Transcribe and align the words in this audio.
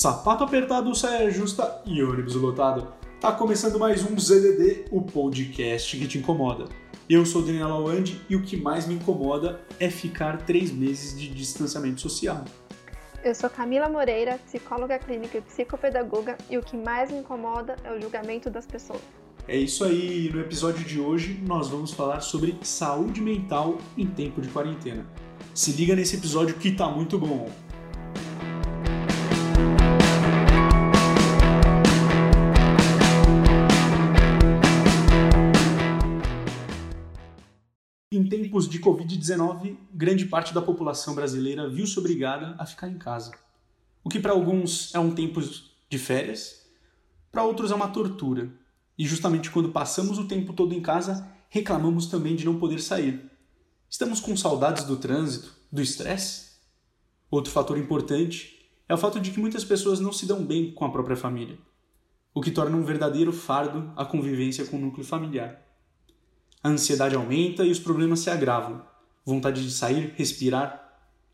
Sapato 0.00 0.42
apertado, 0.42 0.94
saia 0.94 1.30
justa 1.30 1.82
e 1.84 2.02
ônibus 2.02 2.34
lotado. 2.34 2.90
Tá 3.20 3.32
começando 3.32 3.78
mais 3.78 4.02
um 4.02 4.18
ZDD, 4.18 4.86
o 4.90 5.02
podcast 5.02 5.94
que 5.94 6.08
te 6.08 6.16
incomoda. 6.16 6.64
Eu 7.06 7.26
sou 7.26 7.42
Daniel 7.42 7.68
Lawande 7.68 8.18
e 8.26 8.34
o 8.34 8.40
que 8.40 8.56
mais 8.56 8.86
me 8.86 8.94
incomoda 8.94 9.60
é 9.78 9.90
ficar 9.90 10.38
três 10.46 10.72
meses 10.72 11.20
de 11.20 11.28
distanciamento 11.28 12.00
social. 12.00 12.42
Eu 13.22 13.34
sou 13.34 13.50
Camila 13.50 13.90
Moreira, 13.90 14.40
psicóloga 14.46 14.98
clínica 14.98 15.36
e 15.36 15.42
psicopedagoga, 15.42 16.38
e 16.48 16.56
o 16.56 16.62
que 16.62 16.78
mais 16.78 17.10
me 17.10 17.18
incomoda 17.18 17.76
é 17.84 17.92
o 17.92 18.00
julgamento 18.00 18.48
das 18.48 18.64
pessoas. 18.64 19.02
É 19.46 19.58
isso 19.58 19.84
aí, 19.84 20.30
no 20.32 20.40
episódio 20.40 20.82
de 20.82 20.98
hoje 20.98 21.38
nós 21.46 21.68
vamos 21.68 21.90
falar 21.90 22.22
sobre 22.22 22.56
saúde 22.62 23.20
mental 23.20 23.76
em 23.98 24.06
tempo 24.06 24.40
de 24.40 24.48
quarentena. 24.48 25.04
Se 25.54 25.72
liga 25.72 25.94
nesse 25.94 26.16
episódio 26.16 26.54
que 26.54 26.72
tá 26.72 26.88
muito 26.88 27.18
bom. 27.18 27.50
Tempos 38.30 38.68
de 38.68 38.78
Covid-19, 38.78 39.76
grande 39.92 40.24
parte 40.24 40.54
da 40.54 40.62
população 40.62 41.16
brasileira 41.16 41.68
viu-se 41.68 41.98
obrigada 41.98 42.54
a 42.58 42.64
ficar 42.64 42.88
em 42.88 42.96
casa. 42.96 43.32
O 44.04 44.08
que 44.08 44.20
para 44.20 44.30
alguns 44.30 44.94
é 44.94 45.00
um 45.00 45.12
tempo 45.12 45.40
de 45.88 45.98
férias, 45.98 46.64
para 47.32 47.42
outros 47.42 47.72
é 47.72 47.74
uma 47.74 47.88
tortura. 47.88 48.48
E 48.96 49.04
justamente 49.04 49.50
quando 49.50 49.72
passamos 49.72 50.16
o 50.16 50.28
tempo 50.28 50.52
todo 50.52 50.72
em 50.72 50.80
casa, 50.80 51.28
reclamamos 51.48 52.06
também 52.06 52.36
de 52.36 52.44
não 52.44 52.60
poder 52.60 52.80
sair. 52.80 53.28
Estamos 53.88 54.20
com 54.20 54.36
saudades 54.36 54.84
do 54.84 54.96
trânsito, 54.96 55.52
do 55.70 55.82
estresse? 55.82 56.50
Outro 57.28 57.52
fator 57.52 57.76
importante 57.76 58.64
é 58.88 58.94
o 58.94 58.98
fato 58.98 59.18
de 59.18 59.32
que 59.32 59.40
muitas 59.40 59.64
pessoas 59.64 59.98
não 59.98 60.12
se 60.12 60.24
dão 60.24 60.44
bem 60.44 60.70
com 60.70 60.84
a 60.84 60.92
própria 60.92 61.16
família, 61.16 61.58
o 62.32 62.40
que 62.40 62.52
torna 62.52 62.76
um 62.76 62.84
verdadeiro 62.84 63.32
fardo 63.32 63.92
a 63.96 64.04
convivência 64.04 64.64
com 64.66 64.76
o 64.76 64.80
núcleo 64.80 65.04
familiar. 65.04 65.69
A 66.62 66.68
ansiedade 66.68 67.14
aumenta 67.14 67.64
e 67.64 67.70
os 67.70 67.78
problemas 67.78 68.20
se 68.20 68.30
agravam. 68.30 68.84
Vontade 69.24 69.64
de 69.64 69.70
sair, 69.70 70.12
respirar. 70.16 70.88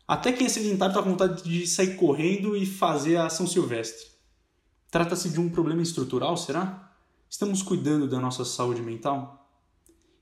Até 0.07 0.31
quem 0.31 0.47
é 0.47 0.49
sedentário 0.49 0.91
está 0.91 1.03
com 1.03 1.09
vontade 1.09 1.43
de 1.43 1.67
sair 1.67 1.95
correndo 1.95 2.55
e 2.55 2.65
fazer 2.65 3.17
a 3.17 3.25
ação 3.25 3.45
silvestre. 3.45 4.07
Trata-se 4.89 5.29
de 5.29 5.39
um 5.39 5.49
problema 5.49 5.81
estrutural, 5.81 6.37
será? 6.37 6.95
Estamos 7.29 7.61
cuidando 7.61 8.07
da 8.07 8.21
nossa 8.21 8.45
saúde 8.45 8.81
mental? 8.81 9.51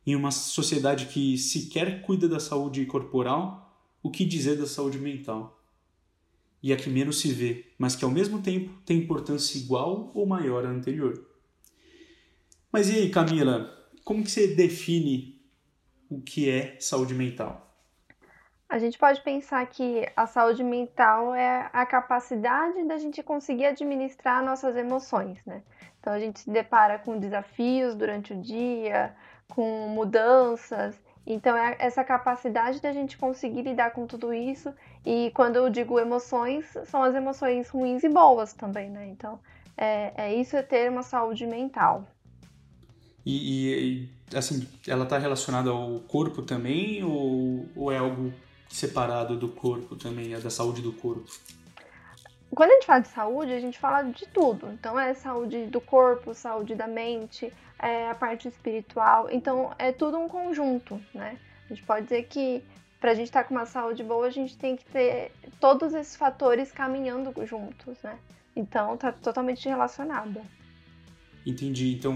Em 0.08 0.16
uma 0.16 0.32
sociedade 0.32 1.06
que 1.06 1.38
sequer 1.38 2.02
cuida 2.02 2.28
da 2.28 2.40
saúde 2.40 2.84
corporal, 2.88 3.80
o 4.02 4.10
que 4.10 4.26
dizer 4.26 4.58
da 4.58 4.66
saúde 4.66 4.98
mental? 4.98 5.64
E 6.64 6.74
a 6.74 6.78
que 6.78 6.90
menos 6.90 7.20
se 7.20 7.32
vê, 7.32 7.68
mas 7.78 7.96
que 7.96 8.04
ao 8.04 8.10
mesmo 8.10 8.42
tempo 8.42 8.74
tem 8.84 8.98
importância 8.98 9.58
igual 9.58 10.12
ou 10.16 10.26
maior 10.26 10.66
à 10.66 10.70
anterior. 10.70 11.28
Mas 12.72 12.90
e 12.90 12.94
aí, 12.94 13.10
Camila? 13.12 13.75
Como 14.06 14.24
que 14.24 14.30
você 14.30 14.48
define 14.48 15.44
o 16.10 16.22
que 16.22 16.48
é 16.48 16.78
saúde 16.80 17.16
mental? 17.16 17.66
A 18.70 18.78
gente 18.78 18.98
pode 18.98 19.22
pensar 19.22 19.66
que 19.66 20.08
a 20.16 20.28
saúde 20.28 20.64
mental 20.64 21.34
é 21.34 21.70
a 21.74 21.86
capacidade 21.86 22.84
da 22.86 22.98
gente 22.98 23.24
conseguir 23.24 23.66
administrar 23.66 24.44
nossas 24.44 24.76
emoções, 24.76 25.44
né? 25.46 25.64
Então 26.00 26.14
a 26.14 26.20
gente 26.20 26.40
se 26.40 26.50
depara 26.52 27.00
com 27.00 27.18
desafios 27.18 27.96
durante 27.96 28.34
o 28.34 28.42
dia, 28.42 29.16
com 29.50 29.88
mudanças. 29.90 31.00
Então 31.26 31.58
é 31.58 31.76
essa 31.80 32.04
capacidade 32.04 32.80
da 32.82 32.94
gente 32.94 33.18
conseguir 33.18 33.64
lidar 33.64 33.92
com 33.92 34.06
tudo 34.06 34.32
isso. 34.32 34.72
E 35.04 35.32
quando 35.34 35.56
eu 35.56 35.70
digo 35.70 36.00
emoções, 36.00 36.66
são 36.86 37.02
as 37.02 37.16
emoções 37.16 37.70
ruins 37.70 38.04
e 38.04 38.10
boas 38.10 38.54
também, 38.54 38.90
né? 38.90 39.08
Então 39.08 39.40
é, 39.76 40.14
é 40.16 40.36
isso 40.36 40.56
é 40.56 40.62
ter 40.62 40.92
uma 40.92 41.02
saúde 41.02 41.48
mental. 41.48 42.06
E, 43.26 44.10
e 44.32 44.38
assim, 44.38 44.68
ela 44.88 45.04
está 45.04 45.18
relacionada 45.18 45.72
ao 45.72 46.00
corpo 46.02 46.44
também 46.44 47.04
ou, 47.04 47.68
ou 47.76 47.92
é 47.92 47.98
algo 47.98 48.32
separado 48.70 49.38
do 49.38 49.50
corpo 49.50 49.96
também, 49.96 50.34
é 50.34 50.40
da 50.40 50.50
saúde 50.50 50.82
do 50.82 50.94
corpo? 50.94 51.32
Quando 52.52 52.72
a 52.72 52.74
gente 52.76 52.86
fala 52.86 53.00
de 53.00 53.08
saúde, 53.08 53.52
a 53.52 53.60
gente 53.60 53.80
fala 53.80 54.04
de 54.04 54.28
tudo. 54.28 54.72
Então 54.72 55.00
é 55.00 55.14
saúde 55.14 55.66
do 55.66 55.82
corpo, 55.82 56.34
saúde 56.34 56.76
da 56.76 56.88
mente, 56.88 57.52
é 57.80 58.10
a 58.10 58.16
parte 58.16 58.48
espiritual. 58.48 59.28
Então 59.32 59.74
é 59.78 59.92
tudo 59.92 60.18
um 60.18 60.28
conjunto, 60.28 61.02
né? 61.14 61.38
A 61.66 61.70
gente 61.70 61.84
pode 61.84 62.04
dizer 62.04 62.24
que 62.28 62.64
para 63.00 63.12
a 63.12 63.16
gente 63.16 63.28
estar 63.28 63.44
tá 63.44 63.50
com 63.50 63.56
uma 63.56 63.66
saúde 63.66 64.04
boa, 64.04 64.28
a 64.28 64.30
gente 64.30 64.58
tem 64.58 64.76
que 64.76 64.86
ter 64.86 65.32
todos 65.60 65.94
esses 65.94 66.16
fatores 66.16 66.72
caminhando 66.72 67.34
juntos, 67.46 67.98
né? 68.04 68.18
Então 68.56 68.96
tá 68.96 69.12
totalmente 69.12 69.68
relacionada. 69.68 70.42
Entendi. 71.46 71.96
Então 71.96 72.16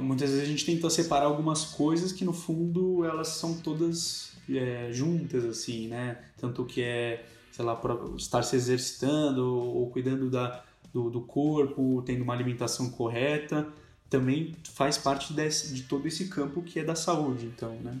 muitas 0.00 0.30
vezes 0.30 0.44
a 0.44 0.48
gente 0.48 0.64
tenta 0.64 0.88
separar 0.90 1.26
algumas 1.26 1.64
coisas 1.64 2.12
que 2.12 2.24
no 2.24 2.32
fundo 2.32 3.04
elas 3.04 3.28
são 3.28 3.54
todas 3.54 4.32
é, 4.50 4.90
juntas 4.92 5.44
assim, 5.44 5.88
né? 5.88 6.18
Tanto 6.38 6.64
que 6.64 6.82
é, 6.82 7.24
sei 7.52 7.64
lá, 7.64 7.80
estar 8.16 8.42
se 8.42 8.56
exercitando 8.56 9.44
ou 9.44 9.90
cuidando 9.90 10.30
da, 10.30 10.62
do, 10.92 11.10
do 11.10 11.20
corpo, 11.20 12.02
tendo 12.04 12.22
uma 12.22 12.32
alimentação 12.32 12.90
correta, 12.90 13.66
também 14.08 14.56
faz 14.72 14.96
parte 14.96 15.32
desse, 15.32 15.74
de 15.74 15.82
todo 15.82 16.06
esse 16.06 16.28
campo 16.28 16.62
que 16.62 16.80
é 16.80 16.84
da 16.84 16.94
saúde, 16.94 17.46
então, 17.46 17.74
né? 17.76 17.98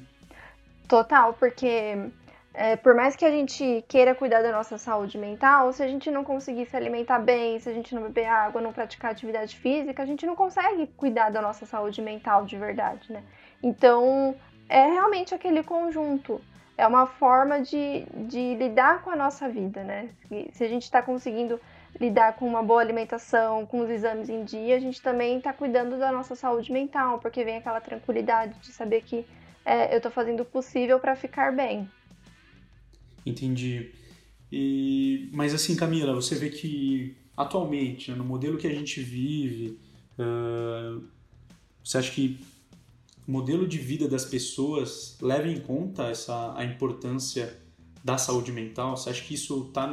Total, 0.88 1.34
porque 1.34 2.10
é, 2.58 2.74
por 2.74 2.92
mais 2.92 3.14
que 3.14 3.24
a 3.24 3.30
gente 3.30 3.84
queira 3.86 4.16
cuidar 4.16 4.42
da 4.42 4.50
nossa 4.50 4.76
saúde 4.76 5.16
mental, 5.16 5.72
se 5.72 5.80
a 5.80 5.86
gente 5.86 6.10
não 6.10 6.24
conseguir 6.24 6.66
se 6.66 6.76
alimentar 6.76 7.20
bem, 7.20 7.56
se 7.60 7.68
a 7.68 7.72
gente 7.72 7.94
não 7.94 8.02
beber 8.02 8.26
água, 8.26 8.60
não 8.60 8.72
praticar 8.72 9.12
atividade 9.12 9.56
física, 9.56 10.02
a 10.02 10.06
gente 10.06 10.26
não 10.26 10.34
consegue 10.34 10.88
cuidar 10.96 11.30
da 11.30 11.40
nossa 11.40 11.64
saúde 11.64 12.02
mental 12.02 12.44
de 12.44 12.58
verdade, 12.58 13.12
né? 13.12 13.22
Então, 13.62 14.34
é 14.68 14.86
realmente 14.86 15.32
aquele 15.32 15.62
conjunto. 15.62 16.40
É 16.76 16.84
uma 16.84 17.06
forma 17.06 17.60
de, 17.60 18.04
de 18.26 18.56
lidar 18.56 19.02
com 19.02 19.10
a 19.10 19.16
nossa 19.16 19.48
vida, 19.48 19.84
né? 19.84 20.08
Se 20.50 20.64
a 20.64 20.68
gente 20.68 20.82
está 20.82 21.00
conseguindo 21.00 21.60
lidar 22.00 22.32
com 22.32 22.44
uma 22.44 22.62
boa 22.62 22.80
alimentação, 22.80 23.66
com 23.66 23.78
os 23.82 23.88
exames 23.88 24.28
em 24.28 24.42
dia, 24.42 24.74
a 24.74 24.80
gente 24.80 25.00
também 25.00 25.38
está 25.38 25.52
cuidando 25.52 25.96
da 25.96 26.10
nossa 26.10 26.34
saúde 26.34 26.72
mental, 26.72 27.20
porque 27.20 27.44
vem 27.44 27.58
aquela 27.58 27.80
tranquilidade 27.80 28.58
de 28.58 28.72
saber 28.72 29.02
que 29.02 29.24
é, 29.64 29.92
eu 29.92 29.98
estou 29.98 30.10
fazendo 30.10 30.40
o 30.40 30.44
possível 30.44 30.98
para 30.98 31.14
ficar 31.14 31.52
bem. 31.52 31.88
Entendi. 33.28 33.92
E, 34.50 35.30
mas 35.32 35.54
assim, 35.54 35.76
Camila, 35.76 36.14
você 36.14 36.34
vê 36.34 36.48
que 36.48 37.16
atualmente, 37.36 38.10
né, 38.10 38.16
no 38.16 38.24
modelo 38.24 38.58
que 38.58 38.66
a 38.66 38.74
gente 38.74 39.00
vive, 39.00 39.78
uh, 40.18 41.02
você 41.84 41.98
acha 41.98 42.10
que 42.10 42.40
o 43.26 43.30
modelo 43.30 43.68
de 43.68 43.78
vida 43.78 44.08
das 44.08 44.24
pessoas 44.24 45.16
leva 45.20 45.48
em 45.48 45.60
conta 45.60 46.08
essa, 46.08 46.54
a 46.56 46.64
importância 46.64 47.56
da 48.02 48.18
saúde 48.18 48.50
mental? 48.50 48.96
Você 48.96 49.10
acha 49.10 49.22
que 49.22 49.34
isso 49.34 49.66
está 49.68 49.86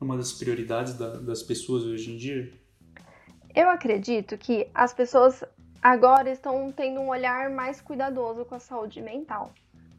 numa 0.00 0.16
das 0.16 0.32
prioridades 0.32 0.94
da, 0.94 1.16
das 1.16 1.42
pessoas 1.42 1.84
hoje 1.84 2.12
em 2.12 2.16
dia? 2.16 2.52
Eu 3.54 3.70
acredito 3.70 4.36
que 4.36 4.68
as 4.74 4.92
pessoas 4.92 5.42
agora 5.82 6.30
estão 6.30 6.70
tendo 6.70 7.00
um 7.00 7.08
olhar 7.08 7.50
mais 7.50 7.80
cuidadoso 7.80 8.44
com 8.44 8.54
a 8.54 8.58
saúde 8.58 9.00
mental. 9.00 9.52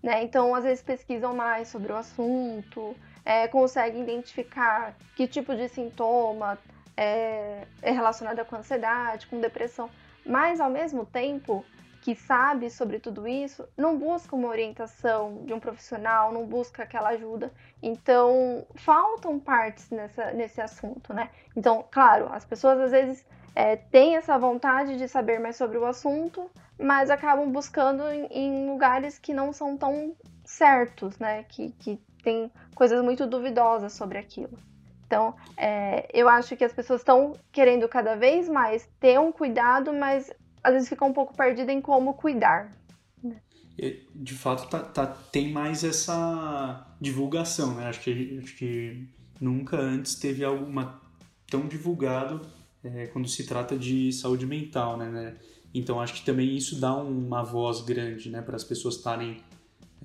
Né? 0.08 0.24
Então, 0.24 0.56
às 0.56 0.64
vezes 0.64 0.82
pesquisam 0.82 1.36
mais 1.36 1.68
sobre 1.68 1.92
o 1.92 1.98
assunto, 1.98 2.96
é, 3.26 3.46
conseguem 3.50 4.04
identificar 4.04 4.96
que 5.18 5.28
tipo 5.28 5.54
de 5.54 5.68
sintoma 5.68 6.58
é, 6.96 7.68
é 7.82 7.92
relacionado 7.92 8.46
com 8.46 8.56
ansiedade, 8.56 9.28
com 9.28 9.42
depressão, 9.42 9.90
mas 10.26 10.62
ao 10.62 10.70
mesmo 10.70 11.06
tempo 11.06 11.66
que 12.08 12.16
sabe 12.16 12.70
sobre 12.70 13.02
tudo 13.02 13.28
isso, 13.28 13.68
não 13.76 13.98
busca 13.98 14.34
uma 14.34 14.48
orientação 14.48 15.44
de 15.44 15.54
um 15.54 15.60
profissional, 15.60 16.32
não 16.32 16.46
busca 16.46 16.84
aquela 16.84 17.10
ajuda. 17.10 17.52
Então, 17.84 18.66
faltam 18.76 19.38
partes 19.38 19.90
nessa, 19.90 20.32
nesse 20.32 20.62
assunto, 20.62 21.14
né? 21.14 21.30
Então, 21.54 21.84
claro, 21.92 22.30
as 22.32 22.46
pessoas 22.46 22.80
às 22.80 22.92
vezes 22.92 23.26
é, 23.54 23.76
têm 23.76 24.16
essa 24.16 24.40
vontade 24.40 24.98
de 24.98 25.06
saber 25.10 25.38
mais 25.38 25.58
sobre 25.58 25.78
o 25.78 25.86
assunto, 25.86 26.50
mas 26.80 27.10
acabam 27.10 27.52
buscando 27.52 28.08
em, 28.08 28.26
em 28.28 28.70
lugares 28.70 29.20
que 29.20 29.34
não 29.34 29.52
são 29.52 29.76
tão 29.76 30.16
certos, 30.46 31.20
né? 31.20 31.44
Que, 31.44 31.72
que 31.74 32.02
tem 32.24 32.50
coisas 32.74 33.04
muito 33.04 33.28
duvidosas 33.28 33.92
sobre 33.92 34.18
aquilo. 34.18 34.58
Então, 35.06 35.36
é, 35.58 36.08
eu 36.14 36.30
acho 36.30 36.56
que 36.56 36.64
as 36.64 36.72
pessoas 36.72 37.02
estão 37.02 37.34
querendo 37.52 37.86
cada 37.90 38.16
vez 38.16 38.48
mais 38.48 38.88
ter 38.98 39.20
um 39.20 39.30
cuidado, 39.30 39.92
mas 39.92 40.34
às 40.68 40.74
vezes 40.74 40.90
ficam 40.90 41.08
um 41.08 41.14
pouco 41.14 41.34
perdidas 41.34 41.74
em 41.74 41.80
como 41.80 42.14
cuidar. 42.14 42.76
De 44.14 44.34
fato, 44.34 44.68
tá, 44.70 44.80
tá, 44.80 45.06
tem 45.06 45.52
mais 45.52 45.84
essa 45.84 46.86
divulgação, 47.00 47.76
né? 47.76 47.88
Acho 47.88 48.02
que, 48.02 48.40
acho 48.44 48.56
que 48.56 49.08
nunca 49.40 49.78
antes 49.78 50.16
teve 50.16 50.44
alguma 50.44 51.00
tão 51.50 51.68
divulgado 51.68 52.42
é, 52.84 53.08
quando 53.08 53.28
se 53.30 53.46
trata 53.46 53.78
de 53.78 54.12
saúde 54.12 54.46
mental, 54.46 54.98
né, 54.98 55.10
né? 55.10 55.38
Então 55.74 56.02
acho 56.02 56.16
que 56.16 56.26
também 56.26 56.56
isso 56.58 56.82
dá 56.82 56.96
uma 56.96 57.44
voz 57.44 57.82
grande, 57.82 58.30
né, 58.30 58.42
para 58.42 58.56
as 58.56 58.64
pessoas 58.64 58.96
estarem 58.96 59.42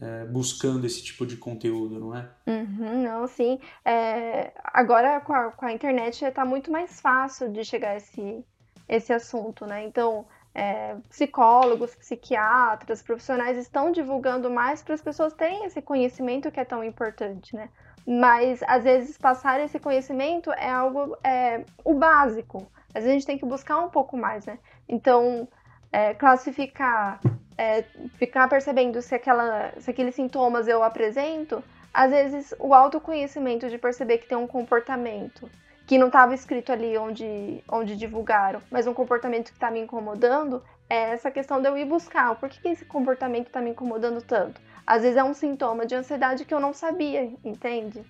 é, 0.00 0.26
buscando 0.26 0.84
esse 0.84 1.02
tipo 1.02 1.26
de 1.26 1.36
conteúdo, 1.36 1.98
não 1.98 2.14
é? 2.14 2.28
Uhum, 2.46 3.02
não, 3.02 3.26
sim. 3.26 3.58
É, 3.84 4.52
agora 4.64 5.20
com 5.20 5.32
a, 5.32 5.50
com 5.50 5.66
a 5.66 5.72
internet 5.72 6.24
está 6.24 6.44
muito 6.44 6.70
mais 6.70 7.00
fácil 7.00 7.50
de 7.50 7.64
chegar 7.64 7.92
a 7.92 7.96
esse, 7.96 8.44
esse 8.88 9.12
assunto, 9.12 9.64
né? 9.64 9.84
Então, 9.86 10.26
é, 10.54 10.96
psicólogos, 11.08 11.94
psiquiatras, 11.94 13.02
profissionais 13.02 13.56
estão 13.56 13.90
divulgando 13.90 14.50
mais 14.50 14.82
para 14.82 14.94
as 14.94 15.02
pessoas 15.02 15.32
terem 15.32 15.64
esse 15.64 15.80
conhecimento 15.80 16.50
que 16.50 16.60
é 16.60 16.64
tão 16.64 16.84
importante, 16.84 17.56
né? 17.56 17.68
Mas 18.06 18.62
às 18.64 18.84
vezes 18.84 19.16
passar 19.16 19.60
esse 19.60 19.78
conhecimento 19.78 20.52
é 20.52 20.70
algo 20.70 21.16
é, 21.24 21.64
o 21.84 21.94
básico. 21.94 22.66
Às 22.94 23.04
vezes 23.04 23.08
a 23.08 23.12
gente 23.12 23.26
tem 23.26 23.38
que 23.38 23.46
buscar 23.46 23.78
um 23.78 23.88
pouco 23.88 24.16
mais, 24.16 24.44
né? 24.44 24.58
Então, 24.88 25.48
é, 25.90 26.12
classificar, 26.12 27.20
é, 27.56 27.82
ficar 28.18 28.48
percebendo 28.48 29.00
se, 29.00 29.14
aquela, 29.14 29.72
se 29.78 29.90
aqueles 29.90 30.14
sintomas 30.14 30.68
eu 30.68 30.82
apresento, 30.82 31.62
às 31.94 32.10
vezes 32.10 32.54
o 32.58 32.74
autoconhecimento 32.74 33.70
de 33.70 33.78
perceber 33.78 34.18
que 34.18 34.26
tem 34.26 34.36
um 34.36 34.46
comportamento 34.46 35.48
que 35.92 35.98
não 35.98 36.06
estava 36.06 36.32
escrito 36.32 36.72
ali 36.72 36.96
onde, 36.96 37.62
onde 37.68 37.94
divulgaram, 37.94 38.62
mas 38.70 38.86
um 38.86 38.94
comportamento 38.94 39.48
que 39.50 39.56
está 39.58 39.70
me 39.70 39.78
incomodando, 39.78 40.62
é 40.88 41.10
essa 41.10 41.30
questão 41.30 41.60
de 41.60 41.68
eu 41.68 41.76
ir 41.76 41.84
buscar. 41.84 42.34
Por 42.36 42.48
que, 42.48 42.62
que 42.62 42.68
esse 42.68 42.86
comportamento 42.86 43.48
está 43.48 43.60
me 43.60 43.68
incomodando 43.68 44.22
tanto? 44.22 44.58
Às 44.86 45.02
vezes 45.02 45.18
é 45.18 45.22
um 45.22 45.34
sintoma 45.34 45.84
de 45.84 45.94
ansiedade 45.94 46.46
que 46.46 46.54
eu 46.54 46.58
não 46.58 46.72
sabia, 46.72 47.30
entende? 47.44 48.02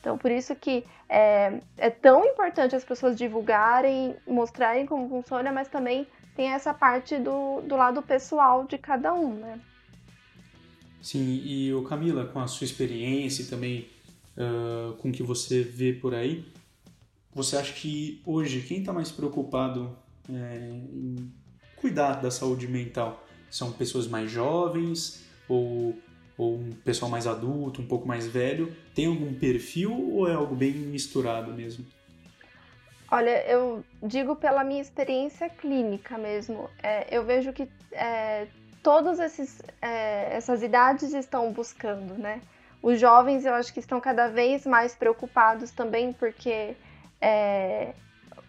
Então, 0.00 0.18
por 0.18 0.32
isso 0.32 0.52
que 0.56 0.84
é, 1.08 1.60
é 1.76 1.90
tão 1.90 2.24
importante 2.24 2.74
as 2.74 2.84
pessoas 2.84 3.16
divulgarem, 3.16 4.16
mostrarem 4.26 4.84
como 4.84 5.08
funciona, 5.08 5.52
mas 5.52 5.68
também 5.68 6.08
tem 6.34 6.48
essa 6.48 6.74
parte 6.74 7.18
do, 7.18 7.60
do 7.60 7.76
lado 7.76 8.02
pessoal 8.02 8.64
de 8.64 8.78
cada 8.78 9.14
um, 9.14 9.34
né? 9.34 9.60
Sim, 11.00 11.40
e 11.44 11.72
o 11.72 11.84
Camila, 11.84 12.26
com 12.26 12.40
a 12.40 12.48
sua 12.48 12.64
experiência 12.64 13.42
e 13.42 13.46
também 13.46 13.88
uh, 14.36 14.94
com 14.94 15.10
o 15.10 15.12
que 15.12 15.22
você 15.22 15.62
vê 15.62 15.92
por 15.92 16.16
aí, 16.16 16.44
você 17.34 17.56
acha 17.56 17.72
que 17.72 18.22
hoje 18.24 18.62
quem 18.62 18.80
está 18.80 18.92
mais 18.92 19.10
preocupado 19.10 19.96
é, 20.28 20.58
em 20.92 21.32
cuidar 21.76 22.14
da 22.14 22.30
saúde 22.30 22.66
mental 22.66 23.24
são 23.50 23.72
pessoas 23.72 24.06
mais 24.06 24.30
jovens 24.30 25.24
ou, 25.48 25.96
ou 26.36 26.56
um 26.56 26.72
pessoal 26.84 27.10
mais 27.10 27.26
adulto, 27.26 27.80
um 27.80 27.86
pouco 27.86 28.06
mais 28.06 28.26
velho? 28.26 28.74
Tem 28.94 29.06
algum 29.06 29.32
perfil 29.34 29.92
ou 29.92 30.28
é 30.28 30.34
algo 30.34 30.54
bem 30.54 30.72
misturado 30.72 31.52
mesmo? 31.52 31.84
Olha, 33.10 33.42
eu 33.46 33.82
digo 34.02 34.36
pela 34.36 34.62
minha 34.62 34.82
experiência 34.82 35.48
clínica 35.48 36.18
mesmo. 36.18 36.68
É, 36.82 37.06
eu 37.10 37.24
vejo 37.24 37.54
que 37.54 37.66
é, 37.92 38.46
todas 38.82 39.18
é, 39.80 40.28
essas 40.36 40.62
idades 40.62 41.14
estão 41.14 41.50
buscando, 41.52 42.14
né? 42.14 42.42
Os 42.82 43.00
jovens 43.00 43.44
eu 43.44 43.54
acho 43.54 43.72
que 43.72 43.80
estão 43.80 44.00
cada 44.00 44.28
vez 44.28 44.66
mais 44.66 44.94
preocupados 44.94 45.70
também 45.70 46.12
porque 46.12 46.76
é, 47.20 47.94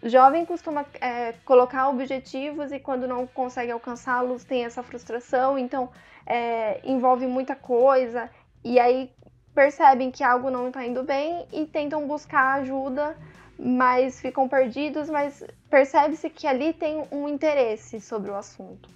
jovem 0.02 0.44
costuma 0.44 0.86
é, 1.00 1.32
colocar 1.44 1.88
objetivos 1.88 2.72
e 2.72 2.78
quando 2.78 3.06
não 3.06 3.26
consegue 3.26 3.70
alcançá-los 3.70 4.44
tem 4.44 4.64
essa 4.64 4.82
frustração, 4.82 5.58
então 5.58 5.90
é, 6.26 6.80
envolve 6.84 7.26
muita 7.26 7.54
coisa. 7.54 8.30
E 8.64 8.78
aí 8.78 9.12
percebem 9.54 10.10
que 10.10 10.22
algo 10.22 10.50
não 10.50 10.68
está 10.68 10.84
indo 10.84 11.02
bem 11.02 11.46
e 11.52 11.66
tentam 11.66 12.06
buscar 12.06 12.60
ajuda, 12.60 13.16
mas 13.58 14.20
ficam 14.20 14.48
perdidos, 14.48 15.10
mas 15.10 15.44
percebe-se 15.68 16.30
que 16.30 16.46
ali 16.46 16.72
tem 16.72 17.06
um 17.10 17.28
interesse 17.28 18.00
sobre 18.00 18.30
o 18.30 18.36
assunto, 18.36 18.88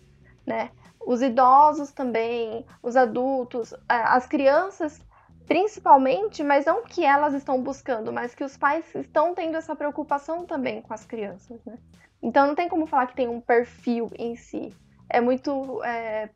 né? 0.47 0.71
Os 1.07 1.21
idosos 1.21 1.93
também, 1.93 2.65
os 2.83 2.97
adultos, 2.97 3.75
as 3.87 4.27
crianças 4.27 5.03
principalmente, 5.47 6.43
mas 6.43 6.65
não 6.65 6.85
que 6.85 7.05
elas 7.05 7.35
estão 7.35 7.63
buscando, 7.63 8.13
mas 8.13 8.35
que 8.35 8.45
os 8.45 8.57
pais 8.57 8.85
estão 8.95 9.35
tendo 9.35 9.57
essa 9.57 9.77
preocupação 9.77 10.45
também 10.45 10.81
com 10.83 10.93
as 10.93 11.05
crianças, 11.05 11.61
né? 11.65 11.79
Então 12.23 12.47
não 12.47 12.55
tem 12.55 12.69
como 12.69 12.87
falar 12.87 13.07
que 13.07 13.17
tem 13.17 13.29
um 13.29 13.41
perfil 13.41 14.11
em 14.19 14.35
si. 14.35 14.73
É 15.09 15.21
muito 15.21 15.83
é, 15.85 16.31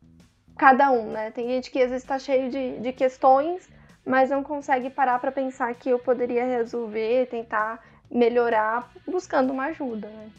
cada 0.56 0.90
um, 0.90 1.12
né? 1.12 1.31
Tem 1.31 1.46
gente 1.49 1.70
que 1.70 1.81
às 1.81 1.88
vezes 1.88 2.05
está 2.05 2.19
cheio 2.19 2.50
de, 2.50 2.78
de 2.81 2.93
questões, 2.93 3.69
mas 4.05 4.31
não 4.31 4.43
consegue 4.43 4.90
parar 4.90 5.19
para 5.19 5.32
pensar 5.32 5.75
que 5.75 5.88
eu 5.88 5.99
poderia 5.99 6.44
resolver, 6.44 7.26
tentar 7.26 7.82
melhorar, 8.11 8.93
buscando 9.06 9.52
uma 9.52 9.66
ajuda, 9.66 10.08
né? 10.08 10.31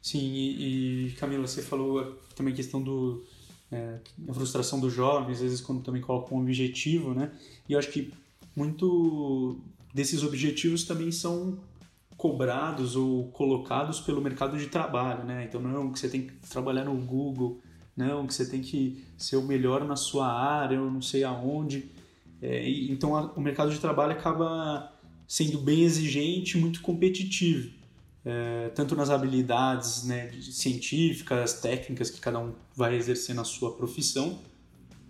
Sim, 0.00 0.18
e, 0.18 1.08
e 1.08 1.12
Camila, 1.12 1.46
você 1.46 1.60
falou 1.60 2.18
também 2.34 2.54
a 2.54 2.56
questão 2.56 2.82
do, 2.82 3.22
é, 3.72 3.98
a 4.28 4.34
frustração 4.34 4.80
dos 4.80 4.92
jovens, 4.92 5.34
às 5.34 5.42
vezes 5.42 5.60
quando 5.60 5.82
também 5.82 6.02
colocam 6.02 6.38
um 6.38 6.42
objetivo, 6.42 7.14
né? 7.14 7.30
E 7.68 7.72
eu 7.72 7.78
acho 7.78 7.90
que 7.90 8.12
muito 8.54 9.60
desses 9.94 10.22
objetivos 10.22 10.84
também 10.84 11.12
são 11.12 11.58
cobrados 12.16 12.96
ou 12.96 13.28
colocados 13.28 14.00
pelo 14.00 14.20
mercado 14.20 14.58
de 14.58 14.66
trabalho, 14.66 15.24
né? 15.24 15.44
Então 15.48 15.60
não 15.60 15.92
que 15.92 15.98
você 15.98 16.08
tem 16.08 16.22
que 16.22 16.32
trabalhar 16.48 16.84
no 16.84 16.96
Google, 16.96 17.60
não 17.96 18.26
que 18.26 18.34
você 18.34 18.48
tem 18.48 18.60
que 18.60 19.04
ser 19.16 19.36
o 19.36 19.42
melhor 19.42 19.84
na 19.84 19.96
sua 19.96 20.26
área, 20.32 20.80
ou 20.80 20.90
não 20.90 21.00
sei 21.00 21.24
aonde. 21.24 21.90
É, 22.42 22.68
então 22.68 23.16
a, 23.16 23.32
o 23.32 23.40
mercado 23.40 23.70
de 23.70 23.78
trabalho 23.78 24.12
acaba 24.12 24.92
sendo 25.28 25.58
bem 25.58 25.82
exigente, 25.82 26.58
muito 26.58 26.82
competitivo 26.82 27.79
é, 28.24 28.68
tanto 28.74 28.94
nas 28.94 29.10
habilidades 29.10 30.04
né, 30.04 30.30
científicas, 30.40 31.60
técnicas 31.60 32.10
que 32.10 32.20
cada 32.20 32.38
um 32.38 32.54
vai 32.74 32.94
exercer 32.94 33.34
na 33.34 33.44
sua 33.44 33.74
profissão, 33.74 34.40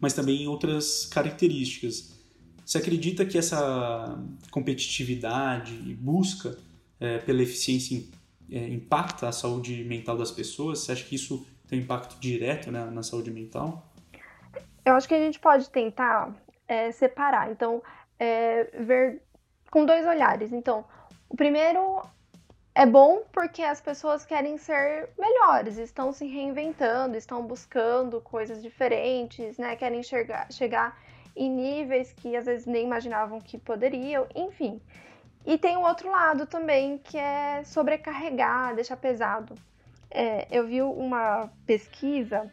mas 0.00 0.12
também 0.12 0.42
em 0.42 0.46
outras 0.46 1.06
características. 1.06 2.18
Você 2.64 2.78
acredita 2.78 3.24
que 3.24 3.36
essa 3.36 4.16
competitividade 4.50 5.74
e 5.74 5.94
busca 5.94 6.56
é, 7.00 7.18
pela 7.18 7.42
eficiência 7.42 8.02
é, 8.50 8.68
impacta 8.68 9.28
a 9.28 9.32
saúde 9.32 9.82
mental 9.84 10.16
das 10.16 10.30
pessoas? 10.30 10.80
Você 10.80 10.92
acha 10.92 11.04
que 11.04 11.16
isso 11.16 11.44
tem 11.68 11.80
um 11.80 11.82
impacto 11.82 12.18
direto 12.20 12.70
né, 12.70 12.84
na 12.90 13.02
saúde 13.02 13.30
mental? 13.30 13.86
Eu 14.84 14.94
acho 14.94 15.08
que 15.08 15.14
a 15.14 15.18
gente 15.18 15.38
pode 15.38 15.68
tentar 15.70 16.34
é, 16.66 16.92
separar, 16.92 17.50
então, 17.50 17.82
é, 18.18 18.64
ver 18.84 19.22
com 19.70 19.84
dois 19.84 20.06
olhares. 20.06 20.52
Então, 20.52 20.84
o 21.28 21.36
primeiro 21.36 22.02
é 22.80 22.86
bom 22.86 23.24
porque 23.30 23.62
as 23.62 23.78
pessoas 23.78 24.24
querem 24.24 24.56
ser 24.56 25.10
melhores, 25.18 25.76
estão 25.76 26.14
se 26.14 26.26
reinventando, 26.26 27.14
estão 27.14 27.42
buscando 27.42 28.22
coisas 28.22 28.62
diferentes, 28.62 29.58
né? 29.58 29.76
Querem 29.76 30.02
chegar, 30.02 30.50
chegar 30.50 30.98
em 31.36 31.50
níveis 31.50 32.10
que 32.14 32.34
às 32.34 32.46
vezes 32.46 32.64
nem 32.64 32.86
imaginavam 32.86 33.38
que 33.38 33.58
poderiam, 33.58 34.26
enfim. 34.34 34.80
E 35.44 35.58
tem 35.58 35.76
o 35.76 35.82
outro 35.82 36.10
lado 36.10 36.46
também, 36.46 36.96
que 36.96 37.18
é 37.18 37.62
sobrecarregar, 37.64 38.74
deixar 38.74 38.96
pesado. 38.96 39.54
É, 40.10 40.48
eu 40.50 40.66
vi 40.66 40.80
uma 40.80 41.50
pesquisa, 41.66 42.50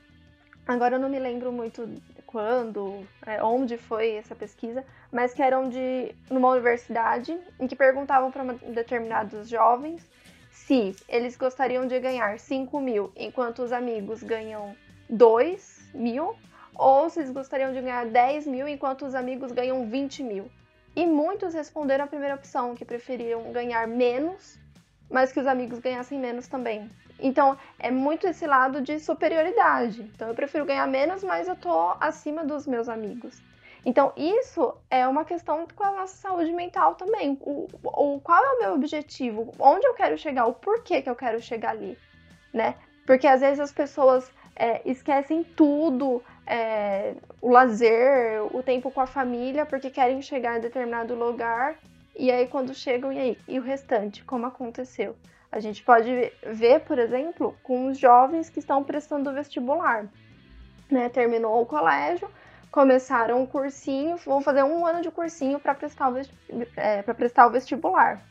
agora 0.68 0.96
eu 0.98 1.00
não 1.00 1.08
me 1.08 1.20
lembro 1.20 1.54
muito 1.54 1.90
quando, 2.26 3.08
é, 3.26 3.42
onde 3.42 3.78
foi 3.78 4.16
essa 4.16 4.36
pesquisa, 4.36 4.84
mas 5.10 5.34
que 5.34 5.42
eram 5.42 5.70
de 5.70 6.14
numa 6.30 6.50
universidade 6.50 7.40
em 7.58 7.66
que 7.66 7.78
perguntavam 7.78 8.30
para 8.30 8.44
determinados 8.74 9.48
jovens 9.48 10.06
se 10.66 10.96
eles 11.08 11.38
gostariam 11.38 11.88
de 11.88 12.00
ganhar 12.00 12.40
5 12.40 12.80
mil 12.80 13.12
enquanto 13.16 13.60
os 13.64 13.72
amigos 13.72 14.22
ganham 14.24 14.76
2 15.10 15.92
mil, 15.94 16.36
ou 16.76 17.10
se 17.10 17.20
eles 17.20 17.32
gostariam 17.32 17.72
de 17.72 17.82
ganhar 17.82 18.06
10 18.06 18.48
mil 18.48 18.68
enquanto 18.68 19.06
os 19.06 19.16
amigos 19.16 19.52
ganham 19.52 19.88
20 19.90 20.24
mil. 20.24 20.52
E 20.96 21.06
muitos 21.06 21.54
responderam 21.54 22.06
a 22.06 22.08
primeira 22.08 22.36
opção, 22.36 22.76
que 22.76 22.84
preferiam 22.84 23.52
ganhar 23.52 23.88
menos, 23.88 24.60
mas 25.10 25.32
que 25.32 25.40
os 25.40 25.48
amigos 25.48 25.80
ganhassem 25.80 26.20
menos 26.20 26.48
também. 26.48 26.90
Então, 27.20 27.58
é 27.80 27.90
muito 27.90 28.28
esse 28.28 28.46
lado 28.46 28.82
de 28.82 29.00
superioridade. 29.00 30.02
Então, 30.14 30.28
eu 30.28 30.36
prefiro 30.36 30.66
ganhar 30.66 30.88
menos, 30.88 31.24
mas 31.24 31.48
eu 31.48 31.56
tô 31.56 31.96
acima 32.00 32.44
dos 32.44 32.68
meus 32.68 32.90
amigos. 32.90 33.42
Então, 33.88 34.12
isso 34.18 34.76
é 34.92 35.08
uma 35.08 35.24
questão 35.24 35.66
com 35.74 35.82
a 35.82 35.92
nossa 35.92 36.18
saúde 36.18 36.52
mental 36.52 36.96
também. 36.96 37.38
O, 37.40 37.70
o, 37.86 38.20
qual 38.20 38.44
é 38.44 38.50
o 38.50 38.60
meu 38.60 38.74
objetivo? 38.74 39.54
Onde 39.58 39.88
eu 39.88 39.94
quero 39.94 40.18
chegar? 40.18 40.46
O 40.46 40.54
porquê 40.54 41.02
que 41.02 41.10
eu 41.10 41.16
quero 41.16 41.42
chegar 41.42 41.70
ali, 41.70 41.98
né? 42.54 42.76
Porque 43.06 43.26
às 43.26 43.40
vezes 43.40 43.62
as 43.62 43.72
pessoas 43.72 44.30
é, 44.58 44.82
esquecem 44.84 45.42
tudo, 45.42 46.22
é, 46.46 47.14
o 47.42 47.50
lazer, 47.50 48.44
o 48.54 48.62
tempo 48.62 48.92
com 48.92 49.00
a 49.00 49.08
família, 49.08 49.66
porque 49.66 49.90
querem 49.90 50.22
chegar 50.22 50.58
em 50.58 50.62
determinado 50.62 51.16
lugar. 51.16 51.78
E 52.14 52.30
aí, 52.30 52.46
quando 52.46 52.74
chegam, 52.74 53.14
e 53.14 53.18
aí? 53.18 53.38
E 53.48 53.58
o 53.58 53.64
restante? 53.64 54.22
Como 54.26 54.46
aconteceu? 54.46 55.16
A 55.50 55.62
gente 55.62 55.82
pode 55.82 56.30
ver, 56.46 56.82
por 56.82 57.00
exemplo, 57.00 57.56
com 57.64 57.88
os 57.88 57.98
jovens 57.98 58.50
que 58.50 58.60
estão 58.60 58.84
prestando 58.84 59.32
vestibular. 59.32 60.10
Né? 60.92 61.08
Terminou 61.08 61.62
o 61.62 61.66
colégio, 61.66 62.30
começaram 62.78 63.42
um 63.42 63.46
cursinho, 63.48 64.18
vão 64.18 64.40
fazer 64.40 64.62
um 64.62 64.86
ano 64.86 65.02
de 65.02 65.10
cursinho 65.10 65.60
para 65.60 65.74
prestar, 65.74 66.12
o 66.12 66.18
é, 66.76 67.02
prestar 67.02 67.48
o 67.48 67.50
vestibular. 67.50 68.22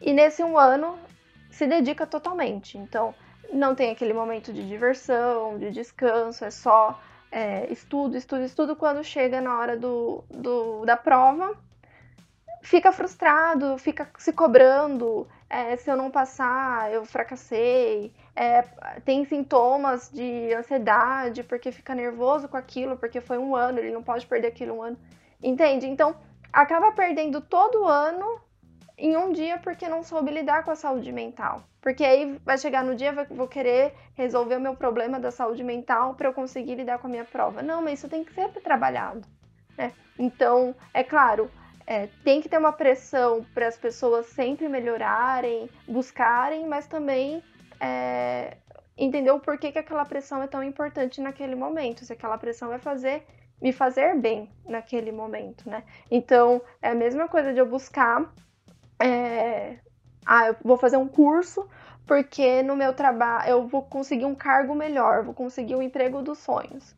E 0.00 0.10
nesse 0.10 0.42
um 0.42 0.58
ano 0.58 0.98
se 1.50 1.66
dedica 1.66 2.06
totalmente. 2.06 2.78
Então, 2.78 3.14
não 3.52 3.74
tem 3.74 3.90
aquele 3.90 4.14
momento 4.14 4.54
de 4.54 4.66
diversão, 4.66 5.58
de 5.58 5.70
descanso, 5.70 6.46
é 6.46 6.50
só 6.50 6.98
é, 7.30 7.70
estudo, 7.70 8.16
estudo, 8.16 8.42
estudo, 8.44 8.74
quando 8.74 9.04
chega 9.04 9.38
na 9.42 9.58
hora 9.58 9.76
do, 9.76 10.24
do 10.30 10.86
da 10.86 10.96
prova, 10.96 11.54
fica 12.62 12.90
frustrado, 12.90 13.76
fica 13.76 14.08
se 14.16 14.32
cobrando. 14.32 15.28
É, 15.50 15.76
se 15.76 15.90
eu 15.90 15.96
não 15.96 16.10
passar, 16.10 16.90
eu 16.90 17.04
fracassei. 17.04 18.14
É, 18.36 18.62
tem 19.04 19.24
sintomas 19.24 20.10
de 20.10 20.52
ansiedade 20.54 21.44
porque 21.44 21.70
fica 21.70 21.94
nervoso 21.94 22.48
com 22.48 22.56
aquilo, 22.56 22.96
porque 22.96 23.20
foi 23.20 23.38
um 23.38 23.54
ano, 23.54 23.78
ele 23.78 23.92
não 23.92 24.02
pode 24.02 24.26
perder 24.26 24.48
aquilo 24.48 24.74
um 24.74 24.82
ano. 24.82 24.98
Entende? 25.42 25.86
Então, 25.86 26.16
acaba 26.52 26.90
perdendo 26.92 27.40
todo 27.40 27.86
ano 27.86 28.40
em 28.96 29.16
um 29.16 29.32
dia 29.32 29.58
porque 29.58 29.88
não 29.88 30.02
soube 30.02 30.30
lidar 30.30 30.64
com 30.64 30.70
a 30.70 30.76
saúde 30.76 31.12
mental. 31.12 31.62
Porque 31.80 32.04
aí 32.04 32.40
vai 32.44 32.56
chegar 32.56 32.82
no 32.82 32.94
dia, 32.94 33.12
vou 33.30 33.46
querer 33.46 33.94
resolver 34.14 34.56
o 34.56 34.60
meu 34.60 34.74
problema 34.74 35.20
da 35.20 35.30
saúde 35.30 35.62
mental 35.62 36.14
para 36.14 36.28
eu 36.28 36.32
conseguir 36.32 36.76
lidar 36.76 36.98
com 36.98 37.06
a 37.06 37.10
minha 37.10 37.24
prova. 37.24 37.62
Não, 37.62 37.82
mas 37.82 37.98
isso 37.98 38.08
tem 38.08 38.24
que 38.24 38.32
ser 38.32 38.48
trabalhado. 38.62 39.26
Né? 39.76 39.92
Então, 40.18 40.74
é 40.94 41.04
claro, 41.04 41.50
é, 41.86 42.08
tem 42.24 42.40
que 42.40 42.48
ter 42.48 42.56
uma 42.56 42.72
pressão 42.72 43.44
para 43.52 43.68
as 43.68 43.76
pessoas 43.76 44.26
sempre 44.26 44.68
melhorarem, 44.68 45.68
buscarem, 45.86 46.66
mas 46.66 46.86
também 46.86 47.42
é, 47.84 48.56
entender 48.96 49.30
o 49.30 49.40
porquê 49.40 49.70
que 49.70 49.78
aquela 49.78 50.04
pressão 50.04 50.42
é 50.42 50.46
tão 50.46 50.62
importante 50.62 51.20
naquele 51.20 51.54
momento. 51.54 52.04
Se 52.04 52.12
aquela 52.12 52.38
pressão 52.38 52.68
vai 52.68 52.78
fazer 52.78 53.26
me 53.60 53.72
fazer 53.72 54.18
bem 54.20 54.50
naquele 54.66 55.12
momento, 55.12 55.68
né? 55.68 55.84
Então 56.10 56.60
é 56.82 56.90
a 56.90 56.94
mesma 56.94 57.28
coisa 57.28 57.52
de 57.52 57.60
eu 57.60 57.66
buscar. 57.66 58.32
É, 59.00 59.78
ah, 60.26 60.48
eu 60.48 60.56
vou 60.62 60.76
fazer 60.76 60.96
um 60.96 61.08
curso 61.08 61.68
porque 62.06 62.62
no 62.62 62.76
meu 62.76 62.92
trabalho 62.94 63.50
eu 63.50 63.66
vou 63.66 63.82
conseguir 63.82 64.24
um 64.24 64.34
cargo 64.34 64.74
melhor, 64.74 65.22
vou 65.22 65.34
conseguir 65.34 65.74
o 65.74 65.78
um 65.78 65.82
emprego 65.82 66.22
dos 66.22 66.38
sonhos. 66.38 66.94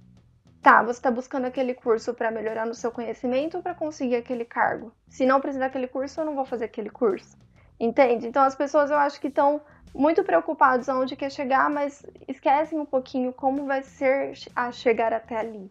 Tá, 0.63 0.83
você 0.83 0.99
está 0.99 1.11
buscando 1.11 1.47
aquele 1.47 1.75
curso 1.75 2.13
para 2.13 2.31
melhorar 2.31 2.67
no 2.67 2.75
seu 2.75 2.91
conhecimento 2.91 3.57
ou 3.57 3.63
para 3.63 3.75
conseguir 3.75 4.17
aquele 4.17 4.45
cargo? 4.45 4.93
Se 5.09 5.25
não 5.25 5.41
precisar 5.41 5.67
daquele 5.67 5.87
curso, 5.87 6.21
eu 6.21 6.25
não 6.25 6.35
vou 6.35 6.45
fazer 6.45 6.65
aquele 6.65 6.91
curso. 6.91 7.37
Entende? 7.79 8.27
Então 8.27 8.43
as 8.43 8.55
pessoas 8.55 8.91
eu 8.91 8.97
acho 8.97 9.21
que 9.21 9.29
estão 9.29 9.61
muito 9.97 10.23
preocupadas 10.23 10.89
aonde 10.89 11.17
quer 11.17 11.31
chegar, 11.31 11.71
mas 11.71 12.05
esquecem 12.29 12.79
um 12.79 12.87
pouquinho 12.87 13.33
como 13.33 13.65
vai 13.67 13.83
ser 13.83 14.35
a 14.55 14.71
chegar 14.71 15.13
até 15.13 15.39
ali. 15.39 15.71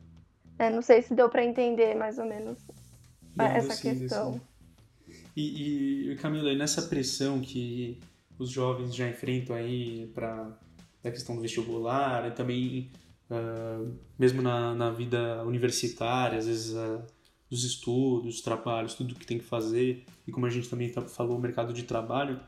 É, 0.57 0.69
não 0.69 0.81
sei 0.81 1.01
se 1.01 1.13
deu 1.13 1.29
para 1.29 1.43
entender 1.43 1.95
mais 1.95 2.17
ou 2.17 2.25
menos 2.25 2.57
essa 3.37 3.73
sim, 3.73 3.99
questão. 3.99 4.33
Sim. 4.33 4.41
E, 5.35 6.11
e 6.11 6.15
Camila, 6.15 6.53
nessa 6.53 6.81
pressão 6.83 7.41
que 7.41 7.99
os 8.39 8.49
jovens 8.49 8.95
já 8.95 9.07
enfrentam 9.07 9.55
aí 9.55 10.07
para 10.07 10.57
a 11.03 11.11
questão 11.11 11.35
do 11.35 11.41
vestibular 11.41 12.27
e 12.27 12.31
também 12.31 12.89
uh, 13.29 13.93
mesmo 14.17 14.41
na, 14.41 14.73
na 14.73 14.91
vida 14.91 15.43
universitária, 15.43 16.37
às 16.37 16.47
vezes 16.47 16.73
uh, 16.73 17.03
os 17.49 17.63
estudos, 17.63 18.35
os 18.35 18.41
trabalhos, 18.41 18.95
tudo 18.95 19.15
que 19.15 19.25
tem 19.25 19.37
que 19.37 19.45
fazer, 19.45 20.05
e 20.25 20.31
como 20.31 20.45
a 20.45 20.49
gente 20.49 20.69
também 20.69 20.91
tá, 20.91 21.01
falou, 21.01 21.37
o 21.37 21.41
mercado 21.41 21.73
de 21.73 21.83
trabalho, 21.83 22.39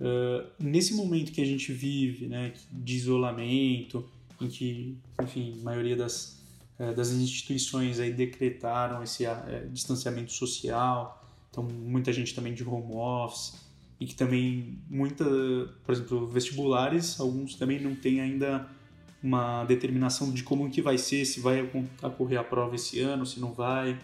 uh, 0.00 0.50
nesse 0.58 0.94
momento 0.94 1.32
que 1.32 1.40
a 1.40 1.44
gente 1.44 1.72
vive, 1.72 2.26
né, 2.26 2.52
de 2.72 2.96
isolamento, 2.96 4.08
em 4.40 4.48
que, 4.48 4.96
enfim, 5.22 5.58
a 5.60 5.64
maioria 5.64 5.94
das, 5.94 6.40
das 6.96 7.10
instituições 7.12 8.00
aí 8.00 8.10
decretaram 8.10 9.02
esse 9.02 9.24
distanciamento 9.70 10.32
social, 10.32 11.22
então 11.50 11.62
muita 11.62 12.10
gente 12.10 12.34
também 12.34 12.54
de 12.54 12.64
home 12.64 12.94
office, 12.94 13.54
e 14.00 14.06
que 14.06 14.14
também 14.14 14.78
muita, 14.88 15.26
por 15.84 15.92
exemplo, 15.92 16.26
vestibulares, 16.26 17.20
alguns 17.20 17.54
também 17.56 17.78
não 17.78 17.94
têm 17.94 18.22
ainda 18.22 18.66
uma 19.22 19.64
determinação 19.64 20.32
de 20.32 20.42
como 20.42 20.70
que 20.70 20.80
vai 20.80 20.96
ser, 20.96 21.26
se 21.26 21.40
vai 21.40 21.68
ocorrer 22.02 22.40
a 22.40 22.44
prova 22.44 22.74
esse 22.74 23.00
ano, 23.00 23.26
se 23.26 23.38
não 23.38 23.52
vai. 23.52 23.98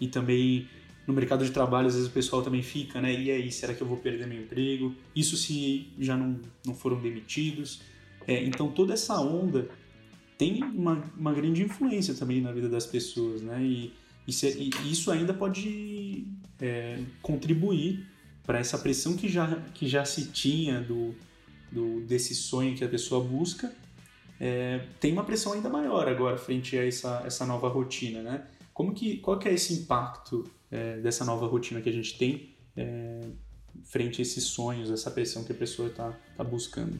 E 0.00 0.06
também 0.06 0.68
no 1.06 1.12
mercado 1.14 1.44
de 1.44 1.50
trabalho, 1.50 1.86
às 1.86 1.94
vezes 1.94 2.08
o 2.08 2.12
pessoal 2.12 2.42
também 2.42 2.62
fica, 2.62 3.00
né? 3.00 3.12
E 3.12 3.30
aí, 3.30 3.52
será 3.52 3.74
que 3.74 3.82
eu 3.82 3.86
vou 3.86 3.98
perder 3.98 4.26
meu 4.26 4.40
emprego? 4.42 4.94
Isso 5.14 5.36
se 5.36 5.88
já 5.98 6.16
não, 6.16 6.40
não 6.64 6.74
foram 6.74 7.00
demitidos. 7.00 7.80
É, 8.26 8.42
então, 8.44 8.70
toda 8.70 8.94
essa 8.94 9.20
onda 9.20 9.68
tem 10.38 10.62
uma, 10.62 11.02
uma 11.16 11.32
grande 11.32 11.62
influência 11.62 12.14
também 12.14 12.40
na 12.40 12.52
vida 12.52 12.68
das 12.68 12.86
pessoas, 12.86 13.42
né? 13.42 13.62
E, 13.62 13.92
e, 14.26 14.32
se, 14.32 14.48
e 14.48 14.90
isso 14.90 15.10
ainda 15.10 15.34
pode 15.34 16.26
é, 16.60 16.98
contribuir 17.20 18.06
para 18.44 18.58
essa 18.58 18.78
pressão 18.78 19.16
que 19.16 19.28
já, 19.28 19.56
que 19.74 19.86
já 19.86 20.04
se 20.04 20.30
tinha 20.30 20.80
do, 20.80 21.14
do, 21.70 22.00
desse 22.00 22.34
sonho 22.34 22.74
que 22.74 22.84
a 22.84 22.88
pessoa 22.88 23.22
busca 23.22 23.74
é, 24.40 24.80
tem 25.00 25.12
uma 25.12 25.24
pressão 25.24 25.52
ainda 25.52 25.68
maior 25.68 26.08
agora 26.08 26.36
frente 26.36 26.76
a 26.76 26.86
essa, 26.86 27.22
essa 27.24 27.46
nova 27.46 27.68
rotina, 27.68 28.22
né? 28.22 28.42
Como 28.74 28.92
que, 28.92 29.18
qual 29.18 29.38
que 29.38 29.48
é 29.48 29.52
esse 29.52 29.72
impacto 29.72 30.44
é, 30.70 30.96
dessa 30.96 31.24
nova 31.24 31.46
rotina 31.46 31.80
que 31.80 31.88
a 31.88 31.92
gente 31.92 32.18
tem 32.18 32.54
é, 32.76 33.20
frente 33.84 34.20
a 34.20 34.22
esses 34.22 34.42
sonhos, 34.44 34.90
essa 34.90 35.12
pressão 35.12 35.44
que 35.44 35.52
a 35.52 35.54
pessoa 35.54 35.88
está 35.88 36.12
tá 36.36 36.42
buscando? 36.42 36.98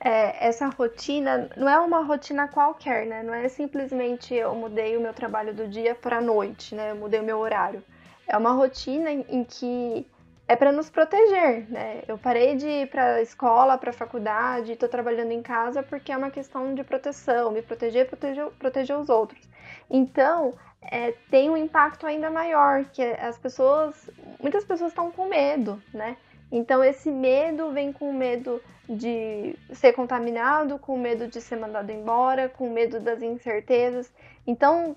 É, 0.00 0.48
essa 0.48 0.68
rotina 0.68 1.50
não 1.56 1.68
é 1.68 1.78
uma 1.78 2.02
rotina 2.02 2.48
qualquer, 2.48 3.06
né? 3.06 3.22
Não 3.22 3.34
é 3.34 3.48
simplesmente 3.48 4.34
eu 4.34 4.54
mudei 4.54 4.96
o 4.96 5.00
meu 5.00 5.12
trabalho 5.12 5.54
do 5.54 5.68
dia 5.68 5.94
para 5.94 6.18
a 6.18 6.20
noite, 6.20 6.74
né? 6.74 6.92
Eu 6.92 6.96
mudei 6.96 7.20
o 7.20 7.24
meu 7.24 7.38
horário. 7.38 7.82
É 8.26 8.36
uma 8.36 8.52
rotina 8.52 9.10
em, 9.10 9.44
que 9.44 10.06
é 10.48 10.56
para 10.56 10.72
nos 10.72 10.88
proteger, 10.88 11.70
né? 11.70 12.02
Eu 12.08 12.16
parei 12.18 12.56
de 12.56 12.66
ir 12.66 12.90
para 12.90 13.16
a 13.16 13.22
escola, 13.22 13.76
para 13.76 13.90
a 13.90 13.94
faculdade, 13.94 14.72
estou 14.72 14.88
trabalhando 14.88 15.32
em 15.32 15.42
casa 15.42 15.82
porque 15.82 16.12
é 16.12 16.16
uma 16.16 16.30
questão 16.30 16.74
de 16.74 16.82
proteção, 16.84 17.50
me 17.50 17.60
proteger, 17.60 18.06
proteger, 18.06 18.46
proteger 18.58 18.98
os 18.98 19.08
outros. 19.08 19.53
Então, 19.90 20.54
é, 20.82 21.12
tem 21.30 21.50
um 21.50 21.56
impacto 21.56 22.06
ainda 22.06 22.30
maior, 22.30 22.84
que 22.86 23.02
as 23.02 23.38
pessoas, 23.38 24.10
muitas 24.40 24.64
pessoas 24.64 24.90
estão 24.90 25.10
com 25.10 25.28
medo, 25.28 25.82
né? 25.92 26.16
Então, 26.50 26.84
esse 26.84 27.10
medo 27.10 27.72
vem 27.72 27.92
com 27.92 28.12
medo 28.12 28.60
de 28.88 29.56
ser 29.72 29.92
contaminado, 29.92 30.78
com 30.78 30.98
medo 30.98 31.26
de 31.26 31.40
ser 31.40 31.56
mandado 31.56 31.90
embora, 31.90 32.48
com 32.48 32.70
medo 32.70 33.00
das 33.00 33.22
incertezas. 33.22 34.12
Então, 34.46 34.94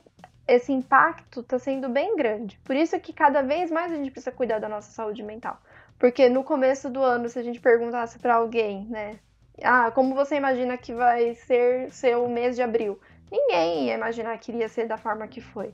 esse 0.47 0.71
impacto 0.71 1.41
está 1.41 1.57
sendo 1.57 1.89
bem 1.89 2.15
grande. 2.15 2.59
Por 2.63 2.75
isso 2.75 2.99
que 2.99 3.13
cada 3.13 3.41
vez 3.41 3.71
mais 3.71 3.91
a 3.91 3.95
gente 3.95 4.11
precisa 4.11 4.31
cuidar 4.31 4.59
da 4.59 4.69
nossa 4.69 4.91
saúde 4.91 5.23
mental. 5.23 5.59
Porque 5.99 6.29
no 6.29 6.43
começo 6.43 6.89
do 6.89 7.01
ano, 7.01 7.27
se 7.27 7.39
a 7.39 7.43
gente 7.43 7.59
perguntasse 7.59 8.19
para 8.19 8.35
alguém, 8.35 8.85
né? 8.85 9.19
Ah, 9.63 9.89
como 9.91 10.13
você 10.13 10.35
imagina 10.35 10.77
que 10.77 10.93
vai 10.93 11.33
ser 11.33 11.91
seu 11.91 12.29
mês 12.29 12.55
de 12.55 12.61
abril? 12.61 12.99
Ninguém 13.31 13.85
ia 13.85 13.95
imaginar 13.95 14.37
que 14.37 14.51
iria 14.51 14.69
ser 14.69 14.87
da 14.87 14.97
forma 14.97 15.27
que 15.27 15.41
foi. 15.41 15.73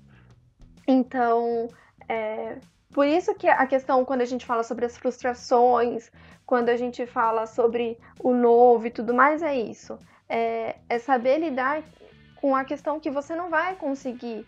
Então, 0.88 1.68
é, 2.10 2.58
por 2.94 3.06
isso 3.06 3.34
que 3.36 3.48
a 3.48 3.66
questão, 3.66 4.06
quando 4.06 4.22
a 4.22 4.26
gente 4.26 4.46
fala 4.46 4.64
sobre 4.64 4.86
as 4.86 4.98
frustrações, 4.98 6.12
quando 6.46 6.70
a 6.70 6.76
gente 6.76 7.06
fala 7.06 7.46
sobre 7.46 7.98
o 8.20 8.34
novo 8.34 8.88
e 8.88 8.92
tudo 8.92 9.14
mais, 9.14 9.42
é 9.42 9.56
isso. 9.56 9.98
É, 10.28 10.76
é 10.90 11.00
saber 11.00 11.40
lidar 11.40 11.84
com 12.42 12.56
a 12.56 12.64
questão 12.64 13.00
que 13.00 13.10
você 13.10 13.36
não 13.36 13.50
vai 13.50 13.76
conseguir 13.76 14.46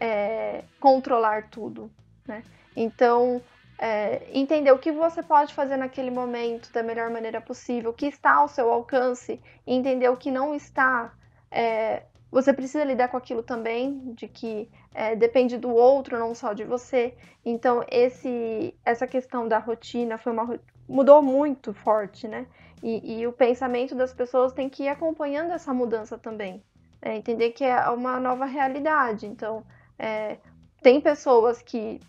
é, 0.00 0.62
controlar 0.78 1.48
tudo, 1.48 1.90
né? 2.26 2.42
Então, 2.76 3.42
é, 3.78 4.26
entender 4.32 4.70
o 4.72 4.78
que 4.78 4.92
você 4.92 5.22
pode 5.22 5.54
fazer 5.54 5.76
naquele 5.76 6.10
momento 6.10 6.72
da 6.72 6.82
melhor 6.82 7.10
maneira 7.10 7.40
possível, 7.40 7.90
o 7.90 7.94
que 7.94 8.06
está 8.06 8.34
ao 8.34 8.48
seu 8.48 8.70
alcance, 8.72 9.40
entender 9.66 10.08
o 10.08 10.16
que 10.16 10.30
não 10.30 10.54
está. 10.54 11.12
É, 11.50 12.02
você 12.30 12.52
precisa 12.52 12.84
lidar 12.84 13.08
com 13.08 13.16
aquilo 13.16 13.42
também, 13.42 14.12
de 14.14 14.28
que 14.28 14.68
é, 14.94 15.16
depende 15.16 15.56
do 15.56 15.70
outro, 15.70 16.18
não 16.18 16.34
só 16.34 16.52
de 16.52 16.64
você. 16.64 17.14
Então, 17.44 17.84
esse, 17.90 18.74
essa 18.84 19.06
questão 19.06 19.48
da 19.48 19.58
rotina 19.58 20.18
foi 20.18 20.32
uma 20.32 20.58
mudou 20.88 21.20
muito 21.22 21.74
forte, 21.74 22.26
né? 22.26 22.46
E, 22.82 23.20
e 23.20 23.26
o 23.26 23.32
pensamento 23.32 23.94
das 23.94 24.14
pessoas 24.14 24.52
tem 24.52 24.68
que 24.68 24.84
ir 24.84 24.88
acompanhando 24.88 25.52
essa 25.52 25.74
mudança 25.74 26.16
também. 26.16 26.62
É, 27.02 27.14
entender 27.14 27.50
que 27.50 27.64
é 27.64 27.88
uma 27.90 28.18
nova 28.18 28.44
realidade. 28.46 29.26
Então, 29.26 29.64
é, 29.98 30.38
tem 30.82 31.00
pessoas 31.00 31.60
que 31.60 32.00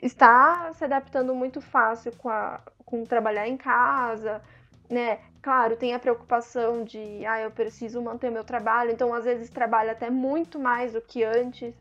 está 0.00 0.72
se 0.74 0.84
adaptando 0.84 1.34
muito 1.34 1.60
fácil 1.60 2.12
com, 2.16 2.28
a, 2.28 2.60
com 2.84 3.04
trabalhar 3.04 3.48
em 3.48 3.56
casa, 3.56 4.40
né? 4.88 5.18
Claro, 5.42 5.76
tem 5.76 5.92
a 5.92 5.98
preocupação 5.98 6.84
de, 6.84 7.26
ah, 7.26 7.40
eu 7.40 7.50
preciso 7.50 8.00
manter 8.00 8.30
meu 8.30 8.44
trabalho, 8.44 8.92
então 8.92 9.12
às 9.12 9.24
vezes 9.24 9.50
trabalha 9.50 9.92
até 9.92 10.08
muito 10.08 10.58
mais 10.58 10.92
do 10.92 11.02
que 11.02 11.24
antes, 11.24 11.74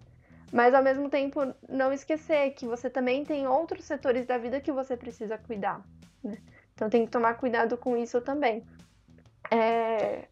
mas 0.51 0.73
ao 0.73 0.83
mesmo 0.83 1.09
tempo 1.09 1.39
não 1.69 1.93
esquecer 1.93 2.51
que 2.51 2.65
você 2.65 2.89
também 2.89 3.23
tem 3.23 3.47
outros 3.47 3.85
setores 3.85 4.25
da 4.25 4.37
vida 4.37 4.59
que 4.59 4.71
você 4.71 4.97
precisa 4.97 5.37
cuidar, 5.37 5.81
né? 6.23 6.37
Então 6.73 6.89
tem 6.89 7.05
que 7.05 7.11
tomar 7.11 7.35
cuidado 7.35 7.77
com 7.77 7.95
isso 7.95 8.19
também. 8.21 8.65
É, 9.51 10.27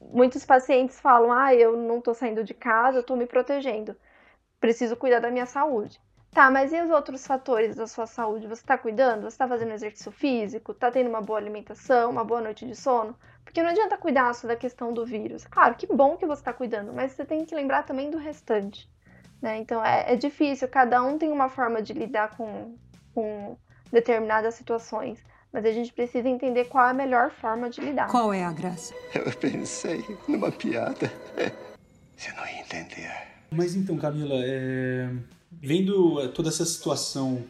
muitos 0.00 0.44
pacientes 0.46 1.00
falam, 1.00 1.32
ah, 1.32 1.54
eu 1.54 1.76
não 1.76 1.98
estou 1.98 2.14
saindo 2.14 2.44
de 2.44 2.54
casa, 2.54 2.98
eu 2.98 3.02
estou 3.02 3.16
me 3.16 3.26
protegendo 3.26 3.96
preciso 4.60 4.96
cuidar 4.96 5.20
da 5.20 5.30
minha 5.30 5.46
saúde. 5.46 6.00
Tá, 6.30 6.50
mas 6.50 6.72
e 6.72 6.80
os 6.80 6.90
outros 6.90 7.26
fatores 7.26 7.76
da 7.76 7.86
sua 7.86 8.06
saúde? 8.06 8.46
Você 8.46 8.62
está 8.62 8.76
cuidando? 8.76 9.22
Você 9.22 9.28
está 9.28 9.48
fazendo 9.48 9.72
exercício 9.72 10.12
físico? 10.12 10.72
Está 10.72 10.90
tendo 10.90 11.08
uma 11.08 11.20
boa 11.20 11.38
alimentação, 11.38 12.10
uma 12.10 12.24
boa 12.24 12.40
noite 12.40 12.66
de 12.66 12.76
sono? 12.76 13.16
Porque 13.44 13.62
não 13.62 13.70
adianta 13.70 13.96
cuidar 13.96 14.34
só 14.34 14.46
da 14.46 14.54
questão 14.54 14.92
do 14.92 15.06
vírus. 15.06 15.46
Claro, 15.46 15.74
que 15.74 15.86
bom 15.86 16.16
que 16.16 16.26
você 16.26 16.42
está 16.42 16.52
cuidando, 16.52 16.92
mas 16.92 17.12
você 17.12 17.24
tem 17.24 17.44
que 17.44 17.54
lembrar 17.54 17.82
também 17.84 18.10
do 18.10 18.18
restante. 18.18 18.88
Né? 19.40 19.56
Então 19.58 19.84
é, 19.84 20.12
é, 20.12 20.16
difícil, 20.16 20.68
cada 20.68 21.02
um 21.02 21.16
tem 21.16 21.32
uma 21.32 21.48
forma 21.48 21.80
de 21.80 21.92
lidar 21.92 22.36
com, 22.36 22.76
com 23.14 23.56
determinadas 23.90 24.54
situações. 24.54 25.24
Mas 25.50 25.64
a 25.64 25.72
gente 25.72 25.92
precisa 25.94 26.28
entender 26.28 26.66
qual 26.66 26.88
é 26.88 26.90
a 26.90 26.94
melhor 26.94 27.30
forma 27.30 27.70
de 27.70 27.80
lidar. 27.80 28.08
Qual 28.08 28.34
é 28.34 28.44
a 28.44 28.52
graça? 28.52 28.94
Eu 29.14 29.32
pensei 29.32 30.04
numa 30.28 30.52
piada. 30.52 31.10
Você 32.14 32.30
não 32.32 32.46
ia 32.46 32.60
entender. 32.60 33.10
Mas 33.50 33.74
então, 33.74 33.96
Camila, 33.96 34.34
é... 34.44 35.08
vendo 35.60 36.28
toda 36.32 36.48
essa 36.48 36.64
situação 36.64 37.44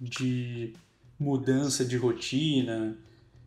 de 0.00 0.74
mudança 1.18 1.84
de 1.84 1.96
rotina, 1.96 2.96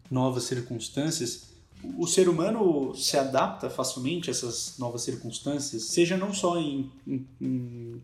novas 0.09 0.43
circunstâncias, 0.43 1.53
o 1.97 2.07
ser 2.07 2.29
humano 2.29 2.95
se 2.95 3.17
adapta 3.17 3.69
facilmente 3.69 4.29
a 4.29 4.31
essas 4.31 4.77
novas 4.79 5.01
circunstâncias, 5.03 5.83
seja 5.83 6.17
não 6.17 6.33
só 6.33 6.57
em, 6.57 6.91
em, 7.05 7.27
em 7.39 8.01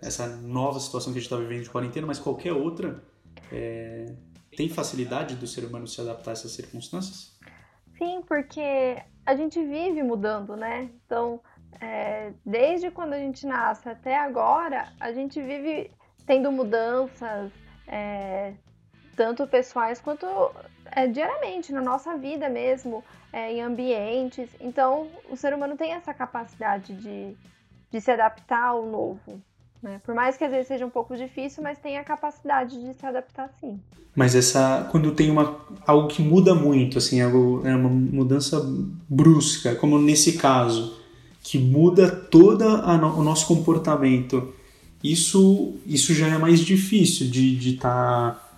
essa 0.00 0.26
nova 0.26 0.80
situação 0.80 1.12
que 1.12 1.18
a 1.18 1.22
gente 1.22 1.30
está 1.30 1.36
vivendo 1.36 1.62
de 1.62 1.70
quarentena, 1.70 2.06
mas 2.06 2.18
qualquer 2.18 2.52
outra. 2.52 3.02
É, 3.50 4.14
tem 4.56 4.68
facilidade 4.68 5.36
do 5.36 5.46
ser 5.46 5.64
humano 5.64 5.86
se 5.86 6.00
adaptar 6.00 6.30
a 6.30 6.32
essas 6.32 6.52
circunstâncias? 6.52 7.32
Sim, 7.96 8.22
porque 8.26 9.02
a 9.24 9.34
gente 9.34 9.62
vive 9.64 10.02
mudando, 10.02 10.56
né? 10.56 10.90
Então, 11.06 11.40
é, 11.80 12.32
desde 12.44 12.90
quando 12.90 13.14
a 13.14 13.18
gente 13.18 13.46
nasce 13.46 13.88
até 13.88 14.16
agora, 14.16 14.92
a 15.00 15.12
gente 15.12 15.40
vive 15.40 15.90
tendo 16.26 16.52
mudanças, 16.52 17.50
é, 17.86 18.54
tanto 19.16 19.46
pessoais 19.46 20.00
quanto 20.00 20.26
é, 20.90 21.06
diariamente, 21.06 21.72
na 21.72 21.80
nossa 21.80 22.16
vida 22.16 22.48
mesmo, 22.48 23.04
é, 23.32 23.52
em 23.52 23.60
ambientes. 23.60 24.50
Então, 24.60 25.08
o 25.30 25.36
ser 25.36 25.54
humano 25.54 25.76
tem 25.76 25.92
essa 25.92 26.14
capacidade 26.14 26.94
de, 26.94 27.36
de 27.90 28.00
se 28.00 28.10
adaptar 28.10 28.68
ao 28.68 28.86
novo. 28.86 29.42
Né? 29.82 30.00
Por 30.04 30.14
mais 30.14 30.36
que 30.36 30.44
às 30.44 30.50
vezes 30.50 30.68
seja 30.68 30.86
um 30.86 30.90
pouco 30.90 31.16
difícil, 31.16 31.62
mas 31.62 31.78
tem 31.78 31.98
a 31.98 32.04
capacidade 32.04 32.80
de 32.80 32.94
se 32.94 33.04
adaptar 33.04 33.50
sim. 33.58 33.80
Mas 34.14 34.34
essa, 34.34 34.88
quando 34.92 35.12
tem 35.12 35.30
uma, 35.30 35.58
algo 35.86 36.06
que 36.06 36.22
muda 36.22 36.54
muito, 36.54 36.98
assim, 36.98 37.20
algo, 37.20 37.62
é 37.66 37.74
uma 37.74 37.88
mudança 37.88 38.60
brusca, 39.08 39.74
como 39.74 39.98
nesse 39.98 40.38
caso, 40.38 41.01
que 41.42 41.58
muda 41.58 42.08
todo 42.10 42.64
o 42.64 43.22
nosso 43.22 43.46
comportamento, 43.46 44.54
isso, 45.02 45.74
isso 45.86 46.14
já 46.14 46.28
é 46.28 46.38
mais 46.38 46.60
difícil 46.60 47.28
de 47.28 47.56
estar 47.70 47.70
de 47.74 47.76
tá, 47.76 48.48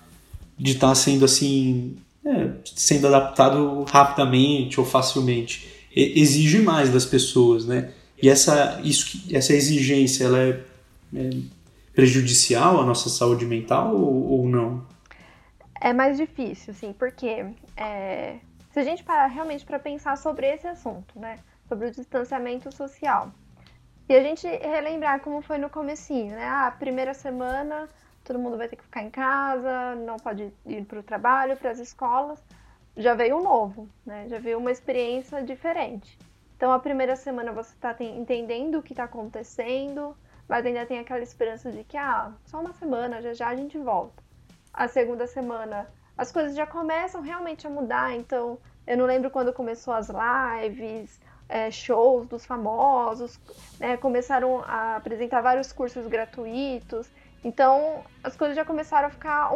de 0.58 0.74
tá 0.74 0.94
sendo 0.94 1.24
assim, 1.24 1.96
é, 2.24 2.50
sendo 2.64 3.06
adaptado 3.06 3.84
rapidamente 3.84 4.78
ou 4.78 4.84
facilmente. 4.84 5.66
E, 5.94 6.20
exige 6.20 6.60
mais 6.60 6.90
das 6.90 7.06
pessoas, 7.06 7.64
né? 7.64 7.92
E 8.22 8.28
essa, 8.28 8.80
isso, 8.84 9.26
essa 9.32 9.54
exigência, 9.54 10.24
ela 10.24 10.38
é, 10.38 10.60
é 11.14 11.30
prejudicial 11.94 12.80
à 12.80 12.84
nossa 12.84 13.08
saúde 13.08 13.46
mental 13.46 13.96
ou, 13.96 14.40
ou 14.40 14.48
não? 14.48 14.84
É 15.80 15.92
mais 15.92 16.16
difícil, 16.16 16.74
sim, 16.74 16.94
porque 16.98 17.46
é, 17.76 18.36
se 18.72 18.80
a 18.80 18.84
gente 18.84 19.02
parar 19.02 19.26
realmente 19.26 19.64
para 19.64 19.78
pensar 19.78 20.16
sobre 20.16 20.46
esse 20.46 20.66
assunto, 20.66 21.18
né, 21.18 21.38
sobre 21.68 21.88
o 21.88 21.90
distanciamento 21.90 22.70
social, 22.72 23.32
e 24.08 24.14
a 24.14 24.22
gente 24.22 24.46
relembrar 24.46 25.20
como 25.20 25.40
foi 25.40 25.58
no 25.58 25.70
comecinho, 25.70 26.32
né, 26.32 26.46
a 26.46 26.66
ah, 26.66 26.70
primeira 26.70 27.14
semana 27.14 27.88
todo 28.22 28.38
mundo 28.38 28.56
vai 28.56 28.68
ter 28.68 28.76
que 28.76 28.84
ficar 28.84 29.02
em 29.02 29.10
casa, 29.10 29.94
não 29.96 30.16
pode 30.16 30.52
ir 30.64 30.84
para 30.86 30.98
o 30.98 31.02
trabalho, 31.02 31.56
para 31.56 31.70
as 31.70 31.78
escolas, 31.78 32.42
já 32.96 33.14
veio 33.14 33.38
um 33.38 33.42
novo, 33.42 33.88
né, 34.04 34.26
já 34.28 34.38
veio 34.38 34.58
uma 34.58 34.70
experiência 34.70 35.42
diferente. 35.42 36.18
Então 36.56 36.72
a 36.72 36.78
primeira 36.78 37.16
semana 37.16 37.52
você 37.52 37.74
está 37.74 37.94
entendendo 38.00 38.78
o 38.78 38.82
que 38.82 38.92
está 38.92 39.04
acontecendo, 39.04 40.16
mas 40.48 40.64
ainda 40.64 40.86
tem 40.86 40.98
aquela 40.98 41.22
esperança 41.22 41.70
de 41.70 41.84
que, 41.84 41.96
ah, 41.96 42.32
só 42.46 42.60
uma 42.60 42.72
semana, 42.72 43.20
já 43.20 43.34
já 43.34 43.48
a 43.48 43.56
gente 43.56 43.76
volta 43.78 44.22
a 44.74 44.88
segunda 44.88 45.26
semana, 45.26 45.88
as 46.18 46.32
coisas 46.32 46.56
já 46.56 46.66
começam 46.66 47.20
realmente 47.20 47.66
a 47.66 47.70
mudar. 47.70 48.12
Então, 48.14 48.58
eu 48.86 48.96
não 48.96 49.06
lembro 49.06 49.30
quando 49.30 49.52
começou 49.52 49.94
as 49.94 50.08
lives, 50.08 51.20
é, 51.48 51.70
shows 51.70 52.26
dos 52.26 52.44
famosos, 52.44 53.38
né, 53.78 53.96
começaram 53.96 54.62
a 54.66 54.96
apresentar 54.96 55.40
vários 55.40 55.72
cursos 55.72 56.06
gratuitos. 56.06 57.08
Então, 57.42 58.02
as 58.22 58.36
coisas 58.36 58.56
já 58.56 58.64
começaram 58.64 59.08
a 59.08 59.10
ficar 59.10 59.52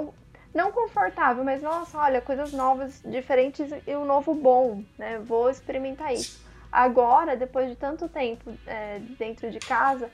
não 0.54 0.72
confortável, 0.72 1.44
mas 1.44 1.62
nossa, 1.62 1.98
olha, 1.98 2.20
coisas 2.20 2.52
novas, 2.52 3.02
diferentes 3.04 3.70
e 3.86 3.96
um 3.96 4.04
novo 4.04 4.34
bom, 4.34 4.82
né? 4.98 5.18
Vou 5.18 5.48
experimentar 5.48 6.12
isso. 6.12 6.44
Agora, 6.70 7.36
depois 7.36 7.68
de 7.68 7.76
tanto 7.76 8.08
tempo 8.08 8.52
é, 8.66 8.98
dentro 9.18 9.50
de 9.50 9.58
casa, 9.58 10.10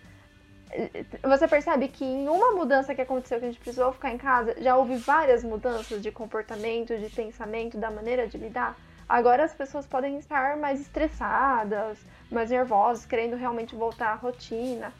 você 1.22 1.46
percebe 1.46 1.88
que 1.88 2.04
em 2.04 2.28
uma 2.28 2.52
mudança 2.52 2.94
que 2.94 3.00
aconteceu 3.00 3.38
que 3.38 3.44
a 3.44 3.48
gente 3.48 3.60
precisou 3.60 3.92
ficar 3.92 4.12
em 4.12 4.18
casa, 4.18 4.54
já 4.60 4.76
houve 4.76 4.96
várias 4.96 5.44
mudanças 5.44 6.02
de 6.02 6.10
comportamento, 6.10 6.96
de 6.96 7.08
pensamento, 7.10 7.78
da 7.78 7.90
maneira 7.90 8.26
de 8.26 8.38
lidar. 8.38 8.76
Agora 9.09 9.45
as 9.45 9.55
pessoas 9.55 9.87
podem 9.87 10.19
estar 10.19 10.57
mais 10.57 10.81
estressadas, 10.81 11.99
mais 12.31 12.51
nervosas, 12.51 13.07
querendo 13.07 13.37
realmente 13.37 13.75
voltar 13.75 14.12
à 14.12 14.14
rotina. 14.14 14.93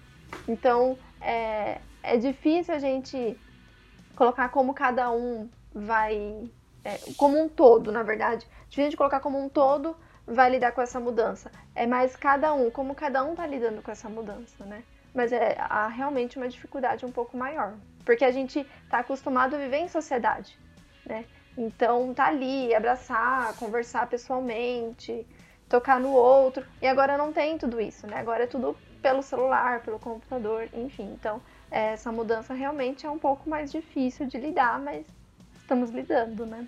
Então 0.49 0.99
é, 1.21 1.81
é 2.03 2.17
difícil 2.17 2.75
a 2.75 2.79
gente 2.79 3.38
colocar 4.17 4.49
como 4.49 4.75
cada 4.75 5.11
um 5.11 5.49
vai. 5.75 6.49
É, 6.85 6.99
como 7.17 7.40
um 7.43 7.49
todo, 7.49 7.90
na 7.90 8.03
verdade. 8.03 8.47
Difícil 8.69 8.90
de 8.90 8.97
colocar 8.97 9.21
como 9.21 9.43
um 9.43 9.49
todo 9.49 9.97
vai 10.27 10.51
lidar 10.51 10.73
com 10.73 10.83
essa 10.83 11.01
mudança. 11.01 11.51
É 11.75 11.87
mais 11.87 12.14
cada 12.14 12.53
um, 12.53 12.71
como 12.71 12.95
cada 12.95 13.25
um 13.25 13.35
tá 13.35 13.47
lidando 13.47 13.83
com 13.83 13.90
essa 13.90 14.09
mudança, 14.09 14.64
né? 14.64 14.83
mas 15.14 15.33
é, 15.33 15.57
há 15.59 15.87
realmente 15.87 16.37
uma 16.37 16.49
dificuldade 16.49 17.07
um 17.07 17.12
pouco 17.12 17.37
maior, 17.37 17.75
porque 18.05 18.25
a 18.25 18.33
gente 18.33 18.67
está 18.83 18.99
acostumado 18.99 19.55
a 19.55 19.59
viver 19.59 19.77
em 19.77 19.88
sociedade, 19.88 20.59
né? 21.07 21.25
Então 21.57 22.12
tá 22.12 22.27
ali, 22.27 22.75
abraçar, 22.75 23.55
conversar 23.57 24.09
pessoalmente, 24.09 25.25
tocar 25.69 26.01
no 26.01 26.11
outro, 26.11 26.64
e 26.83 26.87
agora 26.87 27.17
não 27.17 27.33
tem 27.33 27.57
tudo 27.57 27.81
isso, 27.81 28.07
né? 28.07 28.19
Agora 28.19 28.45
é 28.45 28.47
tudo 28.47 28.77
pelo 29.01 29.23
celular, 29.23 29.83
pelo 29.83 29.99
computador, 29.99 30.69
enfim. 30.75 31.14
Então 31.19 31.40
é, 31.71 31.93
essa 31.93 32.11
mudança 32.11 32.55
realmente 32.55 33.07
é 33.07 33.11
um 33.11 33.19
pouco 33.19 33.49
mais 33.49 33.71
difícil 33.71 34.27
de 34.27 34.38
lidar, 34.38 34.81
mas 34.81 35.05
estamos 35.61 35.90
lidando, 35.90 36.45
né? 36.45 36.67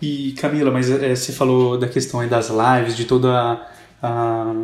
E 0.00 0.32
Camila, 0.32 0.70
mas 0.70 0.90
é, 0.90 1.14
você 1.14 1.32
falou 1.32 1.78
da 1.78 1.88
questão 1.88 2.20
aí 2.20 2.28
das 2.28 2.48
lives, 2.48 2.96
de 2.96 3.04
toda 3.04 3.68
a, 4.02 4.54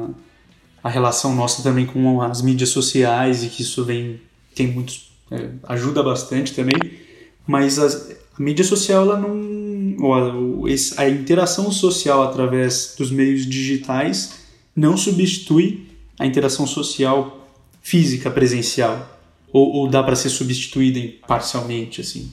a 0.83 0.89
relação 0.89 1.35
nossa 1.35 1.63
também 1.63 1.87
com 1.87 2.21
as 2.23 2.43
mídias 2.43 2.71
sociais 2.71 3.45
e 3.45 3.49
que 3.49 3.63
isso 3.63 3.85
vem 3.85 4.21
tem 4.55 4.67
muitos 4.67 5.13
é, 5.31 5.51
ajuda 5.69 6.03
bastante 6.03 6.55
também 6.55 7.07
mas 7.47 7.79
as, 7.79 8.18
a 8.39 8.43
mídia 8.43 8.65
social 8.65 9.03
ela 9.03 9.19
não 9.19 9.59
ou 10.01 10.15
a, 10.15 11.03
a, 11.03 11.09
interação 11.09 11.73
social 11.73 12.23
através 12.23 12.95
dos 12.97 13.11
meios 13.11 13.45
digitais 13.45 14.47
não 14.75 14.97
substitui 14.97 15.89
a 16.19 16.25
interação 16.25 16.67
social 16.67 17.49
física 17.83 18.31
presencial 18.31 19.19
ou, 19.53 19.73
ou 19.73 19.89
dá 19.89 20.03
para 20.03 20.15
ser 20.15 20.29
substituída 20.29 21.01
parcialmente 21.27 22.01
assim 22.01 22.33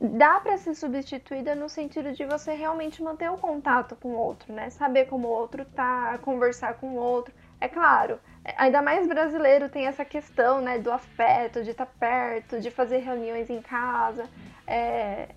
dá 0.00 0.38
para 0.40 0.56
ser 0.58 0.74
substituída 0.74 1.54
no 1.54 1.68
sentido 1.68 2.12
de 2.12 2.24
você 2.24 2.54
realmente 2.54 3.02
manter 3.02 3.30
o 3.30 3.36
contato 3.36 3.96
com 3.96 4.10
o 4.10 4.16
outro, 4.16 4.52
né? 4.52 4.70
Saber 4.70 5.06
como 5.06 5.26
o 5.26 5.30
outro 5.30 5.64
tá, 5.64 6.18
conversar 6.22 6.74
com 6.74 6.90
o 6.90 6.94
outro. 6.94 7.34
É 7.60 7.66
claro, 7.68 8.20
ainda 8.56 8.80
mais 8.80 9.08
brasileiro 9.08 9.68
tem 9.68 9.86
essa 9.86 10.04
questão, 10.04 10.60
né, 10.60 10.78
do 10.78 10.92
afeto, 10.92 11.64
de 11.64 11.70
estar 11.70 11.86
tá 11.86 11.92
perto, 11.98 12.60
de 12.60 12.70
fazer 12.70 12.98
reuniões 12.98 13.50
em 13.50 13.60
casa. 13.60 14.28
É... 14.68 15.28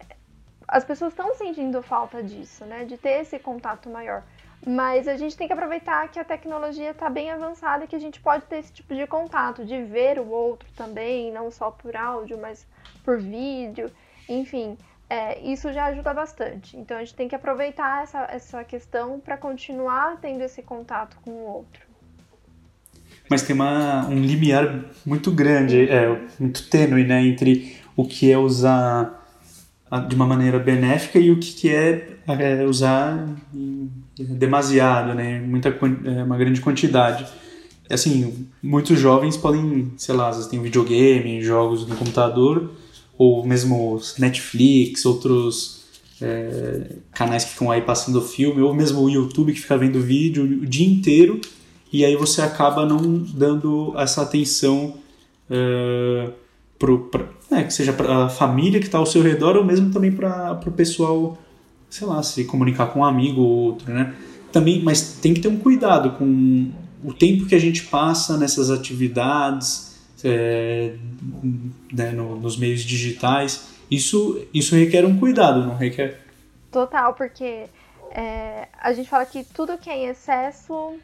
As 0.67 0.83
pessoas 0.83 1.11
estão 1.11 1.33
sentindo 1.35 1.81
falta 1.81 2.21
disso, 2.21 2.63
né, 2.65 2.85
de 2.85 2.97
ter 2.97 3.21
esse 3.21 3.37
contato 3.39 3.89
maior. 3.89 4.23
Mas 4.65 5.07
a 5.07 5.17
gente 5.17 5.35
tem 5.35 5.47
que 5.47 5.53
aproveitar 5.53 6.07
que 6.09 6.19
a 6.19 6.23
tecnologia 6.23 6.91
está 6.91 7.09
bem 7.09 7.31
avançada 7.31 7.83
e 7.83 7.87
que 7.87 7.95
a 7.95 7.99
gente 7.99 8.19
pode 8.19 8.45
ter 8.45 8.57
esse 8.57 8.71
tipo 8.71 8.93
de 8.93 9.07
contato, 9.07 9.65
de 9.65 9.81
ver 9.81 10.19
o 10.19 10.29
outro 10.29 10.69
também, 10.75 11.31
não 11.31 11.49
só 11.49 11.71
por 11.71 11.95
áudio, 11.95 12.37
mas 12.39 12.67
por 13.03 13.19
vídeo. 13.19 13.91
Enfim, 14.29 14.77
é, 15.09 15.39
isso 15.41 15.73
já 15.73 15.85
ajuda 15.85 16.13
bastante. 16.13 16.77
Então 16.77 16.95
a 16.95 16.99
gente 16.99 17.15
tem 17.15 17.27
que 17.27 17.35
aproveitar 17.35 18.03
essa, 18.03 18.27
essa 18.29 18.63
questão 18.63 19.19
para 19.19 19.35
continuar 19.35 20.17
tendo 20.21 20.41
esse 20.41 20.61
contato 20.61 21.17
com 21.23 21.31
o 21.31 21.43
outro. 21.47 21.81
Mas 23.29 23.41
tem 23.41 23.55
uma, 23.55 24.05
um 24.07 24.21
limiar 24.21 24.85
muito 25.05 25.31
grande, 25.31 25.89
é, 25.89 26.07
muito 26.39 26.69
tênue, 26.69 27.03
né, 27.03 27.21
entre 27.23 27.77
o 27.95 28.05
que 28.05 28.31
é 28.31 28.37
usar 28.37 29.20
de 29.99 30.15
uma 30.15 30.25
maneira 30.25 30.57
benéfica 30.57 31.19
e 31.19 31.31
o 31.31 31.37
que 31.37 31.69
é, 31.69 32.17
é 32.27 32.65
usar 32.65 33.27
demasiado, 34.17 35.13
né, 35.13 35.41
muita, 35.41 35.69
é, 35.69 36.23
uma 36.23 36.37
grande 36.37 36.61
quantidade. 36.61 37.25
assim, 37.89 38.47
muitos 38.63 38.97
jovens 38.97 39.35
podem, 39.35 39.91
sei 39.97 40.15
lá, 40.15 40.29
às 40.29 40.37
vezes 40.37 40.49
tem 40.49 40.61
videogame, 40.61 41.41
jogos 41.41 41.85
no 41.85 41.95
computador, 41.95 42.71
ou 43.17 43.45
mesmo 43.45 43.99
Netflix, 44.17 45.05
outros 45.05 45.81
é, 46.21 46.95
canais 47.11 47.43
que 47.43 47.51
ficam 47.51 47.69
aí 47.69 47.81
passando 47.81 48.21
filme, 48.21 48.61
ou 48.61 48.73
mesmo 48.73 49.01
o 49.01 49.09
YouTube 49.09 49.53
que 49.53 49.59
fica 49.59 49.77
vendo 49.77 49.99
vídeo 49.99 50.43
o 50.43 50.65
dia 50.65 50.87
inteiro, 50.87 51.41
e 51.91 52.05
aí 52.05 52.15
você 52.15 52.41
acaba 52.41 52.85
não 52.85 53.01
dando 53.33 53.93
essa 53.97 54.21
atenção 54.21 54.95
uh, 55.49 56.31
pro, 56.79 56.99
pra, 57.09 57.27
é, 57.51 57.63
que 57.63 57.73
seja 57.73 57.91
para 57.91 58.25
a 58.25 58.29
família 58.29 58.79
que 58.79 58.85
está 58.85 58.97
ao 58.97 59.05
seu 59.05 59.21
redor, 59.21 59.57
ou 59.57 59.63
mesmo 59.63 59.91
também 59.91 60.11
para 60.11 60.59
o 60.65 60.71
pessoal, 60.71 61.37
sei 61.89 62.07
lá, 62.07 62.23
se 62.23 62.45
comunicar 62.45 62.87
com 62.87 62.99
um 62.99 63.05
amigo 63.05 63.41
ou 63.41 63.49
outro, 63.49 63.93
né? 63.93 64.15
Também, 64.51 64.81
mas 64.81 65.19
tem 65.21 65.33
que 65.33 65.41
ter 65.41 65.47
um 65.47 65.57
cuidado 65.57 66.11
com 66.17 66.71
o 67.03 67.13
tempo 67.13 67.45
que 67.45 67.55
a 67.55 67.59
gente 67.59 67.83
passa 67.83 68.37
nessas 68.37 68.69
atividades, 68.69 69.99
é, 70.23 70.95
né, 71.91 72.11
no, 72.11 72.35
nos 72.39 72.57
meios 72.57 72.81
digitais, 72.81 73.71
isso, 73.89 74.45
isso 74.53 74.75
requer 74.75 75.05
um 75.05 75.17
cuidado, 75.17 75.65
não 75.65 75.75
requer? 75.75 76.21
Total, 76.71 77.13
porque 77.13 77.65
é, 78.11 78.67
a 78.79 78.93
gente 78.93 79.09
fala 79.09 79.25
que 79.25 79.43
tudo 79.43 79.77
que 79.77 79.89
é 79.89 79.97
em 79.97 80.07
excesso, 80.07 80.95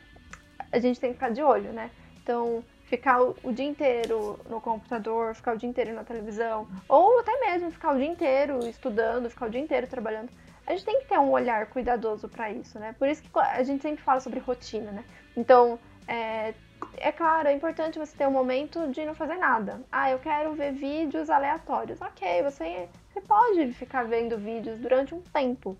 a 0.71 0.79
gente 0.79 0.99
tem 0.99 1.09
que 1.09 1.15
ficar 1.15 1.29
de 1.29 1.41
olho, 1.41 1.73
né? 1.73 1.89
Então, 2.23 2.63
ficar 2.87 3.21
o, 3.21 3.51
dia 3.51 3.65
inteiro 3.65 4.39
no 4.49 4.59
computador, 4.61 5.35
ficar 5.35 5.55
o 5.55 5.57
dia 5.57 5.69
inteiro 5.69 5.93
na 5.93 6.03
televisão, 6.03 6.67
ou 6.87 7.19
até 7.19 7.37
mesmo 7.39 7.69
ficar 7.69 7.93
o 7.93 7.97
dia 7.97 8.07
inteiro 8.07 8.65
estudando, 8.65 9.29
ficar 9.29 9.47
o 9.47 9.49
dia 9.49 9.61
inteiro 9.61 9.87
trabalhando. 9.87 10.29
A 10.65 10.71
gente 10.71 10.85
tem 10.85 10.99
que 10.99 11.07
ter 11.07 11.17
um 11.17 11.31
olhar 11.31 11.67
cuidadoso 11.67 12.27
para 12.27 12.49
isso, 12.49 12.79
né? 12.79 12.95
Por 12.97 13.07
isso 13.07 13.21
que 13.21 13.29
a 13.39 13.63
gente 13.63 13.81
sempre 13.81 14.03
fala 14.03 14.19
sobre 14.19 14.39
rotina, 14.39 14.91
né? 14.91 15.03
Então, 15.35 15.79
é, 16.07 16.53
é 16.97 17.11
claro, 17.11 17.47
é 17.47 17.53
importante 17.53 17.99
você 17.99 18.15
ter 18.15 18.27
um 18.27 18.31
momento 18.31 18.87
de 18.89 19.05
não 19.05 19.13
fazer 19.13 19.35
nada. 19.35 19.81
Ah, 19.91 20.09
eu 20.11 20.19
quero 20.19 20.53
ver 20.53 20.73
vídeos 20.73 21.29
aleatórios. 21.29 22.01
Ok, 22.01 22.41
você, 22.43 22.87
você 23.09 23.21
pode 23.21 23.71
ficar 23.73 24.03
vendo 24.03 24.37
vídeos 24.37 24.79
durante 24.79 25.13
um 25.13 25.21
tempo. 25.21 25.77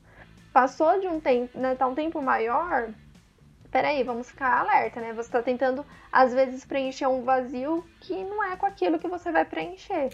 Passou 0.51 0.99
de 0.99 1.07
um 1.07 1.19
tempo, 1.19 1.57
né, 1.57 1.75
tá 1.75 1.85
um 1.87 1.95
tempo 1.95 2.21
maior, 2.21 2.89
peraí, 3.71 4.03
vamos 4.03 4.29
ficar 4.29 4.59
alerta, 4.59 4.99
né? 4.99 5.13
Você 5.13 5.29
está 5.29 5.41
tentando, 5.41 5.85
às 6.11 6.33
vezes, 6.33 6.65
preencher 6.65 7.07
um 7.07 7.23
vazio 7.23 7.83
que 8.01 8.23
não 8.23 8.43
é 8.43 8.55
com 8.55 8.65
aquilo 8.65 8.99
que 8.99 9.07
você 9.07 9.31
vai 9.31 9.45
preencher. 9.45 10.09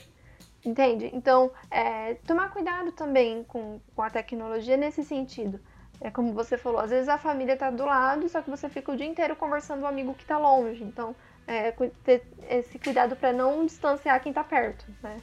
Entende? 0.65 1.09
Então, 1.13 1.51
é, 1.69 2.15
tomar 2.25 2.49
cuidado 2.49 2.91
também 2.91 3.43
com, 3.43 3.81
com 3.95 4.01
a 4.01 4.09
tecnologia 4.09 4.77
nesse 4.77 5.03
sentido. 5.03 5.59
É 5.99 6.09
como 6.09 6.33
você 6.33 6.57
falou, 6.57 6.79
às 6.79 6.89
vezes 6.89 7.07
a 7.07 7.17
família 7.17 7.53
está 7.53 7.69
do 7.69 7.85
lado, 7.85 8.27
só 8.27 8.41
que 8.41 8.49
você 8.49 8.67
fica 8.69 8.91
o 8.91 8.95
dia 8.95 9.05
inteiro 9.05 9.35
conversando 9.35 9.79
com 9.79 9.85
um 9.85 9.89
amigo 9.89 10.13
que 10.13 10.23
está 10.23 10.37
longe. 10.37 10.83
Então, 10.83 11.15
é, 11.47 11.71
ter 12.03 12.25
esse 12.49 12.79
cuidado 12.79 13.15
para 13.15 13.33
não 13.33 13.65
distanciar 13.65 14.21
quem 14.21 14.31
está 14.31 14.43
perto, 14.43 14.85
né? 15.01 15.19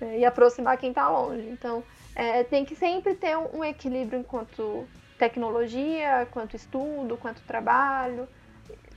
É, 0.00 0.18
e 0.18 0.24
aproximar 0.24 0.76
quem 0.78 0.90
está 0.90 1.08
longe. 1.08 1.48
Então, 1.48 1.82
é, 2.14 2.44
tem 2.44 2.64
que 2.64 2.76
sempre 2.76 3.14
ter 3.14 3.36
um 3.36 3.64
equilíbrio 3.64 4.20
enquanto 4.20 4.86
tecnologia, 5.18 6.26
quanto 6.30 6.56
estudo, 6.56 7.16
quanto 7.16 7.40
trabalho, 7.42 8.26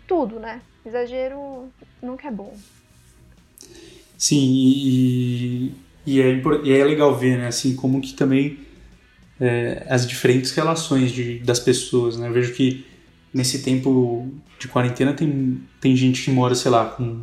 tudo, 0.08 0.40
né? 0.40 0.62
Exagero 0.86 1.70
nunca 2.02 2.28
é 2.28 2.32
bom. 2.32 2.56
Sim, 4.18 4.38
e, 4.38 5.76
e, 6.06 6.22
é, 6.22 6.42
e 6.64 6.74
é 6.74 6.84
legal 6.84 7.16
ver, 7.16 7.38
né, 7.38 7.48
assim, 7.48 7.76
como 7.76 8.02
que 8.02 8.14
também 8.14 8.60
é, 9.40 9.86
as 9.90 10.06
diferentes 10.06 10.52
relações 10.52 11.12
de, 11.12 11.40
das 11.40 11.60
pessoas, 11.60 12.18
né? 12.18 12.28
Eu 12.28 12.34
vejo 12.34 12.54
que 12.54 12.86
nesse 13.34 13.62
tempo 13.62 14.30
de 14.60 14.68
quarentena 14.68 15.14
tem, 15.14 15.62
tem 15.80 15.96
gente 15.96 16.24
que 16.24 16.32
mora, 16.32 16.54
sei 16.54 16.70
lá, 16.70 16.86
com 16.86 17.22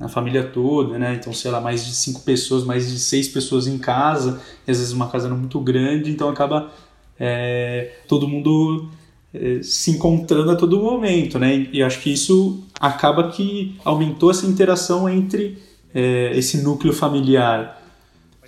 a 0.00 0.08
família 0.08 0.42
toda, 0.42 0.98
né? 0.98 1.14
Então, 1.14 1.32
sei 1.32 1.50
lá, 1.50 1.60
mais 1.60 1.84
de 1.86 1.94
cinco 1.94 2.22
pessoas, 2.22 2.64
mais 2.64 2.90
de 2.90 2.98
seis 2.98 3.28
pessoas 3.28 3.66
em 3.66 3.78
casa, 3.78 4.40
às 4.66 4.78
vezes 4.78 4.92
uma 4.92 5.08
casa 5.08 5.28
não 5.28 5.36
muito 5.36 5.60
grande, 5.60 6.10
então 6.10 6.28
acaba 6.28 6.72
é, 7.18 7.92
todo 8.08 8.28
mundo 8.28 8.88
é, 9.32 9.60
se 9.62 9.90
encontrando 9.90 10.50
a 10.50 10.56
todo 10.56 10.80
momento, 10.80 11.38
né? 11.38 11.68
E 11.72 11.82
acho 11.82 12.00
que 12.00 12.12
isso 12.12 12.62
acaba 12.78 13.30
que 13.30 13.76
aumentou 13.84 14.30
essa 14.30 14.46
interação 14.46 15.08
entre 15.08 15.58
é, 15.94 16.36
esse 16.36 16.62
núcleo 16.62 16.92
familiar. 16.92 17.82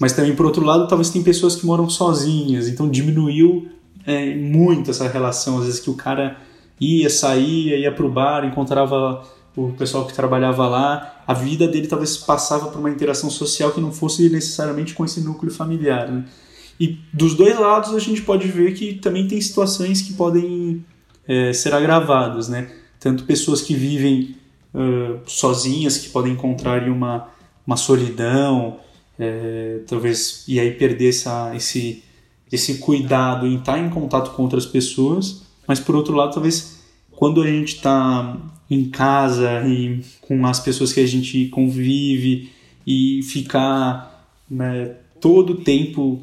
Mas 0.01 0.13
também, 0.13 0.35
por 0.35 0.47
outro 0.47 0.65
lado, 0.65 0.87
talvez 0.89 1.11
tem 1.11 1.23
pessoas 1.23 1.57
que 1.57 1.65
moram 1.65 1.89
sozinhas, 1.89 2.69
então 2.69 2.89
diminuiu 2.89 3.69
é, 4.05 4.35
muito 4.35 4.91
essa 4.91 5.09
relação. 5.09 5.59
Às 5.59 5.65
vezes 5.65 5.81
que 5.81 5.91
o 5.91 5.95
cara 5.95 6.37
ia, 6.81 7.09
saía, 7.09 7.77
ia 7.77 7.93
pro 7.93 8.09
bar, 8.09 8.45
encontrava 8.45 9.25
o 9.57 9.73
pessoal 9.73 10.07
que 10.07 10.13
trabalhava 10.13 10.69
lá, 10.69 11.23
a 11.27 11.33
vida 11.33 11.67
dele 11.67 11.87
talvez 11.87 12.17
passava 12.19 12.67
por 12.67 12.79
uma 12.79 12.91
interação 12.91 13.31
social 13.31 13.73
que 13.73 13.81
não 13.81 13.91
fosse 13.91 14.29
necessariamente 14.29 14.93
com 14.93 15.03
esse 15.05 15.21
núcleo 15.21 15.51
familiar. 15.51 16.09
Né? 16.09 16.25
E 16.79 16.99
dos 17.13 17.35
dois 17.35 17.59
lados 17.59 17.95
a 17.95 17.99
gente 17.99 18.23
pode 18.23 18.49
ver 18.49 18.75
que 18.75 18.95
também 18.95 19.27
tem 19.27 19.41
situações 19.41 20.03
que 20.03 20.13
podem 20.13 20.85
é, 21.27 21.53
ser 21.53 21.75
agravadas, 21.75 22.49
né? 22.49 22.71
Tanto 23.01 23.25
pessoas 23.25 23.63
que 23.63 23.75
vivem 23.75 24.37
uh, 24.75 25.19
sozinhas, 25.27 25.99
que 25.99 26.09
podem 26.11 26.33
encontrar 26.33 26.89
uma, 26.89 27.29
uma 27.67 27.77
solidão, 27.77 28.79
é, 29.19 29.81
talvez, 29.87 30.45
e 30.47 30.61
aí 30.61 30.73
perder 30.73 31.09
essa, 31.09 31.55
esse, 31.55 32.03
esse 32.53 32.79
cuidado 32.79 33.47
em 33.47 33.57
estar 33.57 33.79
em 33.79 33.89
contato 33.89 34.35
com 34.35 34.43
outras 34.43 34.67
pessoas, 34.67 35.43
mas 35.67 35.81
por 35.81 35.97
outro 35.97 36.15
lado, 36.15 36.35
talvez 36.35 36.81
quando 37.11 37.43
a 37.43 37.47
gente 37.47 37.77
está 37.77 38.37
em 38.71 38.89
casa 38.91 39.63
e 39.67 40.03
com 40.21 40.47
as 40.47 40.61
pessoas 40.61 40.93
que 40.93 41.01
a 41.01 41.07
gente 41.07 41.47
convive 41.47 42.51
e 42.87 43.23
ficar 43.23 44.31
né, 44.51 44.97
todo 45.21 45.55
o 45.55 45.57
tempo 45.57 46.23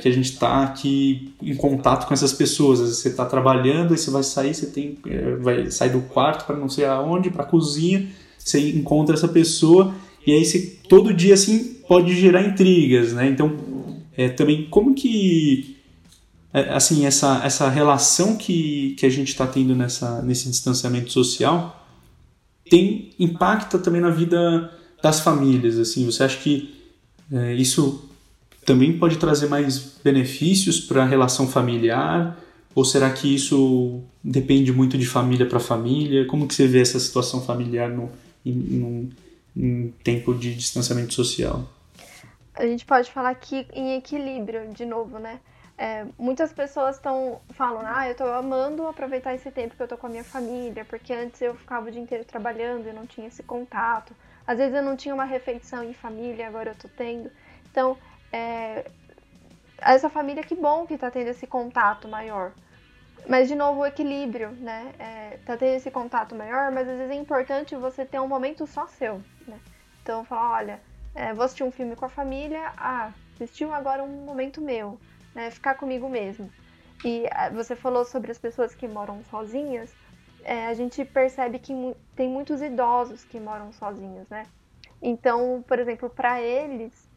que 0.00 0.08
a 0.08 0.12
gente 0.12 0.32
está 0.32 0.62
aqui 0.62 1.34
em 1.42 1.54
contato 1.54 2.06
com 2.06 2.14
essas 2.14 2.32
pessoas. 2.32 2.78
Você 2.78 3.08
está 3.08 3.24
trabalhando, 3.24 3.92
aí 3.92 3.98
você 3.98 4.10
vai 4.10 4.22
sair, 4.22 4.54
você 4.54 4.66
tem, 4.66 4.96
é, 5.06 5.36
vai 5.36 5.70
sair 5.70 5.90
do 5.90 6.02
quarto 6.02 6.46
para 6.46 6.56
não 6.56 6.68
sei 6.68 6.84
aonde, 6.84 7.30
para 7.30 7.42
a 7.42 7.46
cozinha, 7.46 8.08
você 8.38 8.70
encontra 8.70 9.14
essa 9.14 9.28
pessoa 9.28 9.94
e 10.26 10.32
aí 10.32 10.44
você, 10.44 10.78
todo 10.88 11.12
dia 11.12 11.34
assim 11.34 11.78
pode 11.88 12.14
gerar 12.14 12.42
intrigas, 12.42 13.12
né? 13.12 13.28
Então, 13.28 13.56
é, 14.16 14.28
também 14.28 14.66
como 14.70 14.94
que 14.94 15.76
é, 16.52 16.70
assim 16.70 17.04
essa, 17.06 17.40
essa 17.44 17.68
relação 17.68 18.36
que, 18.36 18.94
que 18.98 19.06
a 19.06 19.10
gente 19.10 19.28
está 19.28 19.46
tendo 19.46 19.74
nessa, 19.74 20.22
nesse 20.22 20.48
distanciamento 20.48 21.10
social 21.12 21.86
tem 22.68 23.10
impacta 23.18 23.78
também 23.78 24.00
na 24.00 24.10
vida 24.10 24.70
das 25.02 25.20
famílias, 25.20 25.78
assim. 25.78 26.04
Você 26.04 26.22
acha 26.22 26.38
que 26.38 26.74
é, 27.32 27.54
isso 27.54 28.07
também 28.68 28.98
pode 28.98 29.16
trazer 29.16 29.48
mais 29.48 29.78
benefícios 30.04 30.78
para 30.78 31.02
a 31.02 31.06
relação 31.06 31.48
familiar? 31.48 32.36
Ou 32.74 32.84
será 32.84 33.10
que 33.10 33.34
isso 33.34 34.02
depende 34.22 34.70
muito 34.70 34.98
de 34.98 35.06
família 35.06 35.46
para 35.46 35.58
família? 35.58 36.26
Como 36.26 36.46
que 36.46 36.54
você 36.54 36.66
vê 36.66 36.82
essa 36.82 37.00
situação 37.00 37.40
familiar 37.40 37.88
no, 37.88 38.10
em, 38.44 39.10
em 39.56 39.94
tempo 40.04 40.34
de 40.34 40.54
distanciamento 40.54 41.14
social? 41.14 41.66
A 42.54 42.66
gente 42.66 42.84
pode 42.84 43.10
falar 43.10 43.30
aqui 43.30 43.66
em 43.72 43.96
equilíbrio, 43.96 44.70
de 44.74 44.84
novo, 44.84 45.18
né? 45.18 45.40
É, 45.78 46.04
muitas 46.18 46.52
pessoas 46.52 46.96
estão 46.96 47.40
falam, 47.50 47.82
ah, 47.86 48.06
eu 48.06 48.12
estou 48.12 48.30
amando 48.34 48.86
aproveitar 48.86 49.34
esse 49.34 49.50
tempo 49.50 49.76
que 49.76 49.80
eu 49.80 49.86
estou 49.86 49.96
com 49.96 50.08
a 50.08 50.10
minha 50.10 50.24
família, 50.24 50.84
porque 50.84 51.14
antes 51.14 51.40
eu 51.40 51.54
ficava 51.54 51.88
o 51.88 51.90
dia 51.90 52.02
inteiro 52.02 52.24
trabalhando 52.24 52.86
e 52.86 52.92
não 52.92 53.06
tinha 53.06 53.28
esse 53.28 53.42
contato. 53.42 54.12
Às 54.46 54.58
vezes 54.58 54.74
eu 54.74 54.82
não 54.82 54.94
tinha 54.94 55.14
uma 55.14 55.24
refeição 55.24 55.82
em 55.82 55.94
família, 55.94 56.46
agora 56.46 56.70
eu 56.70 56.74
estou 56.74 56.90
tendo. 56.96 57.30
Então, 57.70 57.96
é, 58.32 58.90
essa 59.78 60.08
família, 60.08 60.42
que 60.42 60.54
bom 60.54 60.86
que 60.86 60.94
está 60.94 61.10
tendo 61.10 61.28
esse 61.28 61.46
contato 61.46 62.08
maior. 62.08 62.52
Mas, 63.28 63.48
de 63.48 63.54
novo, 63.54 63.80
o 63.80 63.86
equilíbrio, 63.86 64.50
né? 64.52 64.92
É, 64.98 65.38
tá 65.44 65.56
tendo 65.56 65.76
esse 65.76 65.90
contato 65.90 66.34
maior, 66.34 66.70
mas 66.72 66.88
às 66.88 66.96
vezes 66.96 67.10
é 67.10 67.14
importante 67.14 67.76
você 67.76 68.04
ter 68.04 68.20
um 68.20 68.28
momento 68.28 68.66
só 68.66 68.86
seu, 68.86 69.22
né? 69.46 69.58
Então, 70.02 70.24
falar, 70.24 70.52
olha, 70.52 70.80
é, 71.14 71.34
vou 71.34 71.44
assistir 71.44 71.64
um 71.64 71.70
filme 71.70 71.94
com 71.94 72.04
a 72.04 72.08
família, 72.08 72.72
ah, 72.76 73.12
assistiu 73.34 73.72
agora 73.72 74.02
um 74.02 74.24
momento 74.24 74.60
meu, 74.60 74.98
né? 75.34 75.50
Ficar 75.50 75.74
comigo 75.74 76.08
mesmo. 76.08 76.50
E 77.04 77.26
é, 77.26 77.50
você 77.50 77.76
falou 77.76 78.04
sobre 78.04 78.30
as 78.30 78.38
pessoas 78.38 78.74
que 78.74 78.88
moram 78.88 79.22
sozinhas, 79.24 79.94
é, 80.44 80.66
a 80.66 80.74
gente 80.74 81.04
percebe 81.04 81.58
que 81.58 81.94
tem 82.16 82.28
muitos 82.28 82.62
idosos 82.62 83.24
que 83.24 83.38
moram 83.38 83.72
sozinhos, 83.72 84.28
né? 84.28 84.46
Então, 85.00 85.62
por 85.66 85.78
exemplo, 85.78 86.08
para 86.08 86.40
eles, 86.40 87.07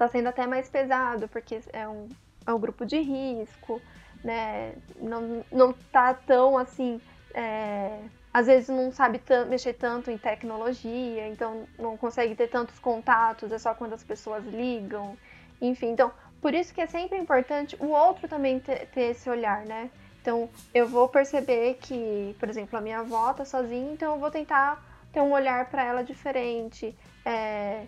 está 0.00 0.08
sendo 0.08 0.28
até 0.28 0.46
mais 0.46 0.68
pesado, 0.68 1.28
porque 1.28 1.60
é 1.74 1.86
um, 1.86 2.08
é 2.46 2.54
um 2.54 2.58
grupo 2.58 2.86
de 2.86 2.98
risco, 3.00 3.80
né? 4.24 4.74
Não, 4.96 5.44
não 5.52 5.72
tá 5.92 6.14
tão 6.14 6.56
assim. 6.56 7.00
É, 7.34 8.00
às 8.32 8.46
vezes 8.46 8.68
não 8.68 8.90
sabe 8.90 9.20
mexer 9.48 9.74
tanto 9.74 10.10
em 10.10 10.16
tecnologia, 10.16 11.28
então 11.28 11.66
não 11.78 11.96
consegue 11.96 12.34
ter 12.34 12.48
tantos 12.48 12.78
contatos, 12.78 13.52
é 13.52 13.58
só 13.58 13.74
quando 13.74 13.92
as 13.92 14.02
pessoas 14.02 14.44
ligam. 14.46 15.16
Enfim, 15.60 15.88
então, 15.88 16.10
por 16.40 16.54
isso 16.54 16.72
que 16.72 16.80
é 16.80 16.86
sempre 16.86 17.18
importante 17.18 17.76
o 17.78 17.88
outro 17.88 18.26
também 18.26 18.58
ter, 18.58 18.86
ter 18.86 19.10
esse 19.10 19.28
olhar, 19.28 19.66
né? 19.66 19.90
Então, 20.22 20.48
eu 20.72 20.86
vou 20.86 21.08
perceber 21.08 21.74
que, 21.80 22.34
por 22.38 22.48
exemplo, 22.48 22.78
a 22.78 22.80
minha 22.80 23.00
avó 23.00 23.32
tá 23.32 23.44
sozinha, 23.44 23.92
então 23.92 24.14
eu 24.14 24.20
vou 24.20 24.30
tentar 24.30 24.82
ter 25.12 25.20
um 25.20 25.32
olhar 25.32 25.68
para 25.70 25.84
ela 25.84 26.04
diferente, 26.04 26.96
é, 27.24 27.84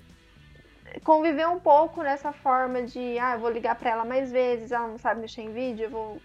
conviver 1.00 1.48
um 1.48 1.58
pouco 1.58 2.02
nessa 2.02 2.32
forma 2.32 2.82
de, 2.82 3.18
ah, 3.18 3.34
eu 3.34 3.40
vou 3.40 3.50
ligar 3.50 3.74
para 3.74 3.90
ela 3.90 4.04
mais 4.04 4.30
vezes, 4.30 4.72
ela 4.72 4.88
não 4.88 4.98
sabe 4.98 5.20
mexer 5.20 5.42
em 5.42 5.52
vídeo, 5.52 5.84
eu 5.84 5.90
vou, 5.90 6.22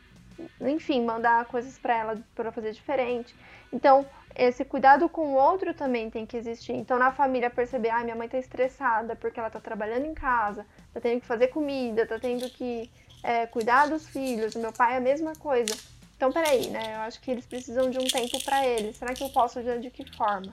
enfim, 0.62 1.04
mandar 1.04 1.46
coisas 1.46 1.78
para 1.78 1.98
ela 1.98 2.18
para 2.36 2.52
fazer 2.52 2.72
diferente. 2.72 3.36
Então, 3.72 4.06
esse 4.36 4.64
cuidado 4.64 5.10
com 5.10 5.34
o 5.34 5.34
outro 5.34 5.74
também 5.74 6.10
tem 6.10 6.26
que 6.26 6.38
existir. 6.38 6.74
Então, 6.74 7.00
na 7.00 7.12
família, 7.12 7.50
perceber, 7.50 7.90
ah, 7.90 8.04
minha 8.04 8.16
mãe 8.16 8.30
tá 8.30 8.38
estressada 8.38 9.16
porque 9.16 9.40
ela 9.40 9.50
tá 9.50 9.60
trabalhando 9.60 10.06
em 10.06 10.14
casa, 10.14 10.66
tá 10.94 11.00
tendo 11.02 11.22
que 11.22 11.28
fazer 11.28 11.48
comida, 11.48 12.06
tá 12.06 12.20
tendo 12.20 12.50
que 12.50 12.90
é, 13.24 13.48
cuidar 13.48 13.88
dos 13.88 14.08
filhos, 14.08 14.56
meu 14.56 14.72
pai 14.72 14.94
é 14.94 14.98
a 14.98 15.02
mesma 15.02 15.34
coisa. 15.36 15.76
Então, 16.16 16.32
peraí, 16.32 16.68
né? 16.70 16.96
Eu 16.96 17.00
acho 17.02 17.22
que 17.22 17.30
eles 17.30 17.46
precisam 17.46 17.90
de 17.90 18.00
um 18.00 18.08
tempo 18.08 18.44
para 18.44 18.66
eles. 18.66 18.98
Será 18.98 19.14
que 19.14 19.24
eu 19.24 19.30
posso 19.30 19.60
ajudar 19.60 19.78
de 19.78 19.92
que 19.92 20.04
forma? 20.16 20.52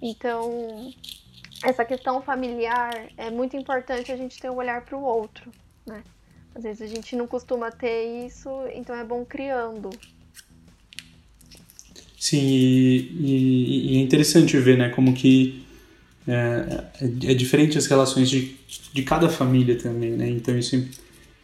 Então, 0.00 0.90
essa 1.62 1.84
questão 1.84 2.20
familiar 2.22 3.08
é 3.16 3.30
muito 3.30 3.56
importante 3.56 4.10
a 4.10 4.16
gente 4.16 4.40
ter 4.40 4.50
um 4.50 4.56
olhar 4.56 4.84
para 4.84 4.96
o 4.96 5.02
outro, 5.02 5.50
né? 5.86 6.02
Às 6.54 6.64
vezes 6.64 6.82
a 6.82 6.86
gente 6.86 7.16
não 7.16 7.26
costuma 7.26 7.70
ter 7.70 8.26
isso, 8.26 8.50
então 8.74 8.94
é 8.94 9.04
bom 9.04 9.24
criando. 9.24 9.90
Sim, 12.18 12.38
e, 12.38 13.94
e 13.94 13.96
é 13.96 14.00
interessante 14.00 14.56
ver, 14.58 14.78
né, 14.78 14.90
como 14.90 15.12
que 15.12 15.64
é, 16.26 16.84
é, 17.00 17.32
é, 17.32 17.34
diferente 17.34 17.76
as 17.76 17.86
relações 17.86 18.30
de, 18.30 18.56
de 18.92 19.02
cada 19.02 19.28
família 19.28 19.76
também, 19.76 20.12
né? 20.12 20.28
Então 20.28 20.56
isso 20.56 20.76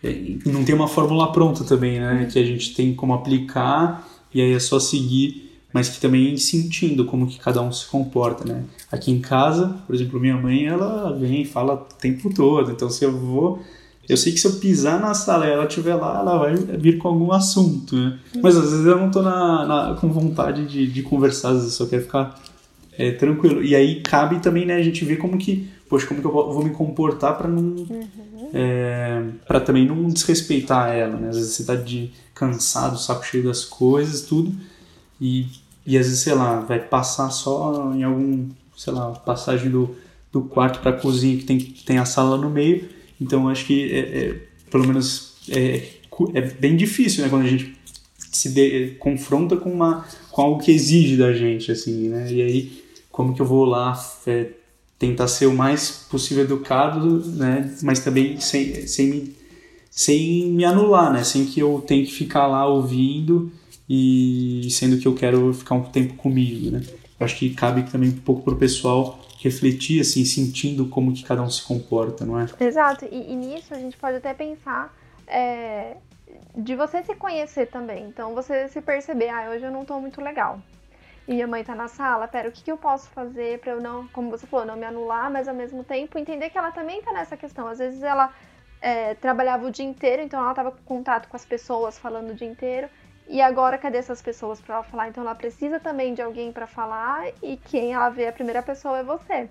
é, 0.05 0.15
não 0.47 0.65
tem 0.65 0.75
uma 0.75 0.87
fórmula 0.87 1.33
pronta 1.33 1.65
também, 1.65 1.99
né? 1.99 2.29
Que 2.31 2.39
a 2.39 2.45
gente 2.45 2.75
tem 2.75 2.95
como 2.95 3.13
aplicar 3.13 4.09
e 4.33 4.41
aí 4.41 4.53
é 4.53 4.61
só 4.61 4.79
seguir 4.79 5.48
mas 5.73 5.89
que 5.89 6.01
também 6.01 6.37
sentindo 6.37 7.05
como 7.05 7.27
que 7.27 7.39
cada 7.39 7.61
um 7.61 7.71
se 7.71 7.87
comporta, 7.87 8.45
né? 8.45 8.65
Aqui 8.91 9.11
em 9.11 9.21
casa, 9.21 9.77
por 9.87 9.95
exemplo, 9.95 10.19
minha 10.19 10.37
mãe, 10.37 10.67
ela 10.67 11.17
vem 11.17 11.43
e 11.43 11.45
fala 11.45 11.75
o 11.75 11.77
tempo 11.77 12.33
todo, 12.33 12.71
então 12.71 12.89
se 12.89 13.05
eu 13.05 13.17
vou, 13.17 13.61
eu 14.09 14.17
sei 14.17 14.33
que 14.33 14.41
se 14.41 14.47
eu 14.47 14.55
pisar 14.55 14.99
na 14.99 15.13
sala 15.13 15.47
e 15.47 15.51
ela 15.51 15.67
estiver 15.67 15.95
lá, 15.95 16.21
ela 16.21 16.39
vai 16.39 16.55
vir 16.57 16.97
com 16.97 17.09
algum 17.09 17.31
assunto, 17.33 17.95
né? 17.95 18.19
Mas 18.43 18.57
às 18.57 18.71
vezes 18.71 18.87
eu 18.87 18.99
não 18.99 19.11
tô 19.11 19.21
na, 19.21 19.67
na 19.67 19.95
com 20.01 20.09
vontade 20.09 20.67
de, 20.67 20.87
de 20.87 21.03
conversar, 21.03 21.51
às 21.51 21.57
vezes 21.59 21.73
eu 21.73 21.85
só 21.85 21.91
quero 21.91 22.03
ficar 22.03 22.41
é, 22.97 23.13
tranquilo. 23.13 23.63
E 23.63 23.77
aí 23.77 24.01
cabe 24.01 24.41
também, 24.41 24.65
né, 24.65 24.77
a 24.77 24.83
gente 24.83 25.05
ver 25.05 25.17
como 25.17 25.37
que, 25.37 25.69
poxa, 25.89 26.07
como 26.07 26.21
que 26.21 26.27
eu 26.27 26.33
vou 26.33 26.65
me 26.65 26.71
comportar 26.71 27.37
para 27.37 27.49
não, 27.49 27.63
uhum. 27.63 28.09
é, 28.55 29.25
para 29.47 29.61
também 29.61 29.87
não 29.87 30.09
desrespeitar 30.09 30.91
ela, 30.91 31.17
né? 31.17 31.29
Às 31.29 31.37
vezes 31.37 31.53
você 31.53 31.65
tá 31.65 31.75
de 31.75 32.11
cansado, 32.35 32.99
saco 32.99 33.27
cheio 33.27 33.45
das 33.45 33.65
coisas, 33.65 34.23
tudo, 34.23 34.53
e, 35.21 35.47
e 35.88 35.96
às 35.96 36.05
vezes, 36.05 36.20
sei 36.20 36.35
lá, 36.35 36.61
vai 36.61 36.79
passar 36.79 37.31
só 37.31 37.94
em 37.94 38.03
algum, 38.03 38.46
sei 38.77 38.92
lá, 38.92 39.11
passagem 39.12 39.70
do, 39.70 39.96
do 40.31 40.42
quarto 40.42 40.81
para 40.81 40.90
a 40.90 41.01
cozinha 41.01 41.38
que 41.38 41.44
tem, 41.44 41.59
tem 41.59 41.96
a 41.96 42.05
sala 42.05 42.37
no 42.37 42.51
meio. 42.51 42.87
Então 43.18 43.48
acho 43.48 43.64
que 43.64 43.90
é, 43.90 43.98
é, 43.98 44.35
pelo 44.70 44.87
menos 44.87 45.38
é, 45.48 45.88
é 46.35 46.42
bem 46.42 46.77
difícil, 46.77 47.24
né, 47.24 47.31
quando 47.31 47.46
a 47.46 47.48
gente 47.48 47.74
se 48.31 48.51
de, 48.51 48.96
confronta 48.98 49.57
com 49.57 49.72
uma 49.72 50.05
com 50.31 50.42
algo 50.42 50.62
que 50.62 50.70
exige 50.70 51.16
da 51.16 51.33
gente, 51.33 51.72
assim, 51.72 52.11
né? 52.11 52.31
E 52.31 52.42
aí 52.42 52.85
como 53.11 53.35
que 53.35 53.40
eu 53.40 53.46
vou 53.46 53.64
lá 53.64 53.98
é, 54.27 54.48
tentar 54.98 55.27
ser 55.27 55.46
o 55.46 55.55
mais 55.55 56.07
possível 56.11 56.44
educado, 56.44 57.24
né? 57.31 57.74
Mas 57.83 58.01
também 58.01 58.38
sem, 58.38 58.87
sem 58.87 59.07
me 59.07 59.37
sem 59.90 60.51
me 60.51 60.66
anular, 60.66 61.11
né? 61.14 61.24
Sem 61.24 61.46
que 61.46 61.61
eu 61.61 61.83
tenha 61.87 62.05
que 62.05 62.12
ficar 62.12 62.46
lá 62.46 62.66
ouvindo 62.66 63.51
e 63.88 64.68
sendo 64.70 64.98
que 64.98 65.07
eu 65.07 65.14
quero 65.14 65.53
ficar 65.55 65.74
um 65.74 65.85
tempo 65.85 66.14
comigo, 66.14 66.70
né? 66.70 66.83
Eu 67.18 67.24
acho 67.24 67.37
que 67.37 67.55
cabe 67.55 67.85
também 67.90 68.11
um 68.11 68.20
pouco 68.20 68.42
pro 68.42 68.57
pessoal 68.57 69.18
refletir, 69.40 70.01
assim, 70.01 70.24
sentindo 70.24 70.87
como 70.87 71.12
que 71.12 71.24
cada 71.24 71.42
um 71.42 71.51
se 71.51 71.62
comporta, 71.62 72.27
não 72.27 72.38
é? 72.38 72.46
Exato, 72.61 73.07
e, 73.11 73.33
e 73.33 73.37
nisso 73.37 73.72
a 73.72 73.79
gente 73.79 73.96
pode 73.96 74.16
até 74.16 74.35
pensar 74.35 74.94
é, 75.27 75.96
de 76.57 76.74
você 76.74 77.03
se 77.03 77.14
conhecer 77.14 77.66
também. 77.66 78.05
Então, 78.05 78.35
você 78.35 78.68
se 78.68 78.81
perceber, 78.83 79.29
ah, 79.29 79.51
hoje 79.51 79.64
eu 79.64 79.70
não 79.70 79.85
tô 79.85 79.98
muito 80.01 80.20
legal. 80.20 80.61
E 81.27 81.35
minha 81.35 81.46
mãe 81.46 81.62
tá 81.62 81.74
na 81.74 81.88
sala, 81.88 82.27
pera, 82.27 82.48
o 82.48 82.53
que, 82.53 82.62
que 82.62 82.72
eu 82.72 82.79
posso 82.79 83.09
fazer 83.11 83.61
para 83.61 83.72
eu 83.72 83.81
não, 83.81 84.09
como 84.09 84.31
você 84.31 84.46
falou, 84.46 84.66
não 84.66 84.77
me 84.77 84.87
anular, 84.87 85.31
mas 85.31 85.46
ao 85.46 85.55
mesmo 85.55 85.85
tempo 85.85 86.18
entender 86.18 86.51
que 86.51 86.57
ela 86.59 86.72
também 86.72 87.03
tá 87.03 87.12
nessa 87.12 87.37
questão. 87.37 87.68
Às 87.68 87.79
vezes 87.79 88.03
ela 88.03 88.33
é, 88.81 89.14
trabalhava 89.14 89.66
o 89.66 89.70
dia 89.70 89.85
inteiro, 89.85 90.22
então 90.22 90.40
ela 90.40 90.55
tava 90.55 90.72
com 90.72 90.83
contato 90.85 91.29
com 91.29 91.37
as 91.37 91.44
pessoas, 91.44 91.98
falando 91.98 92.31
o 92.31 92.35
dia 92.35 92.48
inteiro. 92.48 92.88
E 93.29 93.43
agora, 93.43 93.77
cadê 93.77 93.99
essas 93.99 94.23
pessoas 94.23 94.59
para 94.61 94.77
ela 94.77 94.85
falar? 94.85 95.09
Então, 95.09 95.23
ela 95.23 95.35
precisa 95.35 95.79
também 95.79 96.14
de 96.14 96.23
alguém 96.23 96.51
para 96.51 96.67
falar 96.67 97.29
e 97.43 97.59
quem 97.59 97.93
ela 97.93 98.09
vê 98.09 98.27
a 98.27 98.33
primeira 98.33 98.62
pessoa 98.62 98.99
é 98.99 99.03
você. 99.03 99.49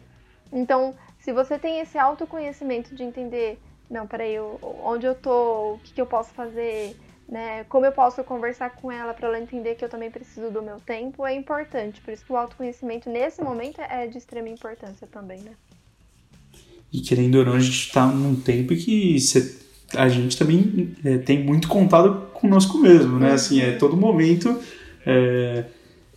Então, 0.52 0.96
se 1.20 1.32
você 1.32 1.60
tem 1.60 1.80
esse 1.80 1.98
autoconhecimento 1.98 2.96
de 2.96 3.04
entender, 3.04 3.60
não, 3.90 4.08
peraí, 4.08 4.36
onde 4.84 5.06
eu 5.06 5.13
tô, 5.13 5.74
o 5.74 5.80
que, 5.84 5.94
que 5.94 6.02
eu 6.02 6.08
posso 6.08 6.32
fazer, 6.32 6.98
né? 7.30 7.66
Como 7.66 7.86
eu 7.86 7.92
posso 7.92 8.24
conversar 8.24 8.72
com 8.72 8.92
ela 8.92 9.13
para 9.13 9.28
ela 9.28 9.40
entender 9.40 9.76
que 9.76 9.86
eu 9.86 9.90
também 9.90 10.10
preciso 10.10 10.50
do 10.50 10.62
meu 10.62 10.80
tempo, 10.80 11.26
é 11.26 11.34
importante. 11.36 12.02
Por 12.02 12.13
isso 12.13 12.26
que 12.26 12.32
o 12.32 12.38
autoconhecimento 12.38 13.10
nesse 13.10 13.44
momento 13.44 13.80
é 13.82 14.08
de 14.08 14.18
extrema 14.18 14.50
importância 14.50 15.06
também, 15.06 15.40
né? 15.42 15.52
E 16.92 17.02
querendo 17.02 17.36
ou 17.36 17.46
não, 17.46 17.54
a 17.54 17.60
gente 17.60 17.88
está 17.88 18.08
num 18.08 18.36
tempo 18.36 18.74
que 18.76 19.20
você 19.20 19.67
a 19.93 20.10
gente 20.10 20.38
também 20.38 20.95
é, 21.04 21.17
tem 21.17 21.43
muito 21.43 21.67
contato 21.67 22.32
conosco 22.34 22.78
mesmo, 22.78 23.19
né? 23.19 23.34
Assim, 23.34 23.62
é 23.62 23.71
todo 23.71 23.95
momento, 23.95 24.58
é, 25.06 25.65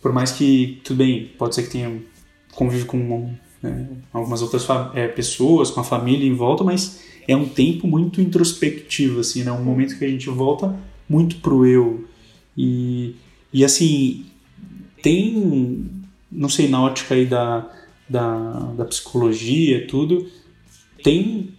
por 0.01 0.11
mais 0.11 0.31
que, 0.31 0.81
tudo 0.83 0.97
bem, 0.97 1.31
pode 1.37 1.55
ser 1.55 1.63
que 1.63 1.69
tenha 1.69 2.01
convive 2.53 2.85
com 2.85 3.33
né, 3.61 3.87
algumas 4.11 4.41
outras 4.41 4.67
é, 4.93 5.07
pessoas, 5.07 5.71
com 5.71 5.79
a 5.79 5.83
família 5.83 6.27
em 6.27 6.33
volta, 6.33 6.63
mas 6.63 7.01
é 7.27 7.35
um 7.35 7.47
tempo 7.47 7.87
muito 7.87 8.19
introspectivo, 8.19 9.19
assim, 9.19 9.43
né? 9.43 9.51
Um 9.51 9.63
momento 9.63 9.97
que 9.97 10.05
a 10.05 10.09
gente 10.09 10.29
volta 10.29 10.75
muito 11.07 11.37
pro 11.37 11.65
eu. 11.65 12.05
E, 12.57 13.15
e 13.53 13.63
assim, 13.63 14.25
tem, 15.01 15.89
não 16.31 16.49
sei, 16.49 16.67
na 16.67 16.81
ótica 16.81 17.15
aí 17.15 17.25
da, 17.25 17.69
da, 18.09 18.49
da 18.77 18.85
psicologia 18.85 19.87
tudo, 19.87 20.27
tem 21.03 21.53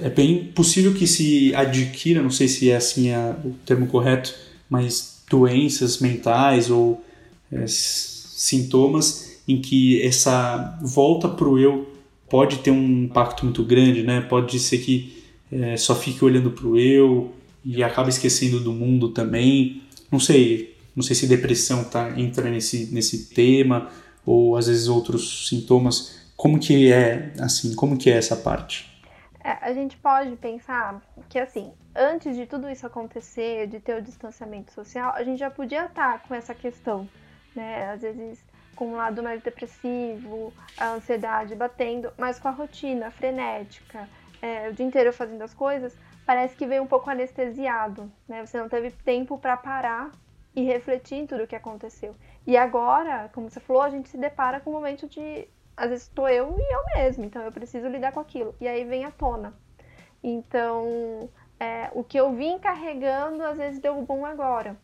é 0.00 0.10
bem 0.10 0.44
possível 0.44 0.92
que 0.92 1.06
se 1.06 1.54
adquira, 1.54 2.22
não 2.22 2.30
sei 2.30 2.48
se 2.48 2.70
é 2.70 2.76
assim 2.76 3.08
é 3.08 3.34
o 3.44 3.52
termo 3.64 3.86
correto, 3.86 4.34
mas 4.68 5.22
doenças 5.30 5.98
mentais 5.98 6.70
ou 6.70 7.02
é, 7.50 7.64
sintomas 7.66 9.38
em 9.48 9.60
que 9.60 10.02
essa 10.02 10.78
volta 10.82 11.28
para 11.28 11.48
o 11.48 11.58
eu 11.58 11.90
pode 12.28 12.58
ter 12.58 12.70
um 12.70 13.04
impacto 13.04 13.44
muito 13.44 13.62
grande, 13.62 14.02
né? 14.02 14.20
Pode 14.20 14.58
ser 14.58 14.78
que 14.78 15.22
é, 15.50 15.76
só 15.76 15.94
fique 15.94 16.24
olhando 16.24 16.50
para 16.50 16.66
o 16.66 16.78
eu 16.78 17.32
e 17.64 17.82
acaba 17.82 18.08
esquecendo 18.08 18.60
do 18.60 18.72
mundo 18.72 19.10
também. 19.10 19.82
Não 20.10 20.20
sei, 20.20 20.74
não 20.94 21.02
sei 21.02 21.16
se 21.16 21.26
depressão 21.26 21.84
tá 21.84 22.18
entra 22.18 22.50
nesse 22.50 22.88
nesse 22.92 23.26
tema 23.26 23.88
ou 24.26 24.56
às 24.56 24.66
vezes 24.66 24.88
outros 24.88 25.48
sintomas. 25.48 26.16
Como 26.36 26.58
que 26.58 26.90
é 26.90 27.32
assim? 27.38 27.74
Como 27.74 27.96
que 27.96 28.10
é 28.10 28.16
essa 28.16 28.36
parte? 28.36 28.93
É, 29.44 29.58
a 29.60 29.74
gente 29.74 29.98
pode 29.98 30.34
pensar 30.36 31.02
que, 31.28 31.38
assim, 31.38 31.74
antes 31.94 32.34
de 32.34 32.46
tudo 32.46 32.70
isso 32.70 32.86
acontecer, 32.86 33.66
de 33.66 33.78
ter 33.78 33.98
o 33.98 34.02
distanciamento 34.02 34.72
social, 34.72 35.12
a 35.14 35.22
gente 35.22 35.38
já 35.38 35.50
podia 35.50 35.84
estar 35.84 36.22
com 36.22 36.34
essa 36.34 36.54
questão, 36.54 37.06
né? 37.54 37.90
Às 37.90 38.00
vezes 38.00 38.42
com 38.74 38.88
um 38.88 38.96
lado 38.96 39.22
mais 39.22 39.42
depressivo, 39.42 40.52
a 40.76 40.94
ansiedade 40.94 41.54
batendo, 41.54 42.12
mas 42.18 42.40
com 42.40 42.48
a 42.48 42.50
rotina 42.50 43.10
frenética, 43.10 44.08
é, 44.42 44.68
o 44.68 44.72
dia 44.72 44.86
inteiro 44.86 45.12
fazendo 45.12 45.42
as 45.42 45.54
coisas, 45.54 45.96
parece 46.26 46.56
que 46.56 46.66
veio 46.66 46.82
um 46.82 46.86
pouco 46.86 47.10
anestesiado, 47.10 48.10
né? 48.26 48.44
Você 48.44 48.58
não 48.58 48.68
teve 48.68 48.90
tempo 48.90 49.38
para 49.38 49.58
parar 49.58 50.10
e 50.56 50.62
refletir 50.62 51.16
em 51.18 51.26
tudo 51.26 51.44
o 51.44 51.46
que 51.46 51.54
aconteceu. 51.54 52.16
E 52.46 52.56
agora, 52.56 53.30
como 53.32 53.50
você 53.50 53.60
falou, 53.60 53.82
a 53.82 53.90
gente 53.90 54.08
se 54.08 54.16
depara 54.16 54.58
com 54.58 54.70
um 54.70 54.74
momento 54.74 55.06
de 55.06 55.46
às 55.76 55.90
vezes 55.90 56.04
estou 56.04 56.28
eu 56.28 56.56
e 56.58 56.74
eu 56.74 56.80
mesmo, 56.96 57.24
então 57.24 57.42
eu 57.42 57.52
preciso 57.52 57.88
lidar 57.88 58.12
com 58.12 58.20
aquilo. 58.20 58.54
E 58.60 58.68
aí 58.68 58.84
vem 58.84 59.04
à 59.04 59.10
tona. 59.10 59.54
Então, 60.22 61.28
é, 61.58 61.90
o 61.92 62.02
que 62.02 62.18
eu 62.18 62.32
vim 62.32 62.58
carregando, 62.58 63.42
às 63.42 63.58
vezes 63.58 63.78
deu 63.78 64.00
bom 64.02 64.24
agora. 64.24 64.76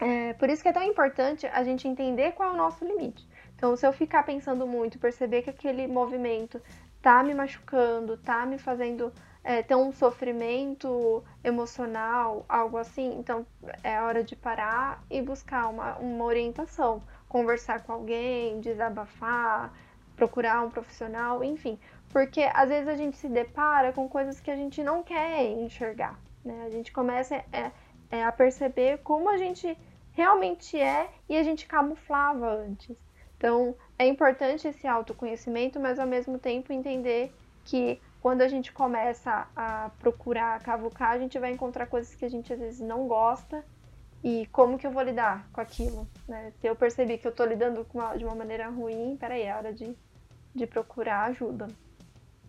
É, 0.00 0.32
por 0.34 0.48
isso 0.48 0.62
que 0.62 0.68
é 0.68 0.72
tão 0.72 0.82
importante 0.82 1.46
a 1.46 1.62
gente 1.62 1.86
entender 1.86 2.32
qual 2.32 2.50
é 2.50 2.52
o 2.52 2.56
nosso 2.56 2.84
limite. 2.84 3.26
Então, 3.56 3.76
se 3.76 3.86
eu 3.86 3.92
ficar 3.92 4.24
pensando 4.24 4.66
muito, 4.66 4.98
perceber 4.98 5.42
que 5.42 5.50
aquele 5.50 5.86
movimento 5.86 6.60
tá 7.00 7.22
me 7.22 7.34
machucando, 7.34 8.16
tá 8.16 8.44
me 8.44 8.58
fazendo 8.58 9.12
é, 9.44 9.62
ter 9.62 9.74
um 9.74 9.92
sofrimento 9.92 11.22
emocional, 11.42 12.44
algo 12.48 12.78
assim, 12.78 13.18
então 13.18 13.46
é 13.82 14.00
hora 14.00 14.24
de 14.24 14.34
parar 14.34 15.04
e 15.10 15.20
buscar 15.20 15.68
uma, 15.68 15.96
uma 15.98 16.24
orientação. 16.24 17.02
Conversar 17.28 17.82
com 17.82 17.92
alguém, 17.92 18.60
desabafar, 18.60 19.72
procurar 20.16 20.62
um 20.62 20.70
profissional, 20.70 21.42
enfim. 21.42 21.78
Porque 22.10 22.42
às 22.54 22.68
vezes 22.68 22.88
a 22.88 22.96
gente 22.96 23.16
se 23.16 23.28
depara 23.28 23.92
com 23.92 24.08
coisas 24.08 24.40
que 24.40 24.50
a 24.50 24.56
gente 24.56 24.82
não 24.82 25.02
quer 25.02 25.44
enxergar. 25.44 26.18
Né? 26.44 26.64
A 26.66 26.70
gente 26.70 26.92
começa. 26.92 27.36
É, 27.52 27.70
é, 28.14 28.24
a 28.24 28.30
perceber 28.30 28.98
como 28.98 29.28
a 29.28 29.36
gente 29.36 29.76
realmente 30.12 30.78
é 30.78 31.10
e 31.28 31.36
a 31.36 31.42
gente 31.42 31.66
camuflava 31.66 32.48
antes. 32.48 32.96
Então, 33.36 33.74
é 33.98 34.06
importante 34.06 34.68
esse 34.68 34.86
autoconhecimento, 34.86 35.80
mas 35.80 35.98
ao 35.98 36.06
mesmo 36.06 36.38
tempo 36.38 36.72
entender 36.72 37.34
que 37.64 38.00
quando 38.20 38.42
a 38.42 38.48
gente 38.48 38.72
começa 38.72 39.48
a 39.54 39.90
procurar 39.98 40.62
cavucar, 40.62 41.10
a 41.10 41.18
gente 41.18 41.38
vai 41.38 41.50
encontrar 41.50 41.86
coisas 41.86 42.14
que 42.14 42.24
a 42.24 42.30
gente 42.30 42.52
às 42.52 42.58
vezes 42.58 42.80
não 42.80 43.06
gosta 43.08 43.64
e 44.24 44.46
como 44.50 44.78
que 44.78 44.86
eu 44.86 44.90
vou 44.90 45.02
lidar 45.02 45.46
com 45.52 45.60
aquilo, 45.60 46.08
né? 46.26 46.50
Se 46.58 46.66
eu 46.66 46.74
percebi 46.74 47.18
que 47.18 47.26
eu 47.26 47.30
estou 47.30 47.44
lidando 47.44 47.86
uma, 47.92 48.16
de 48.16 48.24
uma 48.24 48.34
maneira 48.34 48.70
ruim, 48.70 49.18
peraí, 49.20 49.42
é 49.42 49.54
hora 49.54 49.70
de, 49.70 49.94
de 50.54 50.66
procurar 50.66 51.26
ajuda. 51.26 51.68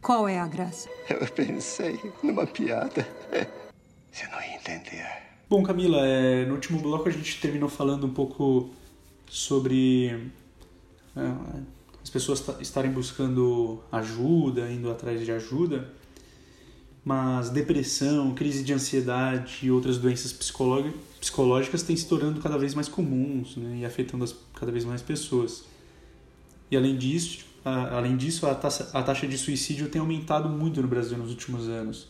Qual 0.02 0.26
é 0.26 0.40
a 0.40 0.48
graça? 0.48 0.90
Eu 1.10 1.28
pensei 1.28 2.00
numa 2.24 2.48
piada. 2.48 3.06
Você 4.10 4.26
não 4.28 4.42
ia 4.42 4.56
entender. 4.56 5.06
Bom, 5.50 5.62
Camila, 5.64 6.08
é, 6.08 6.46
no 6.46 6.54
último 6.54 6.80
bloco 6.80 7.10
a 7.10 7.12
gente 7.12 7.42
terminou 7.42 7.68
falando 7.68 8.08
um 8.08 8.14
pouco 8.14 8.70
sobre 9.28 10.32
é, 11.14 11.22
as 12.02 12.10
pessoas 12.10 12.42
estarem 12.62 12.92
buscando 12.92 13.84
ajuda, 13.92 14.72
indo 14.72 14.90
atrás 14.90 15.20
de 15.26 15.32
ajuda, 15.32 15.92
mas 17.06 17.52
depressão, 17.52 18.34
crise 18.34 18.64
de 18.64 18.74
ansiedade 18.74 19.68
e 19.68 19.70
outras 19.70 20.00
doenças 20.00 20.34
psicológicas 20.34 21.84
têm 21.84 21.96
se 21.96 22.10
tornando 22.10 22.42
cada 22.42 22.58
vez 22.58 22.74
mais 22.74 22.90
comuns 22.90 23.56
né, 23.56 23.78
e 23.78 23.86
afetando 23.86 24.24
as, 24.24 24.36
cada 24.56 24.72
vez 24.72 24.84
mais 24.84 25.04
pessoas. 25.04 25.66
E 26.72 26.76
além 26.76 26.98
disso, 26.98 27.46
a, 27.64 27.98
além 27.98 28.18
disso 28.18 28.48
a, 28.48 28.56
taxa, 28.56 28.90
a 28.92 29.04
taxa 29.04 29.28
de 29.28 29.38
suicídio 29.38 29.88
tem 29.88 30.02
aumentado 30.02 30.50
muito 30.50 30.82
no 30.82 30.88
Brasil 30.88 31.16
nos 31.16 31.30
últimos 31.30 31.70
anos. 31.70 32.10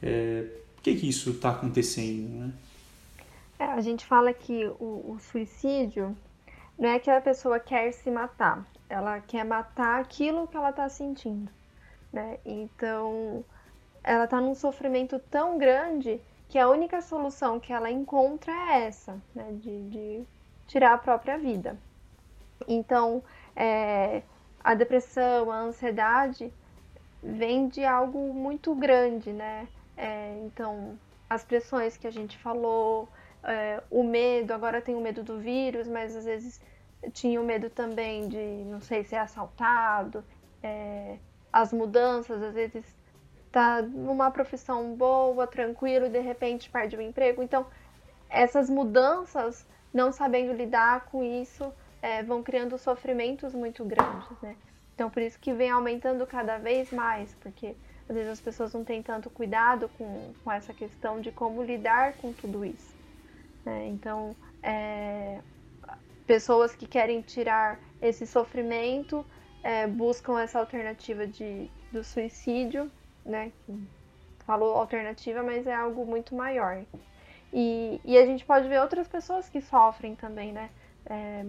É, 0.00 0.46
por 0.76 0.82
que, 0.84 0.94
que 0.94 1.08
isso 1.08 1.30
está 1.30 1.50
acontecendo? 1.50 2.28
Né? 2.28 2.52
É, 3.58 3.64
a 3.64 3.80
gente 3.80 4.06
fala 4.06 4.32
que 4.32 4.64
o, 4.78 5.12
o 5.12 5.18
suicídio 5.32 6.16
não 6.78 6.88
é 6.88 7.00
que 7.00 7.10
a 7.10 7.20
pessoa 7.20 7.58
quer 7.58 7.90
se 7.92 8.08
matar, 8.12 8.64
ela 8.88 9.18
quer 9.18 9.44
matar 9.44 10.00
aquilo 10.00 10.46
que 10.46 10.56
ela 10.56 10.70
está 10.70 10.88
sentindo, 10.88 11.50
né? 12.12 12.38
Então, 12.46 13.44
ela 14.02 14.24
está 14.24 14.40
num 14.40 14.54
sofrimento 14.54 15.18
tão 15.30 15.58
grande 15.58 16.20
que 16.48 16.58
a 16.58 16.68
única 16.68 17.00
solução 17.00 17.60
que 17.60 17.72
ela 17.72 17.90
encontra 17.90 18.52
é 18.52 18.86
essa, 18.86 19.20
né? 19.34 19.52
De, 19.52 19.88
de 19.88 20.24
tirar 20.66 20.94
a 20.94 20.98
própria 20.98 21.38
vida. 21.38 21.76
Então, 22.66 23.22
é, 23.54 24.22
a 24.62 24.74
depressão, 24.74 25.50
a 25.50 25.58
ansiedade 25.60 26.52
vem 27.22 27.68
de 27.68 27.84
algo 27.84 28.32
muito 28.32 28.74
grande, 28.74 29.32
né? 29.32 29.68
É, 29.96 30.40
então, 30.44 30.98
as 31.28 31.44
pressões 31.44 31.96
que 31.96 32.06
a 32.06 32.10
gente 32.10 32.36
falou, 32.38 33.08
é, 33.44 33.82
o 33.90 34.02
medo, 34.02 34.52
agora 34.52 34.80
tem 34.80 34.94
o 34.94 35.00
medo 35.00 35.22
do 35.22 35.38
vírus, 35.38 35.86
mas 35.86 36.16
às 36.16 36.24
vezes 36.24 36.60
tinha 37.12 37.40
o 37.40 37.44
medo 37.44 37.70
também 37.70 38.28
de, 38.28 38.64
não 38.66 38.80
sei, 38.80 39.04
ser 39.04 39.16
assaltado, 39.16 40.24
é, 40.62 41.16
as 41.52 41.72
mudanças, 41.72 42.42
às 42.42 42.54
vezes 42.54 42.84
tá 43.50 43.82
numa 43.82 44.30
profissão 44.30 44.94
boa, 44.94 45.46
tranquilo, 45.46 46.06
e 46.06 46.10
de 46.10 46.20
repente 46.20 46.70
perde 46.70 46.96
o 46.96 47.00
emprego. 47.00 47.42
Então, 47.42 47.66
essas 48.28 48.70
mudanças, 48.70 49.66
não 49.92 50.12
sabendo 50.12 50.52
lidar 50.52 51.06
com 51.06 51.22
isso, 51.22 51.72
é, 52.00 52.22
vão 52.22 52.42
criando 52.42 52.78
sofrimentos 52.78 53.54
muito 53.54 53.84
grandes, 53.84 54.30
né? 54.40 54.56
Então, 54.94 55.10
por 55.10 55.22
isso 55.22 55.38
que 55.38 55.52
vem 55.52 55.70
aumentando 55.70 56.26
cada 56.26 56.58
vez 56.58 56.92
mais, 56.92 57.34
porque 57.40 57.74
às 58.08 58.14
vezes 58.14 58.32
as 58.32 58.40
pessoas 58.40 58.74
não 58.74 58.84
têm 58.84 59.02
tanto 59.02 59.30
cuidado 59.30 59.88
com, 59.96 60.32
com 60.44 60.52
essa 60.52 60.74
questão 60.74 61.20
de 61.20 61.32
como 61.32 61.62
lidar 61.62 62.14
com 62.14 62.32
tudo 62.32 62.64
isso. 62.64 62.94
Né? 63.64 63.86
Então, 63.88 64.36
é, 64.62 65.40
pessoas 66.26 66.74
que 66.74 66.86
querem 66.86 67.22
tirar 67.22 67.78
esse 68.02 68.26
sofrimento 68.26 69.24
é, 69.62 69.86
buscam 69.86 70.40
essa 70.40 70.58
alternativa 70.58 71.26
de, 71.26 71.70
do 71.92 72.02
suicídio, 72.04 72.90
né? 73.30 73.52
Falou 74.44 74.74
alternativa, 74.74 75.42
mas 75.42 75.66
é 75.66 75.74
algo 75.74 76.04
muito 76.04 76.34
maior. 76.34 76.84
E, 77.52 78.00
e 78.04 78.18
a 78.18 78.26
gente 78.26 78.44
pode 78.44 78.68
ver 78.68 78.80
outras 78.80 79.08
pessoas 79.08 79.48
que 79.48 79.60
sofrem 79.60 80.14
também, 80.14 80.52
né? 80.52 80.70
É, 81.06 81.44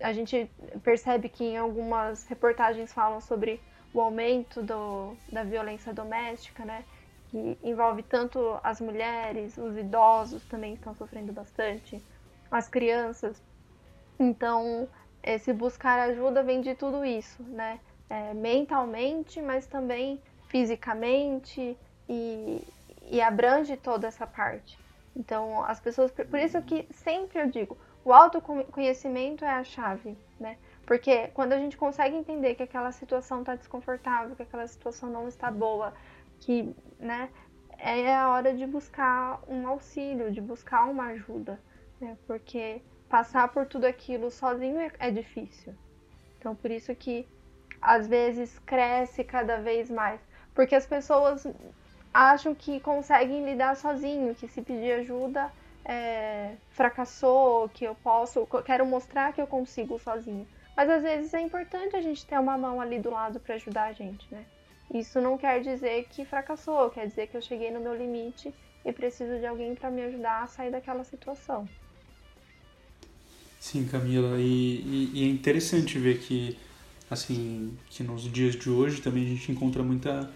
a 0.00 0.12
gente 0.12 0.50
percebe 0.82 1.28
que 1.28 1.44
em 1.44 1.56
algumas 1.56 2.26
reportagens 2.26 2.92
falam 2.92 3.20
sobre 3.20 3.60
o 3.92 4.00
aumento 4.00 4.62
do, 4.62 5.16
da 5.32 5.42
violência 5.42 5.92
doméstica, 5.92 6.64
né? 6.64 6.84
Que 7.30 7.58
envolve 7.62 8.02
tanto 8.02 8.58
as 8.62 8.80
mulheres, 8.80 9.56
os 9.56 9.76
idosos 9.76 10.44
também 10.44 10.74
estão 10.74 10.94
sofrendo 10.94 11.32
bastante, 11.32 12.02
as 12.50 12.68
crianças. 12.68 13.42
Então, 14.18 14.88
esse 15.22 15.52
buscar 15.52 15.98
ajuda 16.08 16.42
vem 16.42 16.60
de 16.60 16.74
tudo 16.74 17.04
isso, 17.04 17.42
né? 17.42 17.80
É, 18.08 18.32
mentalmente, 18.34 19.42
mas 19.42 19.66
também 19.66 20.20
fisicamente 20.56 21.76
e, 22.08 22.66
e 23.10 23.20
abrange 23.20 23.76
toda 23.76 24.08
essa 24.08 24.26
parte. 24.26 24.78
Então, 25.14 25.62
as 25.64 25.78
pessoas. 25.78 26.10
Por 26.10 26.38
isso 26.38 26.62
que 26.62 26.88
sempre 26.92 27.42
eu 27.42 27.50
digo, 27.50 27.76
o 28.02 28.10
autoconhecimento 28.10 29.44
é 29.44 29.50
a 29.50 29.62
chave, 29.62 30.16
né? 30.40 30.56
Porque 30.86 31.28
quando 31.34 31.52
a 31.52 31.58
gente 31.58 31.76
consegue 31.76 32.16
entender 32.16 32.54
que 32.54 32.62
aquela 32.62 32.90
situação 32.90 33.40
está 33.40 33.54
desconfortável, 33.54 34.34
que 34.34 34.44
aquela 34.44 34.66
situação 34.66 35.10
não 35.10 35.28
está 35.28 35.50
boa, 35.50 35.92
que, 36.40 36.74
né, 36.98 37.28
é 37.78 38.14
a 38.14 38.30
hora 38.30 38.54
de 38.54 38.66
buscar 38.66 39.42
um 39.46 39.68
auxílio, 39.68 40.32
de 40.32 40.40
buscar 40.40 40.84
uma 40.84 41.08
ajuda, 41.08 41.60
né? 42.00 42.16
Porque 42.26 42.80
passar 43.10 43.48
por 43.48 43.66
tudo 43.66 43.84
aquilo 43.84 44.30
sozinho 44.30 44.80
é, 44.80 44.90
é 44.98 45.10
difícil. 45.10 45.74
Então, 46.38 46.54
por 46.54 46.70
isso 46.70 46.94
que 46.94 47.28
às 47.82 48.06
vezes 48.06 48.58
cresce 48.60 49.22
cada 49.22 49.58
vez 49.58 49.90
mais, 49.90 50.20
porque 50.56 50.74
as 50.74 50.86
pessoas 50.86 51.46
acham 52.12 52.52
que 52.54 52.80
conseguem 52.80 53.44
lidar 53.44 53.76
sozinho, 53.76 54.34
que 54.34 54.48
se 54.48 54.60
pedir 54.60 54.92
ajuda 54.92 55.52
é, 55.84 56.54
fracassou, 56.70 57.68
que 57.68 57.84
eu 57.84 57.94
posso, 57.94 58.46
quero 58.64 58.84
mostrar 58.84 59.32
que 59.32 59.40
eu 59.40 59.46
consigo 59.46 59.98
sozinho. 60.00 60.46
Mas 60.76 60.90
às 60.90 61.02
vezes 61.02 61.32
é 61.32 61.40
importante 61.40 61.94
a 61.94 62.02
gente 62.02 62.26
ter 62.26 62.38
uma 62.38 62.58
mão 62.58 62.80
ali 62.80 62.98
do 62.98 63.10
lado 63.10 63.38
para 63.38 63.54
ajudar 63.54 63.84
a 63.84 63.92
gente, 63.92 64.26
né? 64.30 64.44
Isso 64.92 65.20
não 65.20 65.38
quer 65.38 65.60
dizer 65.60 66.06
que 66.10 66.24
fracassou, 66.24 66.90
quer 66.90 67.06
dizer 67.06 67.28
que 67.28 67.36
eu 67.36 67.42
cheguei 67.42 67.70
no 67.70 67.80
meu 67.80 67.94
limite 67.94 68.52
e 68.84 68.92
preciso 68.92 69.38
de 69.38 69.46
alguém 69.46 69.74
para 69.74 69.90
me 69.90 70.02
ajudar 70.02 70.42
a 70.42 70.46
sair 70.46 70.70
daquela 70.70 71.04
situação. 71.04 71.68
Sim, 73.58 73.86
Camila, 73.88 74.38
e, 74.38 74.80
e, 74.80 75.10
e, 75.14 75.24
é 75.24 75.28
interessante 75.28 75.98
ver 75.98 76.18
que, 76.18 76.56
assim, 77.10 77.76
que 77.90 78.02
nos 78.02 78.30
dias 78.30 78.54
de 78.56 78.70
hoje 78.70 79.00
também 79.00 79.24
a 79.24 79.28
gente 79.28 79.52
encontra 79.52 79.82
muita... 79.82 80.30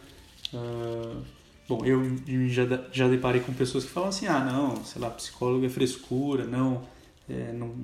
Uh, 0.52 1.22
bom, 1.68 1.84
eu 1.84 2.02
já, 2.48 2.64
já 2.92 3.08
deparei 3.08 3.40
com 3.40 3.52
pessoas 3.52 3.84
que 3.84 3.90
falam 3.90 4.08
assim, 4.08 4.26
ah, 4.26 4.40
não, 4.40 4.84
sei 4.84 5.00
lá, 5.00 5.10
psicólogo 5.10 5.64
é 5.64 5.68
frescura, 5.68 6.44
não, 6.44 6.82
é, 7.28 7.52
não 7.52 7.74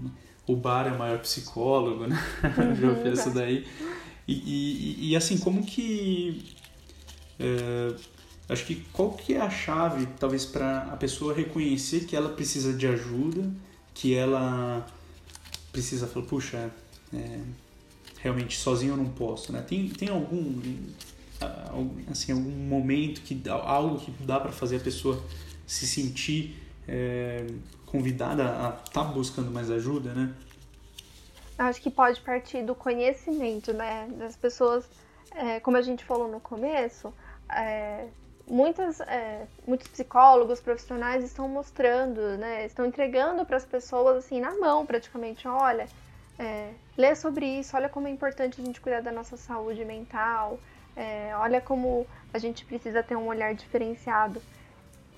o 0.47 0.55
bar 0.55 0.87
é 0.87 0.93
o 0.93 0.99
maior 0.99 1.19
psicólogo, 1.19 2.07
né? 2.07 2.17
já 2.81 2.89
ouvi 2.89 3.13
isso 3.13 3.31
daí. 3.31 3.67
E, 4.29 4.33
e, 4.33 5.11
e, 5.11 5.17
assim, 5.17 5.39
como 5.39 5.65
que... 5.65 6.55
É, 7.39 7.95
acho 8.49 8.65
que 8.65 8.77
qual 8.93 9.13
que 9.13 9.35
é 9.35 9.41
a 9.41 9.51
chave, 9.51 10.07
talvez, 10.19 10.45
para 10.45 10.83
a 10.85 10.97
pessoa 10.97 11.35
reconhecer 11.35 12.07
que 12.07 12.15
ela 12.15 12.29
precisa 12.29 12.73
de 12.73 12.87
ajuda, 12.87 13.51
que 13.93 14.15
ela 14.15 14.87
precisa 15.73 16.07
falar, 16.07 16.27
puxa, 16.27 16.71
é, 17.13 17.41
realmente 18.19 18.57
sozinho 18.57 18.93
eu 18.93 18.97
não 18.97 19.11
posso, 19.11 19.53
né? 19.53 19.63
Tem, 19.63 19.89
tem 19.89 20.09
algum 20.09 20.61
assim 22.11 22.33
algum 22.33 22.51
momento 22.51 23.21
que 23.21 23.43
algo 23.49 23.99
que 23.99 24.11
dá 24.25 24.41
para 24.41 24.53
fazer 24.53 24.77
a 24.77 24.81
pessoa 24.81 25.23
se 25.67 25.87
sentir 25.87 26.57
é, 26.89 27.47
convidada 27.85 28.45
a 28.45 28.69
estar 28.69 29.05
tá 29.05 29.05
buscando 29.05 29.51
mais 29.51 29.71
ajuda, 29.71 30.15
né? 30.15 30.35
Acho 31.59 31.81
que 31.81 31.91
pode 31.91 32.21
partir 32.21 32.63
do 32.63 32.75
conhecimento, 32.75 33.73
né? 33.73 34.09
Das 34.19 34.37
pessoas, 34.37 34.89
é, 35.35 35.59
como 35.61 35.77
a 35.77 35.83
gente 35.83 36.05
falou 36.05 36.29
no 36.29 36.39
começo, 36.39 37.13
é, 37.51 38.07
muitas, 38.47 38.99
muitos 39.67 39.89
psicólogos 39.89 40.61
profissionais 40.61 41.25
estão 41.25 41.49
mostrando, 41.49 42.37
né, 42.39 42.67
estão 42.67 42.87
entregando 42.87 43.45
para 43.45 43.57
as 43.57 43.65
pessoas 43.65 44.19
assim 44.19 44.41
na 44.41 44.57
mão 44.57 44.87
praticamente, 44.87 45.49
olha, 45.49 45.89
é, 46.39 47.15
sobre 47.15 47.47
isso, 47.47 47.77
olha 47.77 47.89
como 47.89 48.09
é 48.09 48.11
importante 48.11 48.61
a 48.61 48.65
gente 48.65 48.81
cuidar 48.81 49.01
da 49.01 49.13
nossa 49.13 49.37
saúde 49.37 49.85
mental, 49.85 50.59
é, 50.95 51.35
olha 51.37 51.61
como 51.61 52.07
a 52.33 52.39
gente 52.39 52.65
precisa 52.65 53.03
ter 53.03 53.17
um 53.17 53.27
olhar 53.27 53.55
diferenciado. 53.55 54.43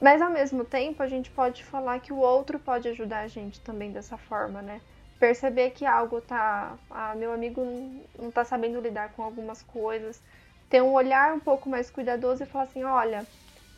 Mas 0.00 0.22
ao 0.22 0.30
mesmo 0.30 0.64
tempo 0.64 1.02
a 1.02 1.08
gente 1.08 1.30
pode 1.30 1.64
falar 1.64 2.00
que 2.00 2.12
o 2.12 2.18
outro 2.18 2.58
pode 2.58 2.88
ajudar 2.88 3.20
a 3.20 3.28
gente 3.28 3.60
também 3.60 3.90
dessa 3.90 4.16
forma, 4.16 4.62
né? 4.62 4.80
Perceber 5.18 5.70
que 5.70 5.84
algo 5.84 6.20
tá. 6.20 6.78
Ah, 6.88 7.14
meu 7.16 7.32
amigo 7.32 7.60
não 8.16 8.30
tá 8.30 8.44
sabendo 8.44 8.80
lidar 8.80 9.12
com 9.14 9.22
algumas 9.22 9.62
coisas, 9.62 10.22
ter 10.68 10.80
um 10.82 10.92
olhar 10.92 11.34
um 11.34 11.40
pouco 11.40 11.68
mais 11.68 11.90
cuidadoso 11.90 12.44
e 12.44 12.46
falar 12.46 12.64
assim, 12.64 12.84
olha, 12.84 13.26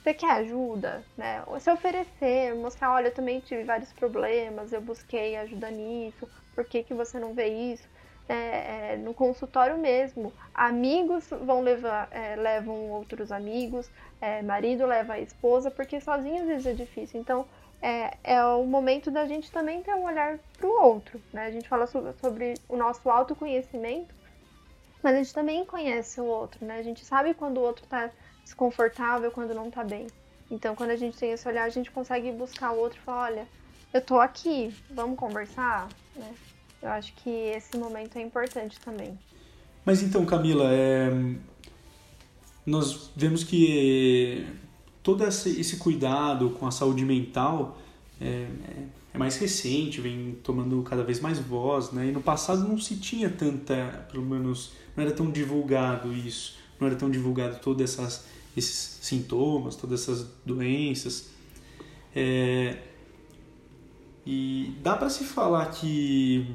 você 0.03 0.13
quer 0.13 0.33
ajuda, 0.33 1.05
né? 1.17 1.43
Se 1.59 1.71
oferecer, 1.71 2.55
mostrar, 2.55 2.93
olha, 2.93 3.09
eu 3.09 3.15
também 3.15 3.41
tive 3.41 3.65
vários 3.65 3.93
problemas, 3.93 4.73
eu 4.73 4.81
busquei 4.83 5.37
ajuda 5.37 5.71
nisso, 5.71 6.29
por 6.61 6.67
que, 6.67 6.83
que 6.83 6.93
você 6.93 7.19
não 7.19 7.33
vê 7.33 7.47
isso? 7.47 7.89
É, 8.29 8.93
é, 8.93 8.97
no 8.99 9.15
consultório 9.15 9.79
mesmo, 9.79 10.31
amigos 10.55 11.29
vão 11.31 11.63
levar, 11.63 12.07
é, 12.13 12.37
levam 12.37 12.91
outros 12.91 13.33
amigos, 13.33 13.91
é, 14.21 14.43
marido 14.43 14.87
leva 14.87 15.15
a 15.15 15.21
esposa, 15.21 15.71
porque 15.71 16.01
sozinho 16.01 16.43
às 16.43 16.47
vezes 16.47 16.67
é 16.67 16.75
difícil. 16.75 17.19
Então, 17.19 17.47
é, 17.81 18.15
é 18.23 18.45
o 18.45 18.65
momento 18.67 19.11
da 19.11 19.27
gente 19.27 19.51
também 19.51 19.83
ter 19.83 19.95
um 19.95 20.05
olhar 20.05 20.39
para 20.59 20.67
o 20.67 20.83
outro, 20.83 21.21
né? 21.33 21.47
A 21.47 21.51
gente 21.51 21.67
fala 21.67 21.87
sobre, 21.87 22.13
sobre 22.21 22.55
o 22.69 22.77
nosso 22.77 23.09
autoconhecimento, 23.09 24.15
mas 25.03 25.15
a 25.15 25.17
gente 25.17 25.33
também 25.33 25.65
conhece 25.65 26.21
o 26.21 26.27
outro, 26.27 26.65
né? 26.65 26.79
A 26.79 26.83
gente 26.83 27.07
sabe 27.07 27.33
quando 27.33 27.57
o 27.57 27.63
outro 27.63 27.85
está 27.85 28.11
desconfortável, 28.45 29.33
quando 29.33 29.55
não 29.55 29.69
está 29.69 29.83
bem. 29.83 30.07
Então, 30.51 30.77
quando 30.77 30.91
a 30.91 30.97
gente 30.97 31.17
tem 31.17 31.33
esse 31.33 31.49
olhar, 31.49 31.65
a 31.65 31.71
gente 31.71 31.91
consegue 31.91 32.31
buscar 32.31 32.73
o 32.73 32.79
outro 32.79 32.99
e 32.99 33.03
falar, 33.03 33.23
olha, 33.23 33.49
eu 33.93 34.01
tô 34.01 34.21
aqui, 34.21 34.73
vamos 34.89 35.19
conversar, 35.19 35.89
né? 36.21 36.35
Eu 36.83 36.91
acho 36.91 37.13
que 37.15 37.31
esse 37.31 37.77
momento 37.77 38.17
é 38.17 38.23
importante 38.23 38.79
também. 38.81 39.19
Mas 39.85 40.03
então, 40.03 40.25
Camila, 40.25 40.69
é... 40.73 41.11
nós 42.65 43.11
vemos 43.17 43.43
que 43.43 44.47
todo 45.03 45.25
esse 45.25 45.77
cuidado 45.77 46.51
com 46.51 46.67
a 46.67 46.71
saúde 46.71 47.05
mental 47.05 47.79
é, 48.21 48.47
é, 49.15 49.19
mais 49.19 49.37
recente, 49.39 50.01
vem 50.01 50.39
tomando 50.45 50.83
cada 50.83 51.03
vez 51.03 51.21
mais 51.21 51.39
voz, 51.39 51.91
né? 51.91 52.09
E 52.09 52.13
no 52.13 52.21
passado 52.21 52.69
não 52.69 52.79
se 52.79 52.97
tinha 52.97 53.31
tanta, 53.31 54.07
pelo 54.11 54.25
menos, 54.25 54.73
não 54.97 55.05
era 55.05 55.13
tão 55.13 55.31
divulgado 55.31 56.13
isso, 56.13 56.59
não 56.79 56.87
era 56.87 56.97
tão 56.97 57.11
divulgado 57.11 57.59
todos 57.61 57.99
esses 58.57 58.99
sintomas, 59.01 59.75
todas 59.75 60.03
essas 60.03 60.27
doenças. 60.45 61.31
É, 62.15 62.77
e 64.33 64.77
dá 64.81 64.95
para 64.95 65.11
se 65.11 65.25
falar 65.25 65.67
que, 65.73 66.47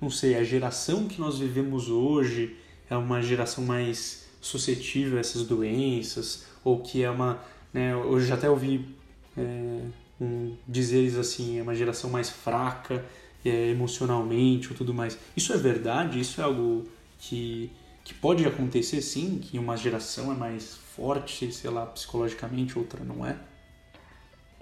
não 0.00 0.08
sei, 0.08 0.36
a 0.36 0.44
geração 0.44 1.08
que 1.08 1.20
nós 1.20 1.40
vivemos 1.40 1.88
hoje 1.88 2.56
é 2.88 2.96
uma 2.96 3.20
geração 3.20 3.64
mais 3.64 4.28
suscetível 4.40 5.16
a 5.16 5.20
essas 5.20 5.44
doenças, 5.44 6.46
ou 6.62 6.78
que 6.82 7.02
é 7.02 7.10
uma. 7.10 7.42
Né, 7.74 7.96
hoje 7.96 8.32
até 8.32 8.48
ouvi 8.48 8.94
é, 9.36 9.80
um, 10.20 10.54
dizeres 10.68 11.16
assim, 11.16 11.58
é 11.58 11.62
uma 11.62 11.74
geração 11.74 12.08
mais 12.08 12.30
fraca 12.30 13.04
é, 13.44 13.70
emocionalmente 13.70 14.68
ou 14.70 14.76
tudo 14.76 14.94
mais. 14.94 15.18
Isso 15.36 15.52
é 15.52 15.56
verdade? 15.56 16.20
Isso 16.20 16.40
é 16.40 16.44
algo 16.44 16.84
que, 17.18 17.72
que 18.04 18.14
pode 18.14 18.46
acontecer 18.46 19.02
sim? 19.02 19.40
Que 19.40 19.58
uma 19.58 19.76
geração 19.76 20.30
é 20.30 20.36
mais 20.36 20.76
forte, 20.94 21.52
sei 21.52 21.70
lá, 21.70 21.86
psicologicamente, 21.86 22.78
outra 22.78 23.02
não 23.02 23.26
é? 23.26 23.36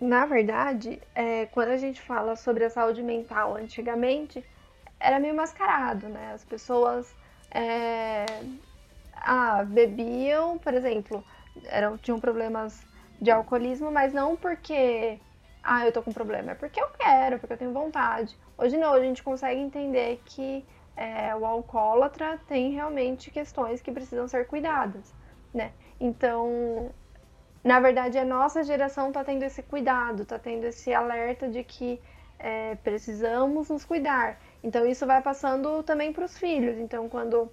Na 0.01 0.27
verdade, 0.27 1.01
é, 1.15 1.47
quando 1.47 1.69
a 1.71 1.77
gente 1.77 2.01
fala 2.01 2.37
sobre 2.37 2.65
a 2.65 2.71
saúde 2.71 3.03
mental 3.03 3.57
antigamente, 3.57 4.45
era 4.99 5.21
meio 5.21 5.35
mascarado, 5.35 6.09
né? 6.09 6.33
As 6.33 6.45
pessoas 6.45 7.17
é, 7.51 8.43
ah, 9.13 9.65
bebiam, 9.65 10.59
por 10.59 10.75
exemplo, 10.75 11.25
eram, 11.65 11.97
tinham 11.99 12.21
problemas 12.21 12.87
de 13.21 13.31
alcoolismo, 13.31 13.91
mas 13.91 14.13
não 14.13 14.37
porque 14.37 15.21
ah, 15.63 15.87
eu 15.87 15.93
tô 15.93 16.03
com 16.03 16.13
problema, 16.13 16.53
é 16.53 16.55
porque 16.55 16.81
eu 16.81 16.89
quero, 16.99 17.39
porque 17.39 17.53
eu 17.55 17.59
tenho 17.59 17.73
vontade. 17.73 18.39
Hoje 18.59 18.77
não, 18.77 18.93
a 18.95 19.01
gente 19.01 19.23
consegue 19.23 19.61
entender 19.61 20.23
que 20.25 20.67
é, 20.97 21.35
o 21.37 21.45
alcoólatra 21.47 22.39
tem 22.47 22.73
realmente 22.73 23.31
questões 23.31 23.81
que 23.81 23.93
precisam 23.93 24.29
ser 24.29 24.47
cuidadas, 24.47 25.15
né? 25.53 25.73
Então, 26.01 26.93
na 27.65 27.81
verdade, 27.81 28.19
a 28.19 28.25
nossa 28.25 28.62
geração 28.62 29.09
está 29.09 29.25
tendo 29.25 29.43
esse 29.43 29.62
cuidado, 29.62 30.23
está 30.23 30.39
tendo 30.39 30.65
esse 30.65 30.93
alerta 30.93 31.49
de 31.49 31.65
que 31.65 31.99
é, 32.39 32.75
precisamos 32.77 33.71
nos 33.71 33.85
cuidar. 33.87 34.39
Então, 34.62 34.87
isso 34.87 35.07
vai 35.07 35.23
passando 35.23 35.83
também 35.83 36.12
para 36.12 36.27
os 36.27 36.37
filhos. 36.37 36.77
Então, 36.77 37.09
quando 37.09 37.51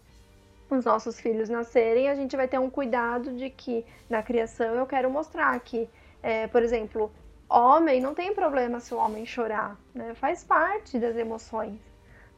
os 0.69 0.83
nossos 0.83 1.19
filhos 1.19 1.47
nascerem, 1.47 2.09
a 2.09 2.15
gente 2.15 2.35
vai 2.35 2.47
ter 2.47 2.59
um 2.59 2.69
cuidado 2.69 3.33
de 3.33 3.49
que 3.49 3.85
na 4.09 4.21
criação 4.21 4.75
eu 4.75 4.85
quero 4.85 5.09
mostrar 5.09 5.57
que, 5.61 5.89
é, 6.21 6.45
por 6.47 6.61
exemplo, 6.61 7.09
homem 7.49 8.01
não 8.01 8.13
tem 8.13 8.33
problema 8.33 8.81
se 8.81 8.93
o 8.93 8.97
homem 8.97 9.25
chorar, 9.25 9.77
né? 9.93 10.13
faz 10.13 10.43
parte 10.43 10.99
das 10.99 11.15
emoções. 11.15 11.79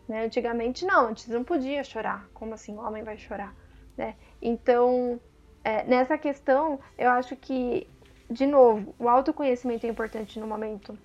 Né? 0.07 0.25
Antigamente 0.25 0.85
não, 0.85 1.07
antes 1.07 1.27
não 1.27 1.43
podia 1.43 1.83
chorar. 1.83 2.27
Como 2.33 2.53
assim 2.53 2.75
o 2.75 2.81
homem 2.81 3.03
vai 3.03 3.17
chorar? 3.17 3.55
Né? 3.97 4.15
Então 4.41 5.19
é, 5.63 5.83
nessa 5.83 6.17
questão, 6.17 6.79
eu 6.97 7.09
acho 7.09 7.35
que, 7.35 7.87
de 8.29 8.45
novo, 8.45 8.93
o 8.99 9.07
autoconhecimento 9.07 9.85
é 9.85 9.89
importante 9.89 10.39
no 10.39 10.47
momento. 10.47 10.97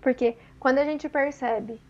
Porque 0.00 0.36
quando 0.60 0.78
a 0.78 0.84
gente 0.84 1.08
percebe 1.08 1.80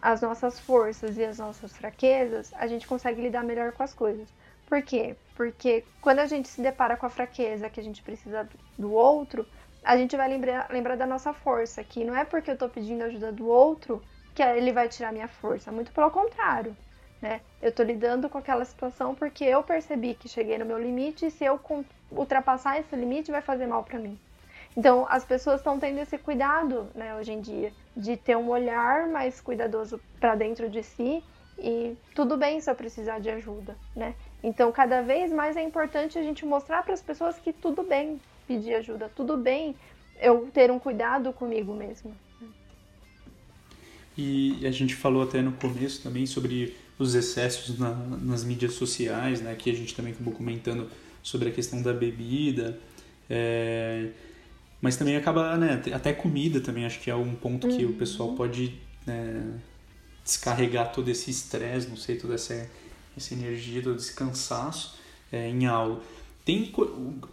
as 0.00 0.20
nossas 0.20 0.60
forças 0.60 1.16
e 1.18 1.24
as 1.24 1.38
nossas 1.38 1.76
fraquezas, 1.76 2.52
a 2.54 2.66
gente 2.66 2.86
consegue 2.86 3.20
lidar 3.20 3.42
melhor 3.42 3.72
com 3.72 3.82
as 3.82 3.92
coisas. 3.92 4.28
Por 4.66 4.82
quê? 4.82 5.16
Porque 5.34 5.84
quando 6.00 6.20
a 6.20 6.26
gente 6.26 6.48
se 6.48 6.60
depara 6.60 6.96
com 6.96 7.06
a 7.06 7.10
fraqueza 7.10 7.70
que 7.70 7.80
a 7.80 7.82
gente 7.82 8.02
precisa 8.02 8.48
do 8.78 8.92
outro, 8.92 9.46
a 9.82 9.96
gente 9.96 10.16
vai 10.16 10.28
lembrar, 10.28 10.68
lembrar 10.70 10.96
da 10.96 11.06
nossa 11.06 11.32
força, 11.32 11.82
que 11.82 12.04
não 12.04 12.14
é 12.14 12.24
porque 12.24 12.50
eu 12.50 12.54
estou 12.54 12.68
pedindo 12.68 13.02
ajuda 13.04 13.32
do 13.32 13.48
outro 13.48 14.02
que 14.34 14.42
ele 14.42 14.72
vai 14.72 14.88
tirar 14.88 15.12
minha 15.12 15.26
força, 15.26 15.72
muito 15.72 15.90
pelo 15.92 16.10
contrário. 16.10 16.76
Né? 17.20 17.40
Eu 17.60 17.70
estou 17.70 17.84
lidando 17.84 18.28
com 18.28 18.38
aquela 18.38 18.64
situação 18.64 19.14
porque 19.14 19.44
eu 19.44 19.62
percebi 19.62 20.14
que 20.14 20.28
cheguei 20.28 20.56
no 20.56 20.64
meu 20.64 20.78
limite 20.78 21.26
e 21.26 21.30
se 21.30 21.44
eu 21.44 21.60
ultrapassar 22.10 22.78
esse 22.78 22.94
limite 22.94 23.30
vai 23.30 23.42
fazer 23.42 23.66
mal 23.66 23.82
para 23.82 23.98
mim. 23.98 24.18
Então, 24.76 25.06
as 25.08 25.24
pessoas 25.24 25.60
estão 25.60 25.78
tendo 25.78 25.98
esse 25.98 26.16
cuidado, 26.16 26.88
né, 26.94 27.16
hoje 27.16 27.32
em 27.32 27.40
dia, 27.40 27.72
de 27.96 28.16
ter 28.16 28.36
um 28.36 28.48
olhar 28.48 29.08
mais 29.08 29.40
cuidadoso 29.40 30.00
para 30.20 30.36
dentro 30.36 30.68
de 30.68 30.84
si 30.84 31.22
e 31.58 31.96
tudo 32.14 32.36
bem 32.36 32.60
se 32.60 32.70
eu 32.70 32.74
precisar 32.76 33.18
de 33.18 33.28
ajuda, 33.28 33.76
né? 33.96 34.14
Então, 34.40 34.70
cada 34.70 35.02
vez 35.02 35.32
mais 35.32 35.56
é 35.56 35.62
importante 35.62 36.16
a 36.16 36.22
gente 36.22 36.46
mostrar 36.46 36.84
para 36.84 36.94
as 36.94 37.02
pessoas 37.02 37.36
que 37.40 37.52
tudo 37.52 37.82
bem 37.82 38.20
pedir 38.46 38.74
ajuda, 38.74 39.10
tudo 39.16 39.36
bem 39.36 39.74
eu 40.20 40.48
ter 40.52 40.70
um 40.70 40.78
cuidado 40.78 41.32
comigo 41.32 41.74
mesmo. 41.74 42.14
E 44.16 44.64
a 44.66 44.70
gente 44.70 44.94
falou 44.94 45.22
até 45.22 45.42
no 45.42 45.52
começo 45.52 46.02
também 46.02 46.26
sobre 46.26 46.76
os 46.98 47.14
excessos 47.14 47.78
na, 47.78 47.94
nas 47.94 48.44
mídias 48.44 48.74
sociais, 48.74 49.40
né? 49.40 49.54
Que 49.54 49.70
a 49.70 49.74
gente 49.74 49.94
também 49.94 50.12
acabou 50.12 50.34
comentando 50.34 50.88
sobre 51.22 51.48
a 51.48 51.52
questão 51.52 51.80
da 51.80 51.92
bebida. 51.92 52.78
É, 53.30 54.08
mas 54.80 54.96
também 54.96 55.16
acaba, 55.16 55.56
né? 55.56 55.82
Até 55.92 56.12
comida 56.12 56.60
também 56.60 56.84
acho 56.84 57.00
que 57.00 57.10
é 57.10 57.14
um 57.14 57.34
ponto 57.34 57.68
que 57.68 57.84
uhum. 57.84 57.90
o 57.90 57.94
pessoal 57.94 58.32
pode 58.34 58.74
né, 59.06 59.58
descarregar 60.24 60.92
todo 60.92 61.08
esse 61.08 61.30
estresse, 61.30 61.88
não 61.88 61.96
sei, 61.96 62.16
toda 62.16 62.34
essa, 62.34 62.68
essa 63.16 63.34
energia, 63.34 63.82
todo 63.82 63.96
esse 63.96 64.14
cansaço 64.14 64.98
é, 65.32 65.48
em 65.48 65.66
algo. 65.66 66.00
Tem, 66.44 66.72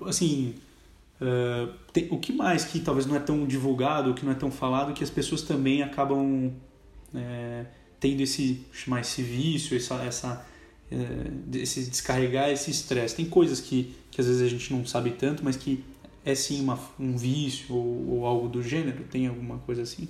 assim, 0.06 0.56
uh, 1.22 1.72
tem, 1.94 2.08
o 2.12 2.18
que 2.18 2.34
mais 2.34 2.66
que 2.66 2.80
talvez 2.80 3.06
não 3.06 3.16
é 3.16 3.20
tão 3.20 3.46
divulgado, 3.46 4.12
o 4.12 4.14
que 4.14 4.26
não 4.26 4.32
é 4.32 4.36
tão 4.36 4.52
falado, 4.52 4.94
que 4.94 5.04
as 5.04 5.10
pessoas 5.10 5.42
também 5.42 5.82
acabam 5.84 6.52
é, 7.14 7.66
tendo 8.00 8.22
esse, 8.22 8.66
chamar 8.72 9.02
esse 9.02 9.22
vício, 9.22 9.76
essa, 9.76 9.96
essa, 10.04 10.46
é, 10.92 11.58
esse 11.58 11.90
descarregar 11.90 12.50
esse 12.50 12.72
estresse. 12.72 13.16
Tem 13.16 13.26
coisas 13.26 13.60
que, 13.60 13.96
que 14.12 14.22
às 14.22 14.28
vezes 14.28 14.42
a 14.42 14.48
gente 14.48 14.74
não 14.74 14.86
sabe 14.86 15.12
tanto, 15.12 15.44
mas 15.44 15.56
que 15.56 15.84
é 16.24 16.34
sim 16.34 16.62
uma, 16.62 16.80
um 17.00 17.16
vício 17.16 17.76
ou, 17.76 18.18
ou 18.18 18.26
algo 18.26 18.48
do 18.48 18.62
gênero? 18.62 19.04
Tem 19.04 19.28
alguma 19.28 19.60
coisa 19.60 19.84
assim? 19.84 20.08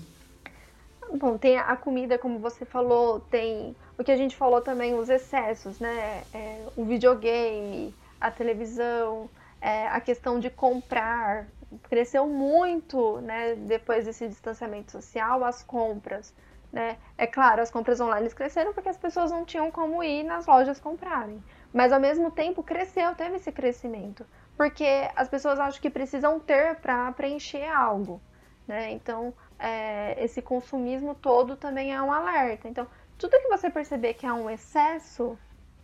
Bom, 1.14 1.38
tem 1.38 1.58
a 1.58 1.76
comida, 1.76 2.18
como 2.18 2.40
você 2.40 2.66
falou, 2.66 3.20
tem 3.20 3.76
o 3.98 4.04
que 4.04 4.12
a 4.12 4.18
gente 4.18 4.36
falou 4.36 4.62
também, 4.62 4.94
os 4.94 5.10
excessos, 5.10 5.80
né? 5.80 6.24
É, 6.34 6.66
o 6.76 6.84
videogame, 6.84 7.94
a 8.20 8.32
televisão, 8.32 9.30
é, 9.62 9.88
a 9.88 10.00
questão 10.02 10.40
de 10.40 10.50
comprar. 10.50 11.48
Cresceu 11.90 12.28
muito, 12.28 13.20
né? 13.22 13.56
Depois 13.56 14.06
desse 14.06 14.28
distanciamento 14.28 14.92
social, 14.92 15.44
as 15.44 15.64
compras. 15.64 16.34
Né? 16.76 16.98
É 17.18 17.26
claro, 17.26 17.62
as 17.62 17.72
compras 17.72 18.02
online 18.02 18.30
cresceram 18.32 18.74
porque 18.74 18.90
as 18.90 18.98
pessoas 18.98 19.32
não 19.32 19.46
tinham 19.46 19.72
como 19.72 20.04
ir 20.04 20.24
nas 20.24 20.46
lojas 20.46 20.78
comprarem. 20.78 21.42
Mas 21.74 21.94
ao 21.94 22.02
mesmo 22.02 22.30
tempo 22.30 22.62
cresceu, 22.62 23.16
teve 23.16 23.38
esse 23.38 23.50
crescimento. 23.50 24.26
Porque 24.58 25.10
as 25.16 25.30
pessoas 25.30 25.58
acham 25.58 25.82
que 25.82 25.90
precisam 25.90 26.38
ter 26.38 26.76
para 26.82 27.10
preencher 27.14 27.66
algo. 27.66 28.20
Né? 28.68 28.92
Então, 28.92 29.34
é, 29.58 30.22
esse 30.22 30.42
consumismo 30.42 31.16
todo 31.16 31.56
também 31.56 31.94
é 31.94 32.02
um 32.02 32.12
alerta. 32.12 32.68
Então, 32.68 32.86
tudo 33.18 33.40
que 33.40 33.48
você 33.48 33.70
perceber 33.70 34.16
que 34.16 34.26
é 34.26 34.34
um 34.34 34.50
excesso 34.50 35.40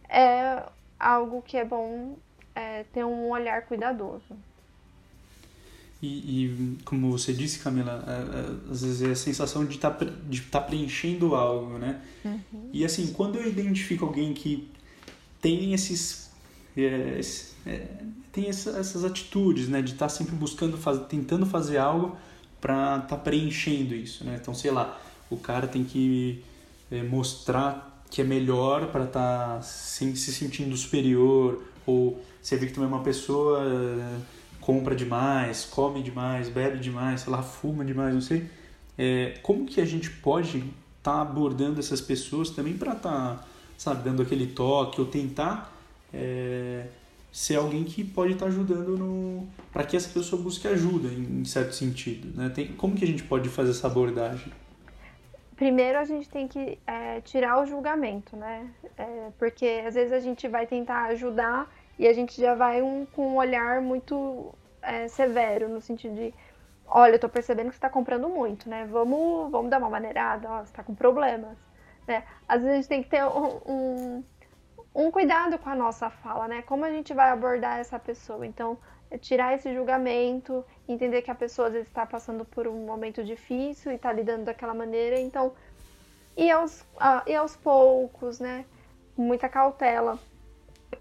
é 0.10 0.62
algo 1.00 1.42
que 1.42 1.56
é 1.56 1.64
bom 1.64 2.18
é, 2.54 2.84
ter 2.92 3.06
um 3.06 3.30
olhar 3.30 3.62
cuidadoso. 3.62 4.36
E, 6.02 6.08
e, 6.08 6.78
como 6.84 7.12
você 7.12 7.32
disse, 7.32 7.60
Camila, 7.60 8.04
às 8.70 8.82
vezes 8.82 9.02
é 9.04 9.12
a 9.12 9.16
sensação 9.16 9.66
de 9.66 9.76
estar 9.76 9.91
tá, 9.91 10.06
de 10.28 10.41
tá 10.41 10.60
preenchendo 10.60 11.36
algo, 11.36 11.78
né? 11.78 12.02
Uhum. 12.26 12.70
E 12.74 12.84
assim, 12.84 13.14
quando 13.14 13.38
eu 13.38 13.47
identifico 13.47 14.06
alguém 14.06 14.34
que 14.34 14.68
tem 15.39 15.74
esses 15.74 16.32
é, 16.76 17.20
é, 17.66 17.88
tem 18.32 18.47
essa, 18.47 18.72
essas 18.72 19.04
atitudes, 19.04 19.68
né? 19.68 19.82
De 19.82 19.93
estar 19.93 20.08
tá 20.08 20.10
sempre 20.10 20.36
buscando, 20.36 20.78
faz, 20.78 20.99
tentando 21.08 21.45
fazer 21.45 21.78
algo 21.78 22.18
para 22.60 22.97
estar 22.97 23.08
tá 23.08 23.18
preenchendo 23.18 23.93
isso, 23.93 24.24
né? 24.24 24.39
Então, 24.41 24.56
sei 24.56 24.72
lá, 24.72 24.99
o 25.30 25.38
cara 25.38 25.68
tem 25.68 25.84
que 25.84 26.43
é, 26.89 27.04
mostrar 27.04 28.04
que 28.10 28.22
é 28.22 28.24
melhor 28.24 28.88
para 28.88 29.06
estar 29.06 29.56
tá 29.56 29.62
se, 29.62 30.16
se 30.16 30.34
sentindo 30.34 30.76
superior 30.76 31.64
ou 31.86 32.22
você 32.41 32.58
vê 32.58 32.66
que 32.66 32.74
também 32.74 32.89
uma 32.89 33.04
pessoa 33.04 33.64
é, 33.64 34.18
compra 34.62 34.95
demais, 34.95 35.66
come 35.66 36.01
demais, 36.01 36.47
bebe 36.47 36.78
demais, 36.78 37.22
sei 37.22 37.34
lá, 37.34 37.41
fuma 37.41 37.84
demais, 37.84 38.14
não 38.14 38.22
sei. 38.22 38.47
É, 38.97 39.34
como 39.41 39.66
que 39.66 39.82
a 39.82 39.86
gente 39.86 40.09
pode 40.09 40.59
estar 40.59 41.14
tá 41.16 41.22
abordando 41.22 41.80
essas 41.80 41.99
pessoas 41.99 42.51
também 42.51 42.78
para 42.78 42.93
estar, 42.93 43.09
tá, 43.09 43.43
sabe, 43.78 44.03
dando 44.03 44.22
aquele 44.22 44.47
toque 44.47 45.01
ou 45.01 45.07
tentar 45.07 45.76
é, 46.14 46.86
ser 47.32 47.55
alguém 47.55 47.84
que 47.84 48.03
pode 48.03 48.34
estar 48.34 48.45
tá 48.45 48.51
ajudando 48.51 48.97
no 48.97 49.47
para 49.74 49.84
que 49.84 49.97
essa 49.97 50.09
pessoa 50.09 50.41
busque 50.41 50.68
ajuda 50.68 51.07
em, 51.07 51.43
certo 51.45 51.74
sentido, 51.74 52.38
né? 52.38 52.49
Tem, 52.49 52.68
como 52.74 52.95
que 52.95 53.03
a 53.03 53.07
gente 53.07 53.24
pode 53.24 53.49
fazer 53.49 53.72
essa 53.72 53.88
abordagem? 53.88 54.51
Primeiro 55.55 55.97
a 55.97 56.03
gente 56.03 56.28
tem 56.28 56.47
que 56.47 56.78
é, 56.86 57.22
tirar 57.22 57.62
o 57.62 57.66
julgamento, 57.66 58.36
né? 58.36 58.70
É, 58.97 59.30
porque 59.39 59.84
às 59.88 59.95
vezes 59.95 60.12
a 60.12 60.20
gente 60.20 60.47
vai 60.47 60.68
tentar 60.68 61.05
ajudar 61.05 61.72
e 62.02 62.08
a 62.08 62.14
gente 62.14 62.41
já 62.41 62.56
vai 62.56 62.82
um, 62.82 63.06
com 63.06 63.28
um 63.28 63.36
olhar 63.36 63.80
muito 63.80 64.56
é, 64.82 65.08
severo, 65.08 65.70
no 65.70 65.80
sentido 65.80 66.16
de, 66.16 66.34
olha, 66.88 67.14
eu 67.14 67.20
tô 67.20 67.30
percebendo 67.30 67.70
que 67.70 67.76
você 67.76 67.82
tá 67.82 67.91
comprando 67.91 68.28
muito, 68.28 68.68
né? 68.68 68.88
Vamos, 68.89 69.52
vamos 69.52 69.70
dar 69.70 69.78
uma 69.78 69.88
maneirada, 69.88 70.49
ó, 70.49 70.66
você 70.66 70.74
tá 70.74 70.82
com 70.82 70.95
problemas, 70.95 71.56
né? 72.08 72.24
Às 72.47 72.64
vezes 72.64 72.72
a 72.72 72.76
gente 72.78 72.88
tem 72.88 73.04
que 73.04 73.10
ter 73.10 73.24
um, 73.24 73.62
um, 73.68 74.24
um 74.95 75.12
cuidado 75.12 75.60
com 75.60 75.70
a 75.70 75.76
nossa 75.76 76.10
fala, 76.10 76.47
né? 76.47 76.64
Como 76.64 76.84
a 76.84 76.89
gente 76.89 77.14
vai 77.14 77.30
abordar 77.30 77.78
essa 77.78 77.99
pessoa. 77.99 78.47
Então, 78.47 78.80
é 79.12 79.20
tirar 79.20 79.54
esse 79.54 79.72
julgamento, 79.72 80.66
entender 80.88 81.22
que 81.22 81.30
a 81.30 81.36
pessoa 81.36 81.68
às 81.68 81.74
vezes 81.74 81.88
está 81.88 82.04
passando 82.04 82.43
por 82.43 82.68
um 82.68 82.84
momento 82.84 83.24
difícil 83.24 83.91
e 83.91 83.95
está 83.95 84.12
lidando 84.12 84.45
daquela 84.45 84.74
maneira, 84.74 85.20
então 85.20 85.54
e 86.36 86.49
aos, 86.49 86.82
uh, 86.82 87.22
e 87.28 87.36
aos 87.36 87.56
poucos, 87.56 88.39
né? 88.39 88.66
Muita 89.16 89.47
cautela 89.47 90.18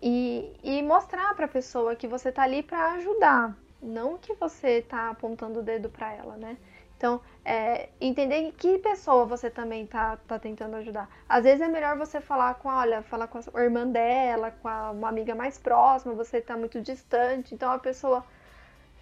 e, 0.03 0.53
e 0.63 0.83
mostrar 0.83 1.35
para 1.35 1.47
a 1.47 1.49
pessoa 1.49 1.97
que 1.97 2.07
você 2.07 2.31
tá 2.31 2.43
ali 2.43 2.63
para 2.63 2.93
ajudar, 2.93 3.57
não 3.83 4.19
que 4.19 4.35
você 4.35 4.83
tá 4.83 5.11
apontando 5.11 5.61
o 5.61 5.63
dedo 5.63 5.89
para 5.89 6.13
ela, 6.13 6.37
né? 6.37 6.57
Então, 7.01 7.19
é, 7.43 7.89
entender 7.99 8.53
que 8.59 8.77
pessoa 8.77 9.25
você 9.25 9.49
também 9.49 9.87
tá, 9.87 10.19
tá 10.29 10.39
tentando 10.39 10.77
ajudar. 10.77 11.09
Às 11.27 11.45
vezes 11.45 11.63
é 11.63 11.67
melhor 11.67 11.97
você 11.97 12.21
falar 12.21 12.53
com, 12.57 12.69
olha, 12.69 13.01
falar 13.01 13.27
com 13.27 13.39
a 13.39 13.63
irmã 13.63 13.87
dela, 13.87 14.51
com 14.51 14.69
a, 14.69 14.91
uma 14.91 15.09
amiga 15.09 15.35
mais 15.35 15.57
próxima, 15.57 16.13
você 16.13 16.43
tá 16.43 16.59
muito 16.59 16.79
distante, 16.83 17.55
então 17.55 17.73
a 17.73 17.79
pessoa, 17.79 18.23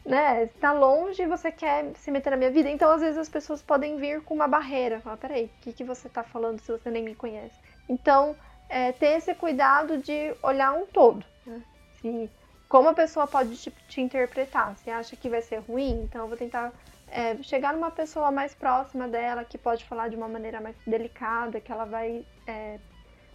né, 0.06 0.46
tá 0.60 0.72
longe 0.72 1.20
e 1.20 1.26
você 1.26 1.50
quer 1.50 1.92
se 1.96 2.12
meter 2.12 2.30
na 2.30 2.36
minha 2.36 2.52
vida. 2.52 2.70
Então, 2.70 2.88
às 2.88 3.00
vezes 3.00 3.18
as 3.18 3.28
pessoas 3.28 3.60
podem 3.60 3.96
vir 3.96 4.22
com 4.22 4.32
uma 4.32 4.46
barreira, 4.46 5.00
falar, 5.00 5.16
peraí, 5.16 5.46
o 5.46 5.60
que, 5.60 5.72
que 5.72 5.82
você 5.82 6.08
tá 6.08 6.22
falando 6.22 6.60
se 6.60 6.70
você 6.70 6.92
nem 6.92 7.02
me 7.02 7.16
conhece? 7.16 7.58
Então, 7.88 8.36
é, 8.68 8.92
ter 8.92 9.16
esse 9.16 9.34
cuidado 9.34 9.98
de 9.98 10.34
olhar 10.42 10.72
um 10.72 10.86
todo. 10.86 11.24
Né? 11.46 11.62
Se, 12.00 12.30
como 12.68 12.88
a 12.88 12.94
pessoa 12.94 13.26
pode 13.26 13.56
te, 13.56 13.72
te, 13.88 14.00
interpretar. 14.00 14.76
Se 14.76 14.90
acha 14.90 15.16
que 15.16 15.28
vai 15.28 15.40
ser 15.40 15.58
ruim, 15.60 16.02
então 16.02 16.22
eu 16.22 16.28
vou 16.28 16.36
tentar 16.36 16.72
é, 17.08 17.42
chegar 17.42 17.72
numa 17.72 17.90
pessoa 17.90 18.30
mais 18.30 18.54
próxima 18.54 19.08
dela, 19.08 19.44
que 19.44 19.56
pode 19.56 19.84
falar 19.84 20.08
de 20.08 20.16
uma 20.16 20.28
maneira 20.28 20.60
mais 20.60 20.76
delicada, 20.86 21.60
que 21.60 21.72
ela 21.72 21.86
vai 21.86 22.24
é, 22.46 22.78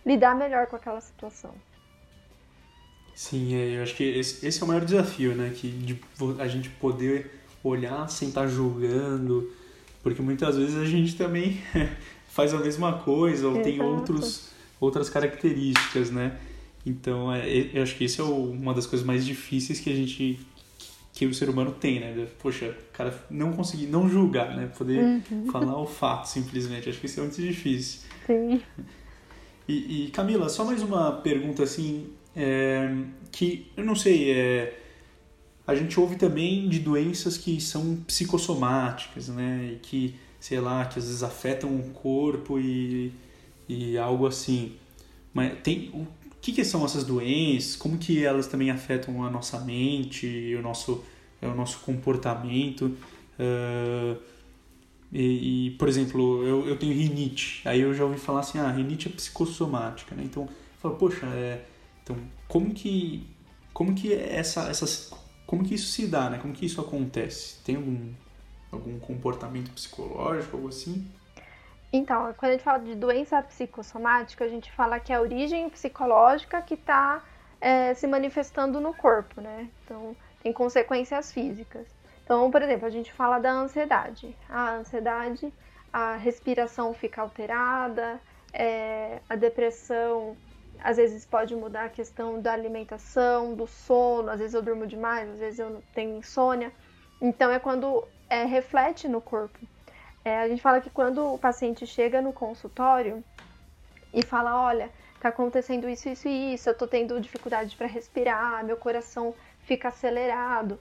lidar 0.06 0.36
melhor 0.36 0.68
com 0.68 0.76
aquela 0.76 1.02
situação. 1.02 1.54
Sim, 3.16 3.56
é, 3.56 3.78
eu 3.78 3.84
acho 3.84 3.96
que 3.96 4.04
esse, 4.04 4.46
esse, 4.46 4.62
é 4.62 4.66
o 4.66 4.68
maior 4.68 4.84
desafio, 4.84 5.36
né? 5.36 5.52
Que 5.56 5.70
de 5.70 6.00
a 6.40 6.48
gente 6.48 6.70
poder 6.70 7.40
olhar 7.64 8.08
sem 8.10 8.30
estar 8.30 8.48
julgando, 8.48 9.52
porque 10.02 10.22
muitas 10.22 10.58
vezes 10.58 10.76
a 10.76 10.86
gente 10.86 11.16
também 11.16 11.62
faz 12.28 12.54
a 12.54 12.58
mesma 12.58 13.00
coisa 13.00 13.48
ou 13.48 13.54
Exato. 13.54 13.70
tem 13.70 13.82
outros 13.82 14.53
outras 14.84 15.10
características, 15.10 16.12
né? 16.12 16.38
Então, 16.86 17.34
é, 17.34 17.70
eu 17.74 17.82
acho 17.82 17.96
que 17.96 18.04
isso 18.04 18.22
é 18.22 18.26
uma 18.26 18.74
das 18.74 18.86
coisas 18.86 19.06
mais 19.06 19.26
difíceis 19.26 19.80
que 19.80 19.90
a 19.90 19.96
gente 19.96 20.40
que 21.14 21.28
o 21.28 21.34
ser 21.34 21.48
humano 21.48 21.72
tem, 21.72 22.00
né? 22.00 22.28
Poxa, 22.40 22.76
o 22.90 22.98
cara 22.98 23.14
não 23.30 23.54
conseguir 23.54 23.86
não 23.86 24.10
julgar, 24.10 24.56
né? 24.58 24.72
Poder 24.76 25.00
uhum. 25.00 25.46
falar 25.52 25.80
o 25.80 25.86
fato 25.86 26.26
simplesmente. 26.26 26.90
Acho 26.90 27.00
que 27.00 27.06
isso 27.06 27.20
é 27.20 27.24
muito 27.24 27.40
difícil. 27.40 28.02
Sim. 28.26 28.62
E, 29.68 30.06
e 30.06 30.10
Camila, 30.10 30.50
só 30.50 30.66
mais 30.66 30.82
uma 30.82 31.12
pergunta 31.12 31.64
assim, 31.64 32.08
é, 32.36 32.92
que 33.32 33.72
eu 33.78 33.86
não 33.86 33.96
sei, 33.96 34.32
é, 34.32 34.80
a 35.68 35.76
gente 35.76 36.00
ouve 36.00 36.16
também 36.16 36.68
de 36.68 36.80
doenças 36.80 37.38
que 37.38 37.62
são 37.62 37.96
psicossomáticas, 38.08 39.30
né? 39.30 39.74
E 39.74 39.80
que, 39.80 40.16
sei 40.40 40.60
lá, 40.60 40.84
que 40.86 40.98
às 40.98 41.06
vezes 41.06 41.22
afetam 41.22 41.74
o 41.76 41.92
corpo 41.92 42.60
e 42.60 43.14
e 43.68 43.98
algo 43.98 44.26
assim. 44.28 44.74
Mas 45.34 45.60
tem 45.62 45.90
o 45.94 46.08
que, 46.42 46.52
que 46.52 46.64
são 46.66 46.84
essas 46.84 47.04
doenças? 47.04 47.76
Como 47.76 47.98
que 47.98 48.24
elas 48.24 48.48
também 48.48 48.70
afetam 48.70 49.24
a 49.24 49.30
nossa 49.30 49.60
mente, 49.60 50.56
o 50.58 50.62
nosso, 50.62 51.04
o 51.42 51.56
nosso 51.56 51.80
comportamento? 51.80 52.98
Uh, 53.40 54.18
e, 55.12 55.68
e, 55.68 55.72
por 55.72 55.88
exemplo, 55.88 56.44
eu, 56.46 56.68
eu 56.68 56.78
tenho 56.78 56.94
rinite. 56.94 57.62
Aí 57.66 57.80
eu 57.82 57.94
já 57.94 58.04
ouvi 58.04 58.20
falar 58.20 58.40
assim, 58.40 58.58
ah, 58.58 58.70
rinite 58.72 59.08
é 59.08 59.12
psicossomática, 59.12 60.16
né? 60.16 60.24
Então, 60.26 60.44
eu 60.44 60.50
falo, 60.82 60.96
poxa, 60.96 61.26
é, 61.28 61.64
então 62.04 62.18
como 62.48 62.74
que 62.74 63.26
como 63.74 63.96
que 63.96 64.14
essa, 64.14 64.70
essas 64.70 65.12
como 65.48 65.64
que 65.64 65.76
isso 65.76 65.88
se 65.88 66.08
dá, 66.08 66.30
né? 66.30 66.38
Como 66.40 66.54
que 66.54 66.66
isso 66.66 66.82
acontece? 66.82 67.58
Tem 67.64 67.76
algum 67.76 68.12
algum 68.72 69.00
comportamento 69.00 69.72
psicológico, 69.72 70.58
algo 70.58 70.68
assim? 70.68 71.06
Então, 71.96 72.34
quando 72.34 72.50
a 72.50 72.54
gente 72.54 72.64
fala 72.64 72.80
de 72.80 72.96
doença 72.96 73.40
psicossomática, 73.44 74.44
a 74.44 74.48
gente 74.48 74.72
fala 74.72 75.00
que 75.00 75.14
é 75.14 75.16
a 75.16 75.22
origem 75.22 75.70
psicológica 75.70 76.60
que 76.60 76.74
está 76.74 77.24
é, 77.62 77.94
se 77.94 78.08
manifestando 78.08 78.82
no 78.82 78.96
corpo, 78.96 79.40
né? 79.40 79.70
Então, 79.84 80.18
tem 80.42 80.52
consequências 80.52 81.32
físicas. 81.32 81.88
Então, 82.24 82.50
por 82.50 82.64
exemplo, 82.64 82.88
a 82.88 82.90
gente 82.90 83.14
fala 83.14 83.38
da 83.38 83.52
ansiedade. 83.52 84.36
A 84.50 84.72
ansiedade, 84.72 85.54
a 85.92 86.16
respiração 86.16 86.96
fica 86.96 87.22
alterada, 87.22 88.20
é, 88.52 89.22
a 89.30 89.36
depressão, 89.36 90.36
às 90.80 90.98
vezes 90.98 91.28
pode 91.28 91.56
mudar 91.56 91.86
a 91.86 91.90
questão 91.90 92.42
da 92.42 92.54
alimentação, 92.54 93.54
do 93.54 93.68
sono, 93.68 94.32
às 94.32 94.40
vezes 94.40 94.56
eu 94.56 94.64
durmo 94.64 94.88
demais, 94.88 95.30
às 95.30 95.40
vezes 95.40 95.60
eu 95.60 95.84
tenho 95.94 96.18
insônia. 96.18 96.74
Então, 97.22 97.52
é 97.52 97.60
quando 97.60 98.04
é, 98.28 98.46
reflete 98.46 99.08
no 99.08 99.22
corpo. 99.22 99.60
É, 100.26 100.40
a 100.40 100.48
gente 100.48 100.62
fala 100.62 100.80
que 100.80 100.90
quando 100.90 101.34
o 101.34 101.38
paciente 101.38 101.86
chega 101.86 102.22
no 102.22 102.32
consultório 102.32 103.24
e 104.14 104.24
fala, 104.24 104.62
olha, 104.62 104.90
tá 105.20 105.30
acontecendo 105.30 105.90
isso, 105.90 106.08
isso 106.10 106.28
e 106.28 106.54
isso, 106.54 106.70
eu 106.70 106.78
tô 106.78 106.88
tendo 106.88 107.20
dificuldade 107.20 107.76
para 107.76 107.88
respirar, 107.88 108.64
meu 108.64 108.78
coração 108.78 109.36
fica 109.60 109.90
acelerado. 109.90 110.80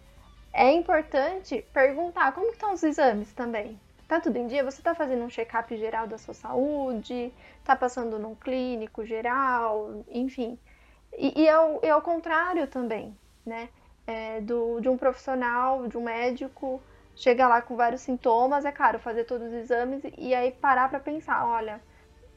É 0.53 0.70
importante 0.70 1.64
perguntar 1.72 2.32
como 2.32 2.51
estão 2.51 2.74
os 2.74 2.82
exames 2.82 3.32
também. 3.32 3.80
Tá 4.07 4.20
tudo 4.20 4.36
em 4.36 4.47
dia? 4.47 4.62
Você 4.62 4.82
tá 4.82 4.95
fazendo 4.95 5.24
um 5.24 5.30
check-up 5.30 5.74
geral 5.76 6.07
da 6.07 6.18
sua 6.18 6.34
saúde? 6.34 7.32
Tá 7.64 7.74
passando 7.74 8.18
num 8.18 8.34
clínico 8.34 9.05
geral? 9.07 10.05
Enfim. 10.11 10.59
E, 11.16 11.43
e, 11.43 11.49
ao, 11.49 11.80
e 11.82 11.88
ao 11.88 12.03
contrário 12.03 12.66
também, 12.66 13.16
né? 13.45 13.70
É, 14.07 14.40
do, 14.40 14.80
de 14.80 14.88
um 14.88 14.99
profissional, 14.99 15.86
de 15.88 15.97
um 15.97 16.03
médico 16.03 16.82
chegar 17.15 17.49
lá 17.49 17.61
com 17.61 17.77
vários 17.77 18.01
sintomas, 18.01 18.65
é 18.65 18.73
claro, 18.73 18.99
fazer 18.99 19.25
todos 19.25 19.49
os 19.49 19.55
exames 19.55 20.03
e 20.17 20.35
aí 20.35 20.53
parar 20.53 20.89
para 20.89 21.01
pensar, 21.01 21.47
olha, 21.47 21.81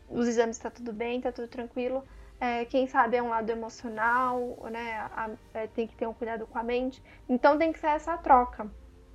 os 0.09 0.27
exames 0.27 0.57
está 0.57 0.69
tudo 0.69 0.93
bem, 0.93 1.17
está 1.17 1.31
tudo 1.31 1.47
tranquilo. 1.47 2.03
É, 2.39 2.65
quem 2.65 2.85
sabe 2.85 3.15
é 3.15 3.23
um 3.23 3.29
lado 3.29 3.49
emocional, 3.49 4.57
né? 4.69 5.09
A, 5.15 5.29
é, 5.53 5.67
tem 5.67 5.87
que 5.87 5.95
ter 5.95 6.05
um 6.05 6.13
cuidado 6.13 6.45
com 6.45 6.59
a 6.59 6.63
mente. 6.63 7.01
Então 7.29 7.57
tem 7.57 7.71
que 7.71 7.79
ser 7.79 7.87
essa 7.87 8.17
troca. 8.17 8.65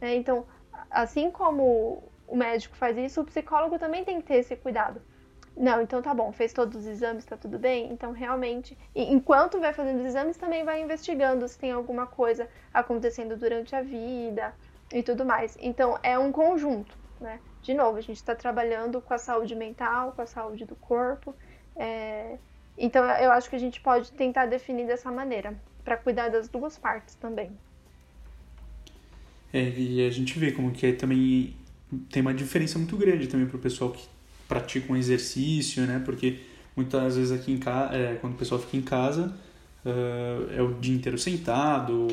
Né? 0.01 0.17
Então, 0.17 0.47
assim 0.91 1.31
como 1.31 2.03
o 2.27 2.37
médico 2.37 2.77
faz 2.77 2.97
isso, 2.97 3.21
o 3.21 3.25
psicólogo 3.25 3.79
também 3.79 4.05
tem 4.05 4.21
que 4.21 4.27
ter 4.27 4.37
esse 4.37 4.57
cuidado. 4.57 5.03
Não, 5.57 5.83
então 5.83 6.01
tá 6.01 6.15
bom, 6.15 6.33
fez 6.33 6.53
todos 6.53 6.77
os 6.77 6.87
exames, 6.87 7.25
tá 7.25 7.37
tudo 7.37 7.59
bem? 7.59 7.93
Então 7.93 8.13
realmente, 8.13 8.79
enquanto 8.95 9.59
vai 9.61 9.75
fazendo 9.75 10.01
os 10.01 10.07
exames, 10.07 10.37
também 10.37 10.65
vai 10.65 10.81
investigando 10.81 11.47
se 11.47 11.59
tem 11.59 11.73
alguma 11.73 12.07
coisa 12.07 12.49
acontecendo 12.73 13.37
durante 13.37 13.75
a 13.75 13.83
vida, 13.83 14.55
e 14.93 15.03
tudo 15.03 15.25
mais. 15.25 15.57
Então 15.61 15.99
é 16.03 16.19
um 16.19 16.33
conjunto, 16.33 16.97
né? 17.21 17.41
De 17.63 17.75
novo, 17.75 17.99
a 17.99 18.01
gente 18.01 18.17
está 18.17 18.35
trabalhando 18.35 19.01
com 19.01 19.13
a 19.13 19.19
saúde 19.19 19.55
mental, 19.55 20.13
com 20.13 20.23
a 20.23 20.27
saúde 20.27 20.65
do 20.65 20.75
corpo. 20.77 21.35
É... 21.77 22.39
Então 22.77 23.05
eu 23.05 23.31
acho 23.33 23.51
que 23.51 23.57
a 23.57 23.59
gente 23.59 23.81
pode 23.81 24.13
tentar 24.13 24.47
definir 24.47 24.87
dessa 24.87 25.11
maneira, 25.11 25.55
para 25.85 25.97
cuidar 25.97 26.29
das 26.29 26.49
duas 26.49 26.79
partes 26.79 27.15
também. 27.15 27.51
É, 29.53 29.69
e 29.69 30.07
a 30.07 30.11
gente 30.11 30.39
vê 30.39 30.53
como 30.53 30.71
que 30.71 30.87
é 30.87 30.93
também 30.93 31.57
tem 32.11 32.23
uma 32.23 32.33
diferença 32.33 32.79
muito 32.79 32.97
grande 32.97 33.27
também 33.27 33.47
para 33.47 33.57
o 33.57 33.61
pessoal 33.61 33.91
que 33.91 34.07
pratica 34.49 34.93
um 34.93 34.97
exercício, 34.97 35.85
né? 35.87 36.01
Porque 36.05 36.39
muitas 36.77 37.17
vezes 37.17 37.33
aqui 37.33 37.53
em 37.53 37.59
casa, 37.59 37.95
é, 37.95 38.15
quando 38.21 38.35
o 38.35 38.37
pessoal 38.37 38.61
fica 38.61 38.77
em 38.77 38.83
casa, 38.83 39.35
uh, 39.85 40.53
é 40.57 40.63
o 40.63 40.75
dia 40.75 40.95
inteiro 40.95 41.19
sentado, 41.19 42.09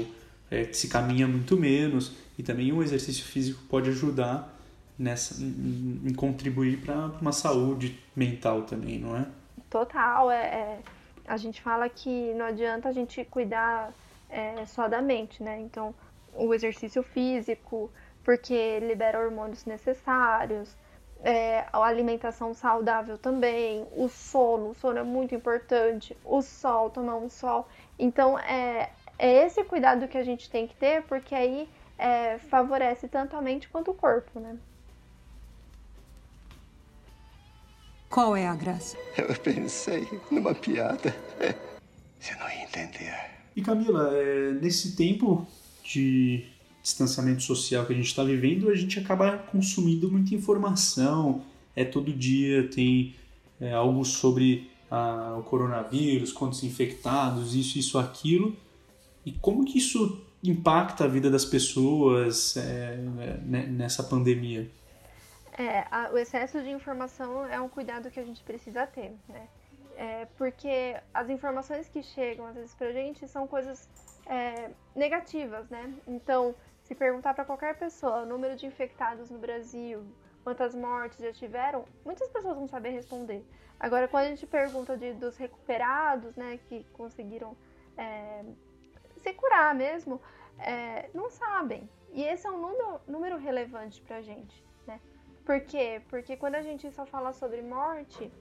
é, 0.50 0.72
se 0.72 0.88
caminha 0.88 1.28
muito 1.28 1.56
menos 1.56 2.16
e 2.38 2.44
também 2.44 2.72
o 2.72 2.84
exercício 2.84 3.26
físico 3.26 3.64
pode 3.70 3.90
ajudar 3.90 4.54
nessa 4.98 5.42
em, 5.42 6.02
em 6.06 6.14
contribuir 6.14 6.82
para 6.82 7.12
uma 7.22 7.32
saúde 7.32 8.00
mental 8.16 8.64
também, 8.64 9.00
não 9.00 9.16
é? 9.16 9.26
Total, 9.70 10.32
é, 10.32 10.38
é, 10.38 10.80
a 11.28 11.38
gente 11.38 11.62
fala 11.62 11.90
que 11.90 12.34
não 12.34 12.46
adianta 12.46 12.90
a 12.90 12.92
gente 12.92 13.24
cuidar 13.26 13.92
é, 14.30 14.66
só 14.66 14.88
da 14.88 15.02
mente, 15.02 15.44
né? 15.44 15.60
Então, 15.60 15.94
o 16.34 16.54
exercício 16.54 17.04
físico, 17.04 17.92
porque 18.24 18.80
libera 18.80 19.20
hormônios 19.20 19.66
necessários, 19.66 20.76
é, 21.24 21.66
a 21.74 21.84
alimentação 21.84 22.54
saudável 22.54 23.18
também, 23.18 23.86
o 23.96 24.08
sono, 24.08 24.70
o 24.70 24.76
sono 24.76 25.00
é 25.00 25.04
muito 25.04 25.34
importante, 25.34 26.16
o 26.24 26.42
sol, 26.42 26.90
tomar 26.90 27.16
um 27.16 27.30
sol. 27.30 27.68
Então, 27.98 28.38
é, 28.40 28.92
é 29.18 29.46
esse 29.46 29.64
cuidado 29.64 30.08
que 30.08 30.18
a 30.18 30.24
gente 30.24 30.50
tem 30.50 30.68
que 30.68 30.76
ter, 30.76 31.04
porque 31.04 31.34
aí 31.34 31.68
é, 31.98 32.38
favorece 32.38 33.08
tanto 33.08 33.36
a 33.36 33.42
mente 33.42 33.68
quanto 33.70 33.92
o 33.92 33.94
corpo, 33.94 34.40
né? 34.40 34.58
Qual 38.10 38.36
é 38.36 38.48
a 38.48 38.56
graça? 38.56 38.98
Eu 39.18 39.36
pensei 39.36 40.08
numa 40.32 40.56
piada. 40.56 41.16
Você 42.20 42.36
não 42.36 42.50
ia 42.50 42.64
entender. 42.64 43.14
E 43.56 43.62
Camila, 43.62 44.12
é, 44.14 44.52
nesse 44.54 44.96
tempo 44.96 45.46
de 45.84 46.46
distanciamento 46.82 47.44
social 47.44 47.86
que 47.86 47.94
a 47.94 47.96
gente 47.96 48.08
está 48.08 48.24
vivendo, 48.24 48.70
a 48.70 48.76
gente 48.76 48.98
acaba 49.00 49.38
consumindo 49.38 50.10
muita 50.10 50.34
informação. 50.34 51.44
É 51.76 51.84
todo 51.84 52.14
dia 52.14 52.68
tem 52.70 53.16
é, 53.60 53.74
algo 53.74 54.06
sobre 54.06 54.72
a, 54.90 55.36
o 55.38 55.44
coronavírus, 55.44 56.32
quantos 56.32 56.64
infectados, 56.64 57.56
isso, 57.56 57.78
isso, 57.78 58.00
aquilo. 58.00 58.56
E 59.26 59.32
como 59.34 59.66
que 59.66 59.78
isso 59.78 60.22
impacta 60.44 61.06
a 61.06 61.08
vida 61.08 61.30
das 61.30 61.46
pessoas 61.46 62.56
é, 62.58 62.96
né, 62.98 63.66
nessa 63.68 64.04
pandemia? 64.04 64.70
É, 65.58 65.86
a, 65.90 66.12
o 66.14 66.18
excesso 66.18 66.62
de 66.62 66.70
informação 66.70 67.46
é 67.46 67.60
um 67.60 67.68
cuidado 67.68 68.12
que 68.12 68.20
a 68.20 68.24
gente 68.24 68.44
precisa 68.44 68.86
ter, 68.86 69.16
né? 69.28 69.48
É, 69.96 70.28
porque 70.38 70.96
as 71.12 71.28
informações 71.28 71.90
que 71.90 72.04
chegam 72.04 72.46
às 72.46 72.54
vezes 72.54 72.76
pra 72.76 72.92
gente 72.92 73.28
são 73.28 73.48
coisas 73.48 73.90
é, 74.28 74.70
negativas, 74.96 75.68
né? 75.70 75.92
Então, 76.08 76.54
se 76.84 76.94
perguntar 76.94 77.34
para 77.34 77.44
qualquer 77.44 77.76
pessoa 77.80 78.22
o 78.22 78.26
número 78.26 78.56
de 78.56 78.68
infectados 78.68 79.32
no 79.32 79.40
Brasil, 79.40 80.04
quantas 80.44 80.76
mortes 80.76 81.18
já 81.18 81.34
tiveram, 81.34 81.84
muitas 82.06 82.30
pessoas 82.30 82.56
vão 82.56 82.68
saber 82.68 82.92
responder. 82.92 83.44
Agora, 83.80 84.08
quando 84.08 84.26
a 84.26 84.30
gente 84.30 84.46
pergunta 84.46 84.96
de, 84.96 85.14
dos 85.14 85.36
recuperados, 85.38 86.36
né, 86.36 86.60
que 86.70 86.86
conseguiram 86.94 87.56
é, 87.98 88.44
se 89.28 89.34
curar 89.34 89.76
mesmo, 89.76 90.22
é, 90.60 91.10
não 91.14 91.30
sabem. 91.30 91.90
E 92.14 92.24
esse 92.24 92.48
é 92.48 92.52
um 92.52 92.60
número, 92.60 93.02
número 93.08 93.38
relevante 93.38 94.02
pra 94.02 94.22
gente, 94.22 94.64
né? 94.86 95.00
Por 95.46 95.60
quê? 95.62 96.02
Porque 96.10 96.38
quando 96.38 96.56
a 96.56 96.62
gente 96.62 96.90
só 96.92 97.06
fala 97.06 97.34
sobre 97.34 97.62
morte, 97.62 98.32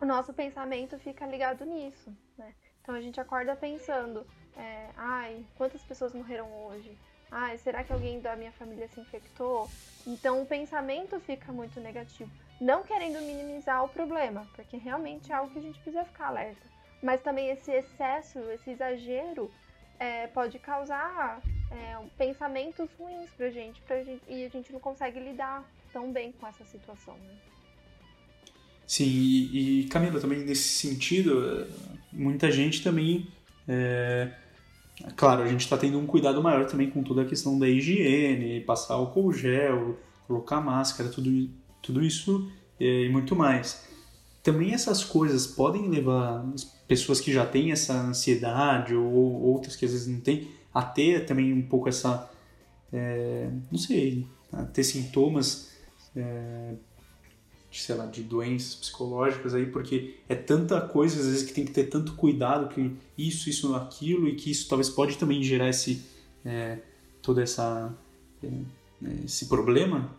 o 0.00 0.04
nosso 0.04 0.32
pensamento 0.32 0.98
fica 0.98 1.26
ligado 1.26 1.64
nisso, 1.64 2.14
né? 2.36 2.54
Então 2.82 2.94
a 2.94 3.00
gente 3.00 3.20
acorda 3.20 3.54
pensando, 3.54 4.26
é, 4.56 4.88
ai, 4.96 5.44
quantas 5.56 5.82
pessoas 5.82 6.12
morreram 6.12 6.48
hoje? 6.66 6.96
Ai, 7.30 7.56
será 7.58 7.84
que 7.84 7.92
alguém 7.92 8.20
da 8.20 8.34
minha 8.34 8.52
família 8.52 8.88
se 8.88 9.00
infectou? 9.00 9.68
Então 10.04 10.42
o 10.42 10.46
pensamento 10.46 11.20
fica 11.20 11.52
muito 11.52 11.78
negativo. 11.78 12.30
Não 12.60 12.82
querendo 12.82 13.20
minimizar 13.20 13.84
o 13.84 13.88
problema, 13.88 14.46
porque 14.56 14.76
realmente 14.76 15.30
é 15.30 15.36
algo 15.36 15.52
que 15.52 15.60
a 15.60 15.62
gente 15.62 15.78
precisa 15.78 16.04
ficar 16.04 16.26
alerta. 16.26 16.68
Mas 17.02 17.22
também 17.22 17.48
esse 17.48 17.70
excesso, 17.70 18.38
esse 18.50 18.70
exagero, 18.70 19.50
é, 20.00 20.26
pode 20.26 20.58
causar 20.58 21.40
é, 21.70 21.96
pensamentos 22.18 22.88
ruins 22.98 23.30
pra 23.36 23.50
gente, 23.50 23.80
pra 23.82 24.02
gente, 24.02 24.22
e 24.28 24.44
a 24.44 24.48
gente 24.48 24.72
não 24.72 24.80
consegue 24.80 25.20
lidar 25.20 25.64
tão 25.92 26.10
bem 26.10 26.32
com 26.32 26.46
essa 26.48 26.64
situação. 26.64 27.14
Né? 27.14 27.36
Sim, 28.86 29.04
e, 29.04 29.82
e 29.82 29.84
Camila, 29.84 30.20
também 30.20 30.40
nesse 30.40 30.88
sentido, 30.88 31.68
muita 32.12 32.50
gente 32.50 32.82
também 32.82 33.28
é, 33.68 34.32
Claro, 35.16 35.42
a 35.42 35.48
gente 35.48 35.60
está 35.60 35.76
tendo 35.76 35.98
um 35.98 36.06
cuidado 36.06 36.42
maior 36.42 36.66
também 36.66 36.90
com 36.90 37.02
toda 37.02 37.22
a 37.22 37.24
questão 37.24 37.58
da 37.58 37.68
higiene, 37.68 38.60
passar 38.60 38.94
álcool 38.94 39.32
gel, 39.32 39.98
colocar 40.26 40.60
máscara, 40.60 41.08
tudo, 41.08 41.48
tudo 41.82 42.02
isso 42.02 42.50
e 42.78 43.08
muito 43.08 43.34
mais. 43.34 43.88
Também 44.42 44.72
essas 44.72 45.04
coisas 45.04 45.46
podem 45.46 45.88
levar 45.88 46.44
pessoas 46.90 47.20
que 47.20 47.32
já 47.32 47.46
têm 47.46 47.70
essa 47.70 47.94
ansiedade 47.94 48.96
ou 48.96 49.42
outras 49.42 49.76
que 49.76 49.84
às 49.84 49.92
vezes 49.92 50.08
não 50.08 50.18
têm 50.18 50.48
a 50.74 50.82
ter 50.82 51.24
também 51.24 51.52
um 51.52 51.62
pouco 51.62 51.88
essa, 51.88 52.28
é, 52.92 53.48
não 53.70 53.78
sei, 53.78 54.26
ter 54.72 54.82
sintomas 54.82 55.70
é, 56.16 56.74
de, 57.70 57.80
sei 57.80 57.94
lá, 57.94 58.06
de 58.06 58.24
doenças 58.24 58.74
psicológicas 58.74 59.54
aí, 59.54 59.66
porque 59.66 60.16
é 60.28 60.34
tanta 60.34 60.80
coisa, 60.80 61.20
às 61.20 61.26
vezes, 61.26 61.44
que 61.44 61.52
tem 61.52 61.64
que 61.64 61.70
ter 61.70 61.84
tanto 61.84 62.16
cuidado 62.16 62.74
que 62.74 62.92
isso, 63.16 63.48
isso, 63.48 63.72
aquilo, 63.76 64.26
e 64.26 64.34
que 64.34 64.50
isso 64.50 64.68
talvez 64.68 64.90
pode 64.90 65.16
também 65.16 65.40
gerar 65.44 65.68
esse, 65.68 66.04
é, 66.44 66.78
toda 67.22 67.40
essa, 67.40 67.94
é, 68.42 68.48
esse 69.24 69.46
problema. 69.46 70.10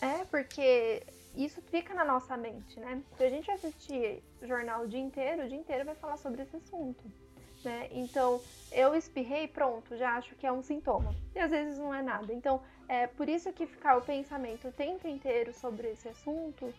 É, 0.00 0.24
porque 0.26 1.02
isso 1.44 1.62
fica 1.62 1.94
na 1.94 2.04
nossa 2.04 2.36
mente, 2.36 2.78
né? 2.80 3.02
Se 3.16 3.24
a 3.24 3.30
gente 3.30 3.50
assistir 3.50 4.22
jornal 4.42 4.82
o 4.82 4.88
dia 4.88 5.00
inteiro, 5.00 5.44
o 5.44 5.48
dia 5.48 5.58
inteiro 5.58 5.84
vai 5.84 5.94
falar 5.94 6.16
sobre 6.16 6.42
esse 6.42 6.56
assunto. 6.56 7.04
Né? 7.64 7.88
Então, 7.92 8.40
eu 8.70 8.94
espirrei, 8.94 9.48
pronto, 9.48 9.96
já 9.96 10.16
acho 10.16 10.34
que 10.36 10.46
é 10.46 10.52
um 10.52 10.62
sintoma. 10.62 11.14
E 11.34 11.38
às 11.38 11.50
vezes 11.50 11.78
não 11.78 11.92
é 11.92 12.02
nada. 12.02 12.32
Então, 12.32 12.60
é 12.88 13.06
por 13.06 13.28
isso 13.28 13.52
que 13.52 13.66
ficar 13.66 13.96
o 13.96 14.02
pensamento 14.02 14.68
o 14.68 14.72
tempo 14.72 15.06
inteiro 15.06 15.52
sobre 15.52 15.88
esse 15.88 16.08
assunto 16.08 16.72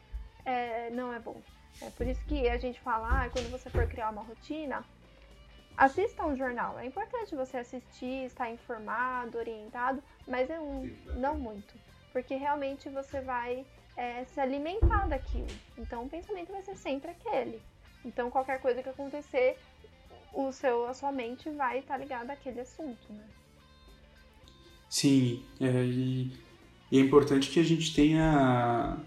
é, 0.45 0.89
não 0.91 1.13
é 1.13 1.19
bom. 1.19 1.41
É 1.81 1.89
por 1.91 2.05
isso 2.05 2.23
que 2.25 2.49
a 2.49 2.57
gente 2.57 2.79
fala, 2.81 3.25
ah, 3.25 3.29
quando 3.29 3.49
você 3.51 3.69
for 3.69 3.87
criar 3.87 4.09
uma 4.09 4.23
rotina, 4.23 4.83
assista 5.77 6.25
um 6.25 6.35
jornal. 6.35 6.77
É 6.79 6.85
importante 6.85 7.35
você 7.35 7.57
assistir, 7.57 8.25
estar 8.25 8.49
informado, 8.49 9.37
orientado, 9.37 10.03
mas 10.27 10.49
é 10.49 10.59
um, 10.59 10.89
não 11.15 11.37
muito. 11.37 11.73
Porque 12.11 12.35
realmente 12.35 12.89
você 12.89 13.21
vai 13.21 13.65
é, 13.99 14.23
se 14.23 14.39
alimentar 14.39 15.09
daquilo. 15.09 15.47
Então 15.77 16.05
o 16.05 16.09
pensamento 16.09 16.53
vai 16.53 16.63
ser 16.63 16.77
sempre 16.77 17.11
aquele. 17.11 17.61
Então 18.05 18.31
qualquer 18.31 18.61
coisa 18.61 18.81
que 18.81 18.87
acontecer, 18.87 19.57
o 20.33 20.53
seu, 20.53 20.87
a 20.87 20.93
sua 20.93 21.11
mente 21.11 21.49
vai 21.49 21.79
estar 21.79 21.97
ligada 21.97 22.31
àquele 22.31 22.61
assunto, 22.61 23.11
né? 23.11 23.23
Sim, 24.89 25.43
é, 25.59 25.83
e, 25.83 26.31
e, 26.89 26.97
é 26.97 27.01
importante 27.01 27.49
que 27.49 27.59
a 27.59 27.63
gente 27.63 27.93
tenha 27.93 28.97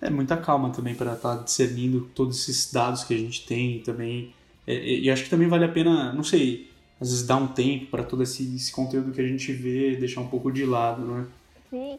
é, 0.00 0.10
muita 0.10 0.36
calma 0.36 0.70
também 0.70 0.94
para 0.94 1.14
estar 1.14 1.36
tá 1.36 1.42
discernindo 1.42 2.10
todos 2.12 2.36
esses 2.48 2.70
dados 2.72 3.04
que 3.04 3.14
a 3.14 3.18
gente 3.18 3.46
tem 3.46 3.80
também. 3.80 4.34
É, 4.66 4.74
e 4.74 5.08
acho 5.08 5.22
que 5.22 5.30
também 5.30 5.46
vale 5.46 5.64
a 5.64 5.72
pena, 5.72 6.12
não 6.12 6.24
sei, 6.24 6.68
às 7.00 7.10
vezes 7.10 7.24
dar 7.24 7.36
um 7.36 7.46
tempo 7.46 7.86
para 7.86 8.02
todo 8.02 8.24
esse, 8.24 8.56
esse, 8.56 8.72
conteúdo 8.72 9.12
que 9.12 9.20
a 9.20 9.26
gente 9.26 9.52
vê, 9.52 9.94
deixar 9.94 10.20
um 10.20 10.28
pouco 10.28 10.50
de 10.50 10.66
lado, 10.66 11.02
não 11.02 11.20
é? 11.20 11.26
Sim, 11.70 11.98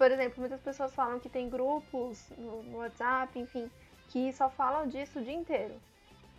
por 0.00 0.10
exemplo, 0.10 0.40
muitas 0.40 0.62
pessoas 0.62 0.94
falam 0.94 1.20
que 1.20 1.28
tem 1.28 1.50
grupos 1.50 2.30
no, 2.38 2.62
no 2.62 2.78
WhatsApp, 2.78 3.38
enfim, 3.38 3.70
que 4.08 4.32
só 4.32 4.48
falam 4.48 4.88
disso 4.88 5.18
o 5.18 5.22
dia 5.22 5.34
inteiro. 5.34 5.74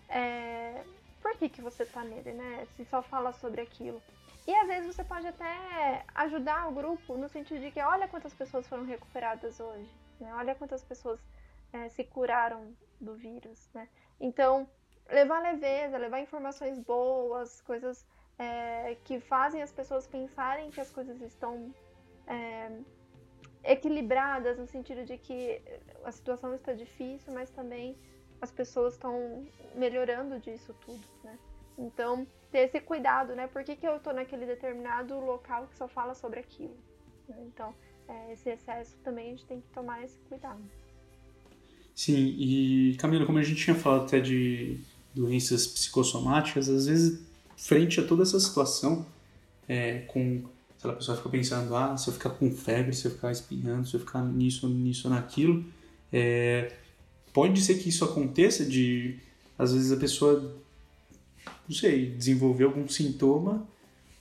É, 0.09 0.83
por 1.21 1.37
que, 1.37 1.47
que 1.47 1.61
você 1.61 1.85
tá 1.85 2.03
nele, 2.03 2.33
né? 2.33 2.67
Se 2.75 2.83
só 2.85 3.03
fala 3.03 3.31
sobre 3.33 3.61
aquilo. 3.61 4.01
E 4.47 4.55
às 4.55 4.67
vezes 4.67 4.95
você 4.95 5.03
pode 5.03 5.27
até 5.27 6.03
ajudar 6.15 6.69
o 6.69 6.71
grupo 6.71 7.15
no 7.15 7.29
sentido 7.29 7.61
de 7.61 7.69
que 7.69 7.79
olha 7.79 8.07
quantas 8.07 8.33
pessoas 8.33 8.65
foram 8.65 8.83
recuperadas 8.83 9.59
hoje, 9.59 9.91
né? 10.19 10.33
olha 10.33 10.55
quantas 10.55 10.83
pessoas 10.83 11.19
é, 11.71 11.87
se 11.89 12.03
curaram 12.03 12.75
do 12.99 13.13
vírus, 13.13 13.69
né? 13.75 13.87
Então, 14.19 14.67
levar 15.07 15.39
leveza, 15.39 15.99
levar 15.99 16.19
informações 16.19 16.79
boas, 16.79 17.61
coisas 17.61 18.07
é, 18.39 18.97
que 19.05 19.19
fazem 19.19 19.61
as 19.61 19.71
pessoas 19.71 20.07
pensarem 20.07 20.71
que 20.71 20.81
as 20.81 20.89
coisas 20.89 21.21
estão 21.21 21.71
é, 22.25 22.71
equilibradas 23.63 24.57
no 24.57 24.67
sentido 24.67 25.05
de 25.05 25.17
que 25.17 25.61
a 26.03 26.11
situação 26.11 26.55
está 26.55 26.73
difícil, 26.73 27.33
mas 27.33 27.49
também 27.49 27.95
as 28.41 28.51
pessoas 28.51 28.93
estão 28.93 29.45
melhorando 29.75 30.39
disso 30.39 30.75
tudo, 30.85 31.03
né? 31.23 31.37
Então, 31.77 32.27
ter 32.51 32.59
esse 32.59 32.79
cuidado, 32.79 33.35
né? 33.35 33.47
Por 33.47 33.63
que, 33.63 33.75
que 33.75 33.87
eu 33.87 33.99
tô 33.99 34.11
naquele 34.11 34.45
determinado 34.45 35.19
local 35.19 35.67
que 35.67 35.77
só 35.77 35.87
fala 35.87 36.13
sobre 36.13 36.39
aquilo? 36.39 36.75
Né? 37.27 37.37
Então, 37.47 37.73
é, 38.07 38.33
esse 38.33 38.49
excesso 38.49 38.95
também 39.03 39.27
a 39.27 39.29
gente 39.31 39.45
tem 39.45 39.61
que 39.61 39.67
tomar 39.69 40.03
esse 40.03 40.17
cuidado. 40.27 40.61
Sim, 41.93 42.35
e 42.37 42.95
Camila, 42.97 43.25
como 43.25 43.37
a 43.37 43.43
gente 43.43 43.63
tinha 43.63 43.75
falado 43.75 44.05
até 44.05 44.19
de 44.19 44.79
doenças 45.13 45.67
psicossomáticas, 45.67 46.69
às 46.69 46.87
vezes, 46.87 47.21
frente 47.55 47.99
a 47.99 48.07
toda 48.07 48.23
essa 48.23 48.39
situação, 48.39 49.05
é, 49.67 49.99
com 50.07 50.43
se 50.81 50.87
a 50.87 50.93
pessoa 50.93 51.15
fica 51.15 51.29
pensando, 51.29 51.75
ah, 51.75 51.95
se 51.95 52.09
eu 52.09 52.13
ficar 52.13 52.31
com 52.31 52.51
febre, 52.51 52.91
se 52.95 53.05
eu 53.05 53.11
ficar 53.11 53.31
espinhando, 53.31 53.87
se 53.87 53.93
eu 53.95 53.99
ficar 53.99 54.23
nisso, 54.23 54.67
nisso, 54.67 55.07
naquilo, 55.09 55.63
é, 56.11 56.73
pode 57.31 57.61
ser 57.61 57.75
que 57.75 57.89
isso 57.89 58.03
aconteça 58.03 58.65
de, 58.65 59.19
às 59.59 59.73
vezes, 59.73 59.91
a 59.91 59.97
pessoa 59.97 60.59
não 61.69 61.75
sei, 61.75 62.09
desenvolver 62.09 62.63
algum 62.63 62.87
sintoma 62.87 63.67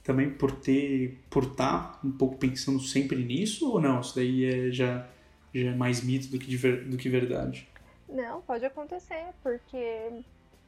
também 0.04 0.30
por 0.30 0.52
ter, 0.52 1.18
por 1.30 1.44
estar 1.44 1.92
tá 1.92 2.00
um 2.04 2.12
pouco 2.12 2.36
pensando 2.36 2.78
sempre 2.80 3.24
nisso 3.24 3.72
ou 3.72 3.80
não? 3.80 4.02
Isso 4.02 4.14
daí 4.14 4.44
é 4.44 4.70
já, 4.70 5.08
já 5.54 5.70
é 5.70 5.74
mais 5.74 6.02
mito 6.02 6.28
do 6.28 6.38
que, 6.38 6.56
do 6.56 6.96
que 6.98 7.08
verdade? 7.08 7.66
Não, 8.06 8.42
pode 8.42 8.66
acontecer, 8.66 9.28
porque 9.42 10.22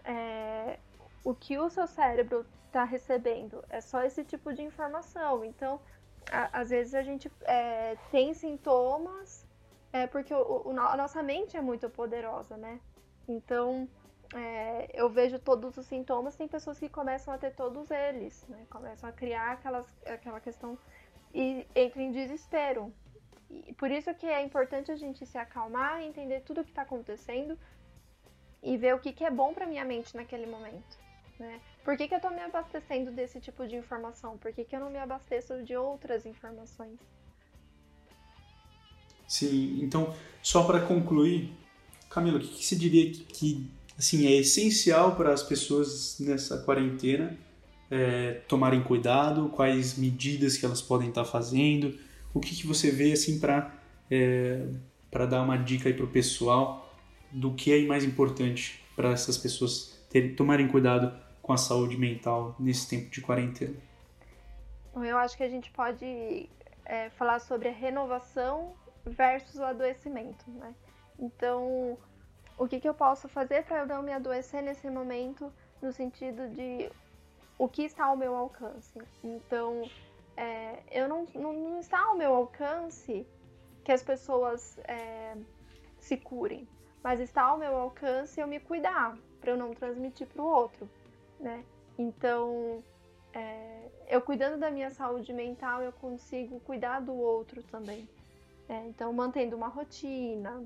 é, 0.05 0.79
o 1.23 1.35
que 1.35 1.59
o 1.59 1.69
seu 1.69 1.87
cérebro 1.87 2.47
está 2.73 2.85
recebendo 2.85 3.63
é 3.69 3.81
só 3.81 4.03
esse 4.03 4.25
tipo 4.25 4.53
de 4.53 4.63
informação. 4.63 5.45
Então, 5.45 5.79
a, 6.31 6.61
às 6.61 6.71
vezes 6.71 6.95
a 6.95 7.03
gente 7.03 7.31
é, 7.43 7.97
tem 8.11 8.33
sintomas 8.33 9.47
é, 9.93 10.07
porque 10.07 10.33
o, 10.33 10.63
o, 10.65 10.71
a 10.81 10.97
nossa 10.97 11.23
mente 11.23 11.57
é 11.57 11.61
muito 11.61 11.89
poderosa, 11.91 12.57
né? 12.57 12.81
Então, 13.29 13.87
é, 14.35 14.89
eu 14.95 15.11
vejo 15.11 15.39
todos 15.39 15.77
os 15.77 15.87
sintomas, 15.87 16.35
tem 16.35 16.49
pessoas 16.49 16.79
que 16.79 16.89
começam 16.89 17.33
a 17.35 17.39
ter 17.39 17.55
todos 17.55 17.91
eles, 17.91 18.47
né? 18.49 18.67
Começam 18.71 19.09
a 19.09 19.13
criar 19.13 19.53
aquelas, 19.53 19.87
aquela 20.07 20.41
questão 20.41 20.79
e 21.35 21.67
entram 21.77 22.03
em 22.03 22.11
desespero. 22.11 22.93
E 23.51 23.75
por 23.75 23.91
isso 23.91 24.15
que 24.15 24.27
é 24.27 24.43
importante 24.43 24.91
a 24.91 24.97
gente 24.97 25.27
se 25.27 25.37
acalmar 25.37 26.01
entender 26.01 26.41
tudo 26.41 26.63
o 26.63 26.65
que 26.65 26.71
está 26.71 26.83
acontecendo 26.83 27.59
e 28.63 28.79
ver 28.79 28.95
o 28.95 28.99
que, 28.99 29.13
que 29.13 29.25
é 29.25 29.31
bom 29.31 29.53
para 29.53 29.67
minha 29.67 29.85
mente 29.85 30.17
naquele 30.17 30.47
momento, 30.47 30.99
né? 31.39 31.61
Por 31.85 31.97
que, 31.97 32.07
que 32.07 32.15
eu 32.15 32.19
estou 32.19 32.31
me 32.31 32.41
abastecendo 32.41 33.11
desse 33.11 33.41
tipo 33.41 33.67
de 33.67 33.77
informação? 33.77 34.39
Por 34.39 34.53
que, 34.53 34.65
que 34.65 34.75
eu 34.75 34.81
não 34.81 34.91
me 34.91 34.99
abasteço 34.99 35.63
de 35.65 35.77
outras 35.77 36.25
informações? 36.27 36.99
Sim, 39.27 39.81
então, 39.83 40.15
só 40.43 40.65
para 40.65 40.81
concluir, 40.81 41.53
Camila, 42.09 42.39
o 42.39 42.41
que, 42.41 42.49
que 42.49 42.65
você 42.65 42.77
diria 42.77 43.11
que, 43.11 43.25
que 43.25 43.71
assim, 43.99 44.27
é 44.27 44.33
essencial 44.33 45.17
para 45.17 45.33
as 45.33 45.43
pessoas 45.43 46.19
nessa 46.21 46.59
quarentena 46.59 47.37
é, 47.91 48.41
tomarem 48.47 48.83
cuidado, 48.83 49.49
quais 49.49 49.99
medidas 49.99 50.57
que 50.57 50.65
elas 50.65 50.81
podem 50.81 51.09
estar 51.09 51.25
fazendo, 51.25 51.99
o 52.33 52.41
que, 52.41 52.55
que 52.55 52.67
você 52.67 52.91
vê 52.91 53.13
assim 53.13 53.39
para 53.39 53.75
é, 54.11 54.67
para 55.11 55.27
dar 55.27 55.43
uma 55.43 55.59
dica 55.59 55.93
para 55.93 56.05
o 56.05 56.09
pessoal 56.09 56.95
do 57.31 57.53
que 57.53 57.73
é 57.73 57.87
mais 57.87 58.03
importante 58.03 58.83
para 58.97 59.11
essas 59.11 59.37
pessoas 59.37 59.99
tomarem 60.37 60.69
cuidado 60.69 61.13
com 61.43 61.53
a 61.53 61.57
saúde 61.57 61.97
mental 61.97 62.55
nesse 62.59 62.89
tempo 62.89 63.11
de 63.11 63.21
quarentena? 63.21 63.77
Eu 64.95 65.19
acho 65.19 65.37
que 65.37 65.43
a 65.43 65.49
gente 65.49 65.71
pode 65.71 66.49
é, 66.85 67.11
falar 67.11 67.41
sobre 67.41 67.69
a 67.69 67.73
renovação 67.73 68.75
versus 69.05 69.57
o 69.57 69.65
adoecimento, 69.65 70.49
né? 70.51 70.75
Então, 71.19 71.99
o 72.57 72.69
que, 72.69 72.79
que 72.79 72.89
eu 72.89 72.95
posso 72.95 73.29
fazer 73.29 73.65
para 73.65 73.81
eu 73.81 73.87
não 73.87 74.03
me 74.03 74.13
adoecer 74.13 74.63
nesse 74.63 74.89
momento, 74.89 75.53
no 75.81 75.93
sentido 75.93 76.49
de 76.49 76.91
o 77.59 77.69
que 77.69 77.83
está 77.83 78.07
ao 78.07 78.17
meu 78.17 78.35
alcance. 78.35 79.01
Então, 79.23 79.89
é, 80.37 80.83
eu 80.91 81.09
não, 81.09 81.27
não, 81.35 81.53
não, 81.53 81.81
está 81.81 82.01
ao 82.01 82.17
meu 82.17 82.35
alcance 82.35 83.27
que 83.85 83.93
as 83.93 84.03
pessoas 84.03 84.79
é, 84.85 85.37
se 85.99 86.17
curem, 86.17 86.69
mas 87.03 87.21
está 87.21 87.43
ao 87.43 87.59
meu 87.59 87.77
alcance 87.77 88.41
eu 88.41 88.47
me 88.47 88.61
cuidar 88.61 89.17
para 89.41 89.51
eu 89.51 89.57
não 89.57 89.75
transmitir 89.75 90.27
para 90.29 90.43
o 90.43 90.47
outro, 90.47 90.89
né? 91.43 91.65
Então, 91.99 92.83
é, 93.35 93.91
eu 94.09 94.23
cuidando 94.23 94.59
da 94.59 94.71
minha 94.71 94.91
saúde 94.91 95.33
mental, 95.33 95.83
eu 95.83 95.93
consigo 95.93 96.61
cuidar 96.61 97.01
do 97.01 97.15
outro 97.15 97.63
também. 97.65 98.09
É, 98.69 98.87
então, 98.87 99.13
mantendo 99.13 99.57
uma 99.57 99.69
rotina, 99.69 100.65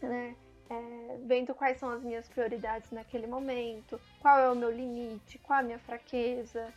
né? 0.00 0.34
é, 0.68 1.18
vendo 1.24 1.54
quais 1.54 1.78
são 1.78 1.90
as 1.90 2.02
minhas 2.02 2.28
prioridades 2.28 2.90
naquele 2.90 3.26
momento, 3.26 4.00
qual 4.20 4.38
é 4.38 4.50
o 4.50 4.56
meu 4.56 4.70
limite, 4.70 5.38
qual 5.38 5.60
a 5.60 5.62
minha 5.62 5.78
fraqueza. 5.78 6.72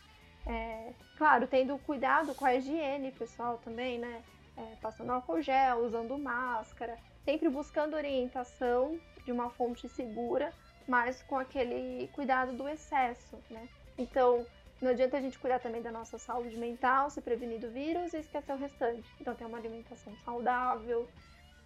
É, 0.46 0.92
claro, 1.16 1.46
tendo 1.46 1.78
cuidado 1.78 2.34
com 2.34 2.44
a 2.44 2.54
higiene 2.54 3.12
pessoal 3.12 3.58
também, 3.58 3.98
né? 3.98 4.22
É, 4.56 4.76
passando 4.80 5.10
álcool 5.10 5.40
gel, 5.40 5.84
usando 5.84 6.18
máscara, 6.18 6.98
sempre 7.24 7.48
buscando 7.48 7.94
orientação 7.94 8.98
de 9.24 9.32
uma 9.32 9.50
fonte 9.50 9.88
segura, 9.88 10.52
mas 10.86 11.22
com 11.22 11.38
aquele 11.38 12.08
cuidado 12.08 12.52
do 12.56 12.68
excesso, 12.68 13.38
né? 13.50 13.68
Então, 13.98 14.46
não 14.80 14.90
adianta 14.90 15.18
a 15.18 15.20
gente 15.20 15.38
cuidar 15.38 15.58
também 15.58 15.82
da 15.82 15.92
nossa 15.92 16.18
saúde 16.18 16.56
mental, 16.56 17.10
se 17.10 17.20
prevenir 17.20 17.60
do 17.60 17.70
vírus 17.70 18.14
e 18.14 18.18
esquecer 18.18 18.52
o 18.52 18.56
restante. 18.56 19.08
Então, 19.20 19.34
ter 19.34 19.44
uma 19.44 19.58
alimentação 19.58 20.16
saudável, 20.24 21.06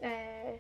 é, 0.00 0.58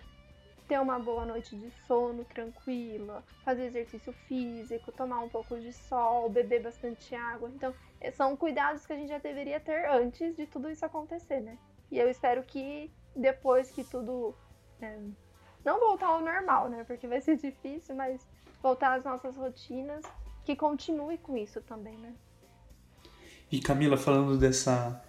ter 0.68 0.80
uma 0.80 0.98
boa 0.98 1.26
noite 1.26 1.56
de 1.56 1.70
sono 1.86 2.24
tranquila, 2.24 3.22
fazer 3.44 3.64
exercício 3.64 4.12
físico, 4.26 4.92
tomar 4.92 5.20
um 5.20 5.28
pouco 5.28 5.58
de 5.58 5.72
sol, 5.72 6.30
beber 6.30 6.62
bastante 6.62 7.14
água. 7.14 7.50
Então, 7.50 7.74
eh, 8.00 8.10
são 8.12 8.36
cuidados 8.36 8.86
que 8.86 8.92
a 8.92 8.96
gente 8.96 9.08
já 9.08 9.18
deveria 9.18 9.60
ter 9.60 9.86
antes 9.90 10.34
de 10.36 10.46
tudo 10.46 10.70
isso 10.70 10.84
acontecer, 10.84 11.40
né? 11.40 11.58
E 11.90 11.98
eu 11.98 12.08
espero 12.08 12.42
que 12.44 12.90
depois 13.14 13.70
que 13.70 13.84
tudo. 13.84 14.34
É, 14.80 14.98
não 15.64 15.78
voltar 15.80 16.06
ao 16.06 16.20
normal, 16.20 16.68
né? 16.68 16.84
Porque 16.84 17.06
vai 17.06 17.20
ser 17.20 17.36
difícil, 17.38 17.94
mas 17.94 18.26
voltar 18.64 18.94
às 18.94 19.04
nossas 19.04 19.36
rotinas, 19.36 20.02
que 20.42 20.56
continue 20.56 21.18
com 21.18 21.36
isso 21.36 21.60
também, 21.60 21.98
né? 21.98 22.14
E 23.52 23.60
Camila, 23.60 23.98
falando 23.98 24.38
dessa 24.38 25.02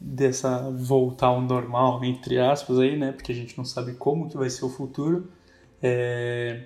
dessa 0.00 0.68
voltar 0.70 1.28
ao 1.28 1.40
normal, 1.40 2.02
entre 2.02 2.40
aspas, 2.40 2.78
aí, 2.78 2.98
né? 2.98 3.12
Porque 3.12 3.30
a 3.30 3.34
gente 3.34 3.56
não 3.56 3.64
sabe 3.64 3.92
como 3.94 4.28
que 4.28 4.36
vai 4.36 4.48
ser 4.50 4.64
o 4.64 4.70
futuro. 4.70 5.30
É... 5.80 6.64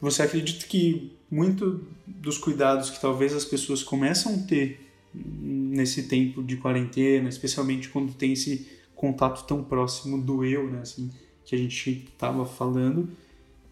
Você 0.00 0.22
acredita 0.22 0.64
que 0.66 1.14
muito 1.30 1.86
dos 2.06 2.38
cuidados 2.38 2.88
que 2.88 3.00
talvez 3.00 3.34
as 3.34 3.44
pessoas 3.44 3.82
começam 3.82 4.34
a 4.34 4.38
ter 4.46 4.90
nesse 5.12 6.08
tempo 6.08 6.42
de 6.42 6.56
quarentena, 6.56 7.28
especialmente 7.28 7.88
quando 7.88 8.14
tem 8.14 8.32
esse 8.32 8.80
contato 8.94 9.44
tão 9.44 9.62
próximo 9.62 10.22
do 10.22 10.44
eu, 10.44 10.70
né? 10.70 10.80
Assim, 10.80 11.10
que 11.44 11.54
a 11.54 11.58
gente 11.58 11.90
estava 11.90 12.46
falando, 12.46 13.10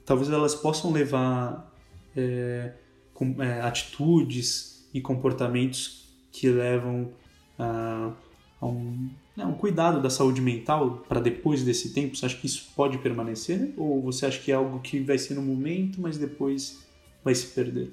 talvez 0.05 0.31
elas 0.31 0.55
possam 0.55 0.93
levar 0.93 1.73
é, 2.17 2.73
com, 3.15 3.43
é, 3.43 3.61
atitudes 3.61 4.89
e 4.93 5.01
comportamentos 5.01 6.09
que 6.31 6.49
levam 6.49 7.13
a, 7.59 8.13
a 8.61 8.67
um, 8.67 9.11
né, 9.37 9.45
um 9.45 9.55
cuidado 9.55 10.01
da 10.01 10.11
saúde 10.11 10.41
mental 10.41 11.05
para 11.09 11.21
depois 11.21 11.63
desse 11.65 11.93
tempo? 11.93 12.17
Você 12.17 12.27
acha 12.27 12.37
que 12.37 12.47
isso 12.47 12.73
pode 12.75 12.99
permanecer? 12.99 13.73
Ou 13.77 14.03
você 14.03 14.27
acha 14.27 14.41
que 14.41 14.51
é 14.51 14.55
algo 14.55 14.81
que 14.81 15.01
vai 15.01 15.19
ser 15.19 15.35
no 15.35 15.43
momento, 15.43 16.01
mas 16.01 16.19
depois 16.19 16.87
vai 17.25 17.35
se 17.35 17.47
perder? 17.49 17.93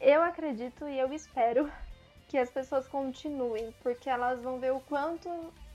Eu 0.00 0.22
acredito 0.22 0.86
e 0.88 0.98
eu 0.98 1.12
espero 1.12 1.70
que 2.28 2.36
as 2.36 2.50
pessoas 2.50 2.86
continuem, 2.86 3.72
porque 3.82 4.10
elas 4.10 4.42
vão 4.42 4.58
ver 4.58 4.72
o 4.72 4.80
quanto 4.80 5.28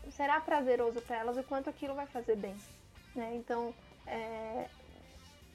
será 0.09 0.39
prazeroso 0.41 1.01
para 1.01 1.17
elas, 1.17 1.37
o 1.37 1.43
quanto 1.43 1.69
aquilo 1.69 1.95
vai 1.95 2.05
fazer 2.05 2.35
bem. 2.35 2.55
Né? 3.15 3.35
Então, 3.35 3.73
é, 4.05 4.67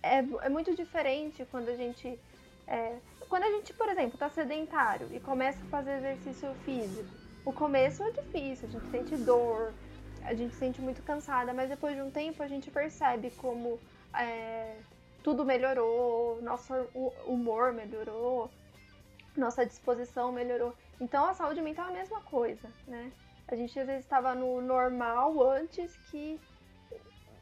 é, 0.07 0.47
é, 0.47 0.49
muito 0.49 0.75
diferente 0.75 1.47
quando 1.51 1.69
a 1.69 1.77
gente 1.77 2.19
é, 2.67 2.97
quando 3.29 3.45
a 3.45 3.51
gente, 3.51 3.73
por 3.73 3.89
exemplo, 3.89 4.15
está 4.15 4.29
sedentário 4.29 5.09
e 5.13 5.21
começa 5.21 5.59
a 5.65 5.69
fazer 5.69 5.97
exercício 5.99 6.53
físico, 6.65 7.09
o 7.45 7.53
começo 7.53 8.03
é 8.03 8.11
difícil, 8.11 8.69
a 8.69 8.73
gente 8.73 8.91
sente 8.91 9.17
dor, 9.17 9.73
a 10.23 10.35
gente 10.35 10.53
se 10.55 10.59
sente 10.59 10.81
muito 10.81 11.03
cansada, 11.03 11.53
mas 11.53 11.69
depois 11.69 11.95
de 11.95 12.03
um 12.03 12.11
tempo 12.11 12.43
a 12.43 12.49
gente 12.49 12.71
percebe 12.71 13.31
como 13.33 13.79
é, 14.15 14.77
tudo 15.23 15.45
melhorou, 15.45 16.41
nosso 16.43 16.73
humor 17.27 17.73
melhorou, 17.73 18.51
nossa 19.37 19.65
disposição 19.67 20.33
melhorou. 20.33 20.75
Então 21.01 21.27
a 21.27 21.35
saúde 21.35 21.61
mental 21.61 21.87
é 21.87 21.91
a 21.91 21.93
mesma 21.93 22.21
coisa, 22.23 22.69
né? 22.87 23.13
A 23.49 23.55
gente 23.55 23.79
às 23.79 23.87
vezes 23.87 24.05
estava 24.05 24.35
no 24.35 24.61
normal 24.61 25.41
antes 25.51 25.97
que 26.11 26.41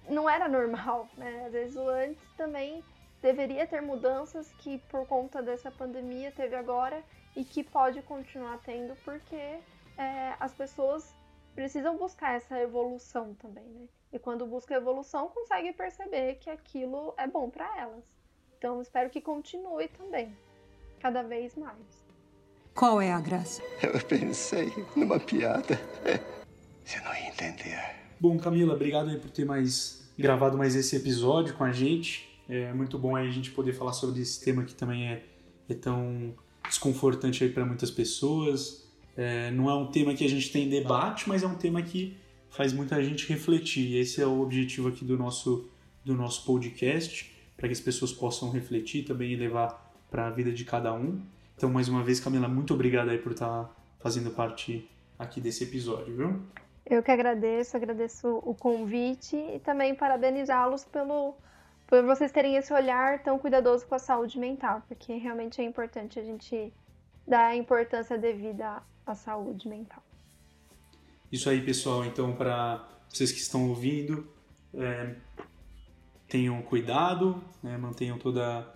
não 0.09 0.29
era 0.29 0.49
normal, 0.49 1.09
né? 1.17 1.45
Às 1.47 1.53
vezes 1.53 1.77
o 1.77 1.89
antes 1.89 2.23
também 2.37 2.83
deveria 3.23 3.67
ter 3.67 3.81
mudanças 3.81 4.53
que 4.59 4.79
por 4.91 5.07
conta 5.07 5.43
dessa 5.43 5.71
pandemia 5.71 6.31
teve 6.33 6.55
agora 6.55 7.03
e 7.35 7.45
que 7.45 7.65
pode 7.65 8.03
continuar 8.03 8.59
tendo 8.65 8.95
porque 9.05 9.35
é, 9.97 10.35
as 10.39 10.53
pessoas 10.53 11.15
precisam 11.55 11.97
buscar 11.97 12.35
essa 12.35 12.59
evolução 12.59 13.35
também, 13.35 13.65
né? 13.65 13.87
E 14.13 14.19
quando 14.19 14.47
busca 14.47 14.75
evolução, 14.75 15.29
consegue 15.29 15.73
perceber 15.73 16.37
que 16.37 16.51
aquilo 16.51 17.15
é 17.17 17.27
bom 17.27 17.51
para 17.51 17.67
elas. 17.81 18.05
Então, 18.59 18.81
espero 18.81 19.11
que 19.11 19.21
continue 19.21 19.89
também, 19.89 20.37
cada 21.01 21.23
vez 21.23 21.57
mais. 21.57 22.05
Qual 22.75 23.01
é 23.01 23.13
a 23.13 23.21
graça? 23.21 23.63
Eu 23.83 24.01
pensei 24.07 24.73
numa 24.97 25.19
piada. 25.19 25.79
Você 26.85 27.01
não 27.01 27.15
ia 27.15 27.29
entender. 27.29 28.04
Bom, 28.21 28.39
Camila, 28.39 28.75
obrigado 28.75 29.11
aí 29.11 29.19
por 29.19 29.31
ter 29.31 29.45
mais 29.45 30.09
gravado 30.19 30.57
mais 30.57 30.75
esse 30.75 30.95
episódio 30.97 31.55
com 31.55 31.65
a 31.65 31.73
gente. 31.73 32.29
É 32.49 32.73
muito 32.73 32.99
bom 32.99 33.17
a 33.17 33.29
gente 33.29 33.51
poder 33.51 33.73
falar 33.73 33.93
sobre 33.93 34.21
esse 34.21 34.43
tema 34.43 34.65
que 34.65 34.75
também 34.75 35.09
é, 35.09 35.25
é 35.69 35.75
tão 35.75 36.35
desconfortante 36.67 37.43
aí 37.43 37.51
para 37.51 37.65
muitas 37.65 37.91
pessoas. 37.91 38.89
É, 39.17 39.51
não 39.51 39.69
é 39.69 39.75
um 39.75 39.87
tema 39.87 40.15
que 40.15 40.25
a 40.25 40.29
gente 40.29 40.51
tem 40.51 40.69
debate, 40.69 41.29
mas 41.29 41.43
é 41.43 41.47
um 41.47 41.57
tema 41.57 41.83
que 41.83 42.17
faz 42.51 42.73
muita 42.73 43.03
gente 43.03 43.29
refletir. 43.29 43.97
Esse 43.97 44.21
é 44.21 44.27
o 44.27 44.41
objetivo 44.41 44.89
aqui 44.89 45.05
do 45.05 45.17
nosso, 45.17 45.69
do 46.05 46.15
nosso 46.15 46.45
podcast, 46.45 47.35
para 47.57 47.69
que 47.69 47.73
as 47.73 47.81
pessoas 47.81 48.13
possam 48.13 48.51
refletir 48.51 49.05
também 49.05 49.33
e 49.33 49.37
levar 49.37 49.93
para 50.11 50.29
a 50.29 50.31
vida 50.31 50.53
de 50.53 50.65
cada 50.65 50.93
um. 50.95 51.21
Então, 51.57 51.71
mais 51.71 51.89
uma 51.89 52.03
vez, 52.03 52.21
Camila, 52.21 52.49
muito 52.49 52.75
obrigado 52.75 53.11
aí 53.11 53.19
por 53.19 53.33
estar 53.33 53.75
fazendo 54.01 54.31
parte 54.31 54.89
aqui 55.19 55.41
desse 55.41 55.65
episódio, 55.65 56.17
viu? 56.17 56.64
Eu 56.87 57.03
que 57.03 57.11
agradeço, 57.11 57.77
agradeço 57.77 58.41
o 58.45 58.55
convite 58.55 59.37
e 59.37 59.59
também 59.59 59.95
parabenizá-los 59.95 60.85
pelo 60.85 61.35
por 61.87 62.03
vocês 62.03 62.33
terem 62.33 62.57
esse 62.57 62.73
olhar 62.73 63.23
tão 63.23 63.39
cuidadoso 63.39 63.87
com 63.87 63.95
a 63.95 63.99
saúde 63.99 64.39
mental, 64.39 64.83
porque 64.89 65.15
realmente 65.17 65.61
é 65.61 65.65
importante 65.65 66.19
a 66.19 66.25
gente 66.25 66.73
dar 67.27 67.47
a 67.49 67.57
importância 67.57 68.19
devida 68.19 68.83
à 69.07 69.15
saúde 69.15 69.69
mental. 69.69 70.03
Isso 71.31 71.49
aí, 71.49 71.61
pessoal. 71.63 72.05
Então, 72.05 72.35
para 72.35 72.87
vocês 73.09 73.33
que 73.33 73.39
estão 73.39 73.69
ouvindo, 73.69 74.27
é, 74.73 75.15
tenham 76.29 76.61
cuidado, 76.63 77.43
né, 77.63 77.77
mantenham 77.77 78.19
toda 78.19 78.67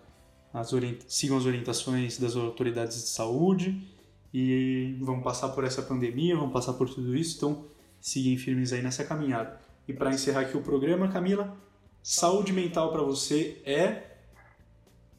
as 0.53 0.71
sigam 1.09 1.37
as 1.37 1.47
orientações 1.47 2.19
das 2.19 2.37
autoridades 2.37 2.97
de 3.03 3.09
saúde 3.09 3.87
e 4.33 4.99
vamos 5.01 5.25
passar 5.25 5.51
por 5.51 5.65
essa 5.65 5.83
pandemia, 5.83 6.37
vamos 6.37 6.53
passar 6.53 6.75
por 6.75 6.89
tudo 6.89 7.17
isso, 7.17 7.37
então 7.37 7.65
sigam 8.01 8.37
firmes 8.37 8.73
aí 8.73 8.83
nessa 8.83 9.05
caminhada. 9.05 9.61
E 9.87 9.93
para 9.93 10.11
encerrar 10.11 10.41
aqui 10.41 10.57
o 10.57 10.63
programa, 10.63 11.09
Camila, 11.09 11.57
saúde 12.03 12.53
mental 12.53 12.93
para 12.93 13.03
você 13.03 13.61
é 13.65 14.09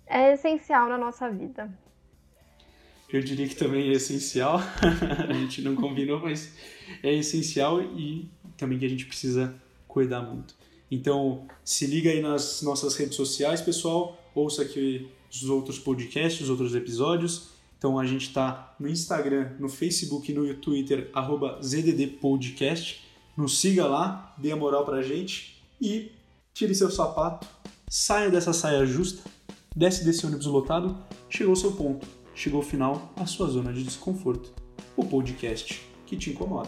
é 0.09 0.34
essencial 0.34 0.89
na 0.89 0.97
nossa 0.97 1.30
vida. 1.30 1.71
Eu 3.11 3.21
diria 3.21 3.47
que 3.47 3.55
também 3.55 3.89
é 3.89 3.93
essencial. 3.93 4.59
a 5.30 5.34
gente 5.34 5.61
não 5.61 5.75
combinou, 5.75 6.19
mas 6.19 6.53
é 7.03 7.13
essencial 7.13 7.82
e 7.82 8.30
também 8.57 8.80
que 8.80 8.86
a 8.86 8.89
gente 8.89 9.05
precisa 9.05 9.55
cuidar 9.88 10.21
muito. 10.21 10.55
Então, 10.91 11.47
se 11.63 11.86
liga 11.86 12.09
aí 12.09 12.21
nas 12.21 12.61
nossas 12.63 12.95
redes 12.95 13.15
sociais, 13.15 13.61
pessoal. 13.61 14.17
Ouça 14.34 14.63
aqui 14.63 15.07
os 15.32 15.43
outros 15.49 15.77
podcasts, 15.77 16.41
os 16.41 16.49
outros 16.49 16.73
episódios. 16.73 17.49
Então, 17.80 17.97
a 17.97 18.05
gente 18.05 18.27
está 18.27 18.75
no 18.77 18.89
Instagram, 18.89 19.53
no 19.57 19.69
Facebook 19.69 20.30
e 20.30 20.36
no 20.36 20.53
Twitter, 20.55 21.09
arroba 21.13 21.59
ZDDpodcast. 21.63 23.05
Nos 23.38 23.57
siga 23.57 23.88
lá, 23.88 24.36
dê 24.38 24.51
a 24.51 24.55
moral 24.55 24.84
pra 24.84 25.01
gente 25.01 25.63
e 25.80 26.11
tire 26.53 26.75
seu 26.75 26.91
sapato, 26.91 27.47
saia 27.89 28.30
dessa 28.30 28.51
saia 28.51 28.86
justa, 28.86 29.23
desce 29.73 30.03
desse 30.03 30.25
ônibus 30.25 30.45
lotado, 30.45 30.97
chegou 31.30 31.55
seu 31.55 31.71
ponto, 31.71 32.05
chegou 32.36 32.59
ao 32.59 32.67
final, 32.67 33.13
a 33.15 33.25
sua 33.25 33.47
zona 33.47 33.71
de 33.71 33.82
desconforto. 33.82 34.51
O 34.97 35.05
podcast 35.05 35.82
que 36.05 36.17
te 36.17 36.32
incomoda. 36.32 36.67